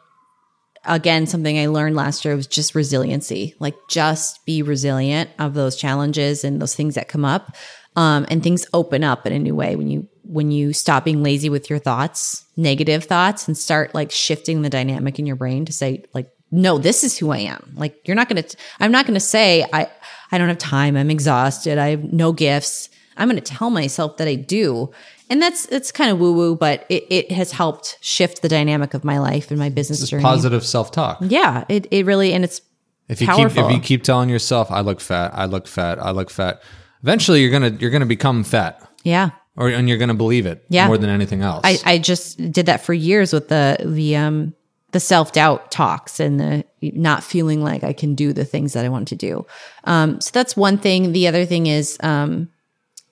again 0.85 1.27
something 1.27 1.59
I 1.59 1.67
learned 1.67 1.95
last 1.95 2.25
year 2.25 2.35
was 2.35 2.47
just 2.47 2.73
resiliency. 2.73 3.55
Like 3.59 3.75
just 3.89 4.45
be 4.45 4.61
resilient 4.61 5.29
of 5.37 5.53
those 5.53 5.75
challenges 5.75 6.43
and 6.43 6.61
those 6.61 6.75
things 6.75 6.95
that 6.95 7.07
come 7.07 7.25
up 7.25 7.55
um, 7.97 8.25
and 8.29 8.41
things 8.41 8.65
open 8.73 9.03
up 9.03 9.25
in 9.25 9.33
a 9.33 9.39
new 9.39 9.55
way 9.55 9.75
when 9.75 9.89
you 9.89 10.07
when 10.23 10.51
you 10.51 10.71
stop 10.71 11.03
being 11.03 11.23
lazy 11.23 11.49
with 11.49 11.69
your 11.69 11.79
thoughts 11.79 12.45
negative 12.55 13.05
thoughts 13.05 13.47
and 13.47 13.57
start 13.57 13.93
like 13.95 14.11
shifting 14.11 14.61
the 14.61 14.69
dynamic 14.69 15.19
in 15.19 15.25
your 15.25 15.35
brain 15.35 15.65
to 15.65 15.73
say 15.73 16.03
like 16.13 16.29
no 16.51 16.77
this 16.77 17.03
is 17.03 17.17
who 17.17 17.31
i 17.31 17.39
am. 17.39 17.73
Like 17.75 17.99
you're 18.05 18.15
not 18.15 18.29
gonna 18.29 18.43
t- 18.43 18.57
i'm 18.79 18.91
not 18.91 19.05
gonna 19.05 19.19
say 19.19 19.65
i 19.73 19.89
i 20.31 20.37
don't 20.37 20.47
have 20.47 20.57
time 20.57 20.95
i'm 20.95 21.09
exhausted 21.09 21.77
i 21.77 21.89
have 21.89 22.03
no 22.13 22.31
gifts. 22.31 22.89
I'm 23.19 23.27
gonna 23.27 23.41
tell 23.41 23.69
myself 23.71 24.17
that 24.17 24.27
i 24.27 24.35
do. 24.35 24.91
And 25.29 25.41
that's 25.41 25.65
it's 25.65 25.91
kind 25.91 26.11
of 26.11 26.19
woo 26.19 26.33
woo 26.33 26.55
but 26.55 26.85
it, 26.89 27.05
it 27.09 27.31
has 27.31 27.51
helped 27.51 27.97
shift 28.01 28.41
the 28.41 28.49
dynamic 28.49 28.93
of 28.93 29.03
my 29.03 29.17
life 29.19 29.49
and 29.49 29.59
my 29.59 29.69
business 29.69 30.07
journey. 30.09 30.23
positive 30.23 30.65
self-talk. 30.65 31.17
Yeah 31.21 31.65
it, 31.67 31.87
it 31.91 32.05
really 32.05 32.33
and 32.33 32.43
it's 32.43 32.61
if 33.09 33.21
you 33.21 33.27
powerful. 33.27 33.63
keep 33.63 33.71
if 33.71 33.75
you 33.75 33.81
keep 33.81 34.03
telling 34.03 34.29
yourself 34.29 34.69
i 34.71 34.81
look 34.81 34.99
fat 34.99 35.31
i 35.33 35.45
look 35.45 35.67
fat 35.67 35.99
i 35.99 36.11
look 36.11 36.29
fat 36.29 36.61
eventually 37.03 37.41
you're 37.41 37.51
gonna 37.51 37.75
you're 37.79 37.91
gonna 37.91 38.05
become 38.05 38.43
fat. 38.43 38.81
Yeah. 39.03 39.31
Or 39.55 39.69
and 39.69 39.89
you're 39.89 39.97
gonna 39.97 40.13
believe 40.13 40.45
it 40.45 40.65
yeah. 40.69 40.87
more 40.87 40.97
than 40.97 41.09
anything 41.09 41.41
else. 41.41 41.61
I, 41.63 41.77
I 41.85 41.97
just 41.97 42.51
did 42.51 42.67
that 42.67 42.81
for 42.81 42.93
years 42.93 43.33
with 43.33 43.47
the 43.49 43.77
the 43.83 44.15
um 44.15 44.53
the 44.91 44.99
self 44.99 45.31
doubt 45.31 45.71
talks 45.71 46.19
and 46.19 46.39
the 46.39 46.65
not 46.81 47.23
feeling 47.23 47.63
like 47.63 47.83
I 47.83 47.93
can 47.93 48.15
do 48.15 48.33
the 48.33 48.45
things 48.45 48.73
that 48.73 48.85
I 48.85 48.89
want 48.89 49.07
to 49.09 49.15
do. 49.15 49.45
Um, 49.83 50.21
so 50.21 50.31
that's 50.33 50.55
one 50.55 50.77
thing. 50.77 51.11
The 51.11 51.27
other 51.27 51.45
thing 51.45 51.67
is 51.67 51.97
um, 52.01 52.49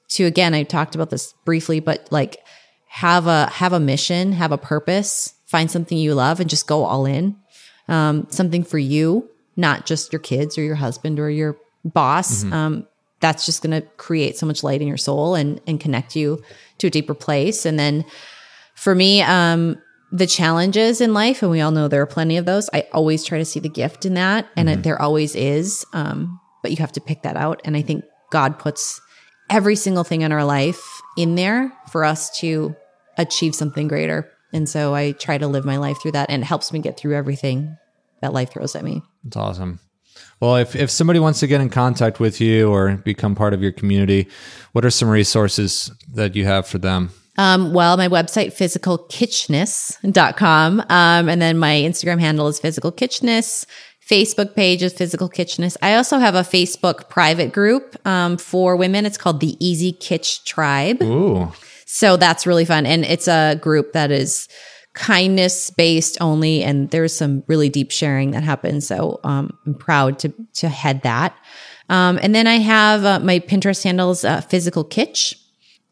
to 0.09 0.25
again, 0.25 0.53
I 0.53 0.63
talked 0.63 0.95
about 0.95 1.09
this 1.09 1.33
briefly, 1.43 1.79
but 1.79 2.07
like 2.11 2.37
have 2.87 3.27
a 3.27 3.47
have 3.47 3.73
a 3.73 3.79
mission, 3.79 4.31
have 4.31 4.51
a 4.51 4.57
purpose, 4.57 5.33
find 5.45 5.69
something 5.69 5.97
you 5.97 6.15
love, 6.15 6.39
and 6.39 6.49
just 6.49 6.67
go 6.67 6.85
all 6.85 7.05
in. 7.05 7.35
Um, 7.87 8.27
something 8.29 8.63
for 8.63 8.79
you, 8.79 9.29
not 9.55 9.85
just 9.85 10.11
your 10.11 10.19
kids 10.19 10.57
or 10.57 10.61
your 10.61 10.75
husband 10.75 11.19
or 11.19 11.29
your 11.29 11.57
boss. 11.83 12.43
Mm-hmm. 12.43 12.53
Um, 12.53 12.87
that's 13.19 13.45
just 13.45 13.61
going 13.63 13.81
to 13.81 13.87
create 13.97 14.37
so 14.37 14.45
much 14.45 14.63
light 14.63 14.81
in 14.81 14.87
your 14.87 14.97
soul 14.97 15.35
and 15.35 15.61
and 15.67 15.79
connect 15.79 16.15
you 16.15 16.41
to 16.79 16.87
a 16.87 16.89
deeper 16.89 17.13
place. 17.13 17.65
And 17.65 17.79
then 17.79 18.05
for 18.75 18.93
me, 18.93 19.21
um, 19.21 19.81
the 20.11 20.27
challenges 20.27 21.01
in 21.01 21.13
life, 21.13 21.41
and 21.41 21.51
we 21.51 21.61
all 21.61 21.71
know 21.71 21.87
there 21.87 22.01
are 22.01 22.07
plenty 22.07 22.37
of 22.37 22.45
those. 22.45 22.69
I 22.73 22.87
always 22.93 23.23
try 23.23 23.37
to 23.37 23.45
see 23.45 23.59
the 23.59 23.69
gift 23.69 24.05
in 24.05 24.13
that, 24.13 24.47
and 24.55 24.69
mm-hmm. 24.69 24.79
it, 24.79 24.83
there 24.83 25.01
always 25.01 25.35
is. 25.35 25.85
Um, 25.93 26.39
but 26.61 26.71
you 26.71 26.77
have 26.77 26.93
to 26.93 27.01
pick 27.01 27.23
that 27.23 27.37
out. 27.37 27.61
And 27.63 27.77
I 27.77 27.81
think 27.81 28.05
God 28.31 28.57
puts 28.57 28.99
every 29.49 29.75
single 29.75 30.03
thing 30.03 30.21
in 30.21 30.31
our 30.31 30.43
life 30.43 30.81
in 31.17 31.35
there 31.35 31.71
for 31.91 32.03
us 32.03 32.35
to 32.39 32.75
achieve 33.17 33.53
something 33.53 33.87
greater. 33.87 34.31
And 34.53 34.67
so 34.67 34.95
I 34.95 35.11
try 35.11 35.37
to 35.37 35.47
live 35.47 35.65
my 35.65 35.77
life 35.77 36.01
through 36.01 36.13
that, 36.13 36.29
and 36.29 36.43
it 36.43 36.45
helps 36.45 36.71
me 36.71 36.79
get 36.79 36.97
through 36.97 37.15
everything 37.15 37.77
that 38.21 38.33
life 38.33 38.51
throws 38.51 38.75
at 38.75 38.83
me. 38.83 39.03
it's 39.25 39.35
awesome. 39.35 39.79
Well, 40.39 40.57
if, 40.57 40.75
if 40.75 40.91
somebody 40.91 41.19
wants 41.19 41.39
to 41.39 41.47
get 41.47 41.61
in 41.61 41.69
contact 41.69 42.19
with 42.19 42.41
you 42.41 42.69
or 42.71 42.97
become 42.97 43.35
part 43.35 43.53
of 43.53 43.61
your 43.61 43.71
community, 43.71 44.27
what 44.73 44.83
are 44.83 44.89
some 44.89 45.07
resources 45.09 45.91
that 46.13 46.35
you 46.35 46.43
have 46.45 46.67
for 46.67 46.77
them? 46.77 47.11
Um, 47.37 47.73
well, 47.73 47.97
my 47.97 48.07
website, 48.07 48.55
physicalkitchness.com. 48.55 50.79
Um, 50.79 51.29
and 51.29 51.41
then 51.41 51.57
my 51.57 51.73
Instagram 51.73 52.19
handle 52.19 52.47
is 52.47 52.59
physicalkitchness. 52.59 53.65
Facebook 54.07 54.55
page 54.55 54.83
is 54.83 54.93
Physical 54.93 55.27
Kitchness. 55.27 55.77
I 55.81 55.95
also 55.95 56.19
have 56.19 56.35
a 56.35 56.41
Facebook 56.41 57.09
private 57.09 57.51
group 57.51 57.95
um, 58.05 58.37
for 58.37 58.75
women. 58.75 59.03
It's 59.05 59.17
called 59.17 59.39
the 59.39 59.57
Easy 59.65 59.93
Kitch 59.93 60.45
Tribe. 60.45 61.01
Ooh. 61.01 61.51
So 61.87 62.15
that's 62.15 62.45
really 62.45 62.65
fun. 62.65 62.85
And 62.85 63.03
it's 63.03 63.27
a 63.27 63.55
group 63.55 63.93
that 63.93 64.11
is 64.11 64.47
kindness 64.95 65.69
based 65.71 66.17
only 66.21 66.63
and 66.63 66.89
there's 66.91 67.13
some 67.13 67.43
really 67.47 67.69
deep 67.69 67.91
sharing 67.91 68.31
that 68.31 68.43
happens 68.43 68.87
so 68.87 69.19
um, 69.23 69.55
i'm 69.65 69.75
proud 69.75 70.17
to 70.17 70.33
to 70.53 70.69
head 70.69 71.01
that 71.03 71.35
um, 71.89 72.17
and 72.21 72.33
then 72.33 72.47
i 72.47 72.55
have 72.55 73.03
uh, 73.03 73.19
my 73.19 73.39
pinterest 73.39 73.83
handles 73.83 74.23
uh, 74.23 74.39
physical 74.41 74.83
kitch 74.83 75.37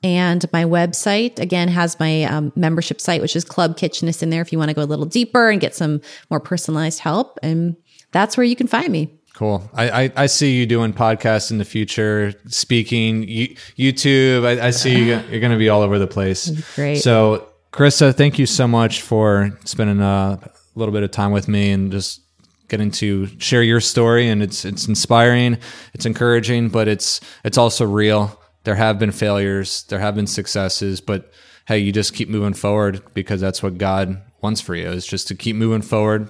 and 0.04 0.46
my 0.54 0.64
website 0.64 1.38
again 1.38 1.68
has 1.68 2.00
my 2.00 2.24
um, 2.24 2.52
membership 2.56 3.02
site 3.02 3.22
which 3.22 3.36
is 3.36 3.44
club 3.44 3.78
kitchness 3.78 4.24
in 4.24 4.30
there 4.30 4.42
if 4.42 4.54
you 4.54 4.58
want 4.58 4.70
to 4.70 4.74
go 4.74 4.82
a 4.82 4.86
little 4.86 5.06
deeper 5.06 5.50
and 5.50 5.60
get 5.60 5.76
some 5.76 6.00
more 6.30 6.40
personalized 6.40 7.00
help 7.00 7.38
and 7.44 7.76
that's 8.14 8.38
where 8.38 8.46
you 8.46 8.56
can 8.56 8.68
find 8.68 8.90
me 8.90 9.12
Cool. 9.34 9.68
I, 9.74 10.04
I, 10.04 10.12
I, 10.16 10.26
see 10.28 10.52
you 10.52 10.68
doing 10.68 10.94
podcasts 10.94 11.50
in 11.50 11.58
the 11.58 11.66
future, 11.66 12.36
speaking, 12.46 13.26
YouTube. 13.26 14.46
I, 14.46 14.68
I 14.68 14.70
see 14.70 14.96
you, 14.96 15.20
you're 15.32 15.40
going 15.40 15.52
to 15.52 15.58
be 15.58 15.70
all 15.70 15.82
over 15.82 15.98
the 15.98 16.06
place. 16.06 16.52
Great. 16.76 16.98
So, 16.98 17.50
Chrissa, 17.74 18.14
thank 18.14 18.38
you 18.38 18.46
so 18.46 18.68
much 18.68 19.02
for 19.02 19.58
spending 19.66 20.00
a 20.00 20.40
little 20.76 20.94
bit 20.94 21.02
of 21.02 21.10
time 21.10 21.32
with 21.32 21.48
me 21.48 21.72
and 21.72 21.92
just 21.92 22.22
getting 22.68 22.92
to 22.92 23.26
share 23.40 23.64
your 23.64 23.82
story. 23.82 24.30
And 24.30 24.44
it's 24.44 24.64
it's 24.64 24.88
inspiring, 24.88 25.58
it's 25.96 26.06
encouraging, 26.06 26.70
but 26.70 26.88
it's 26.88 27.20
it's 27.44 27.58
also 27.58 27.84
real. 27.86 28.40
There 28.64 28.76
have 28.76 29.00
been 29.00 29.12
failures, 29.12 29.86
there 29.90 29.98
have 29.98 30.14
been 30.14 30.28
successes, 30.28 31.02
but 31.02 31.32
hey, 31.68 31.80
you 31.80 31.92
just 31.92 32.14
keep 32.14 32.30
moving 32.30 32.54
forward 32.54 33.02
because 33.16 33.42
that's 33.42 33.64
what 33.64 33.80
God 33.80 34.22
wants 34.42 34.62
for 34.62 34.76
you 34.76 34.90
is 34.90 35.08
just 35.08 35.28
to 35.30 35.36
keep 35.36 35.56
moving 35.56 35.82
forward 35.82 36.30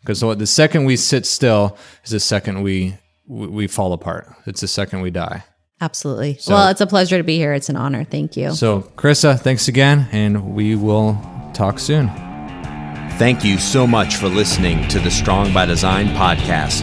because 0.00 0.20
the 0.20 0.46
second 0.46 0.86
we 0.86 0.96
sit 0.96 1.24
still 1.24 1.78
is 2.02 2.10
the 2.10 2.18
second 2.18 2.62
we 2.62 2.96
we 3.28 3.68
fall 3.68 3.92
apart. 3.92 4.26
It's 4.44 4.62
the 4.62 4.66
second 4.66 5.02
we 5.02 5.12
die. 5.12 5.44
Absolutely. 5.80 6.36
So, 6.38 6.54
well, 6.54 6.68
it's 6.68 6.80
a 6.80 6.86
pleasure 6.86 7.16
to 7.16 7.24
be 7.24 7.36
here. 7.36 7.54
It's 7.54 7.68
an 7.68 7.76
honor. 7.76 8.04
Thank 8.04 8.36
you. 8.36 8.52
So, 8.52 8.82
Chrissa, 8.96 9.40
thanks 9.40 9.68
again, 9.68 10.08
and 10.12 10.54
we 10.54 10.76
will 10.76 11.18
talk 11.54 11.78
soon. 11.78 12.08
Thank 13.18 13.44
you 13.44 13.58
so 13.58 13.86
much 13.86 14.16
for 14.16 14.28
listening 14.28 14.86
to 14.88 14.98
the 14.98 15.10
Strong 15.10 15.52
by 15.52 15.66
Design 15.66 16.08
podcast. 16.08 16.82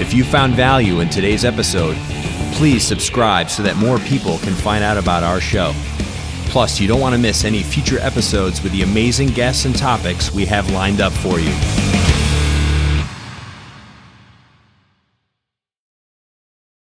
If 0.00 0.14
you 0.14 0.24
found 0.24 0.54
value 0.54 1.00
in 1.00 1.08
today's 1.08 1.44
episode, 1.44 1.96
please 2.54 2.84
subscribe 2.84 3.50
so 3.50 3.62
that 3.62 3.76
more 3.76 3.98
people 4.00 4.38
can 4.38 4.54
find 4.54 4.82
out 4.82 4.96
about 4.96 5.22
our 5.22 5.40
show. 5.40 5.72
Plus, 6.46 6.80
you 6.80 6.88
don't 6.88 7.00
want 7.00 7.14
to 7.14 7.20
miss 7.20 7.44
any 7.44 7.62
future 7.62 7.98
episodes 7.98 8.62
with 8.62 8.72
the 8.72 8.82
amazing 8.82 9.28
guests 9.28 9.64
and 9.64 9.76
topics 9.76 10.32
we 10.32 10.46
have 10.46 10.70
lined 10.70 11.00
up 11.00 11.12
for 11.12 11.38
you. 11.38 11.52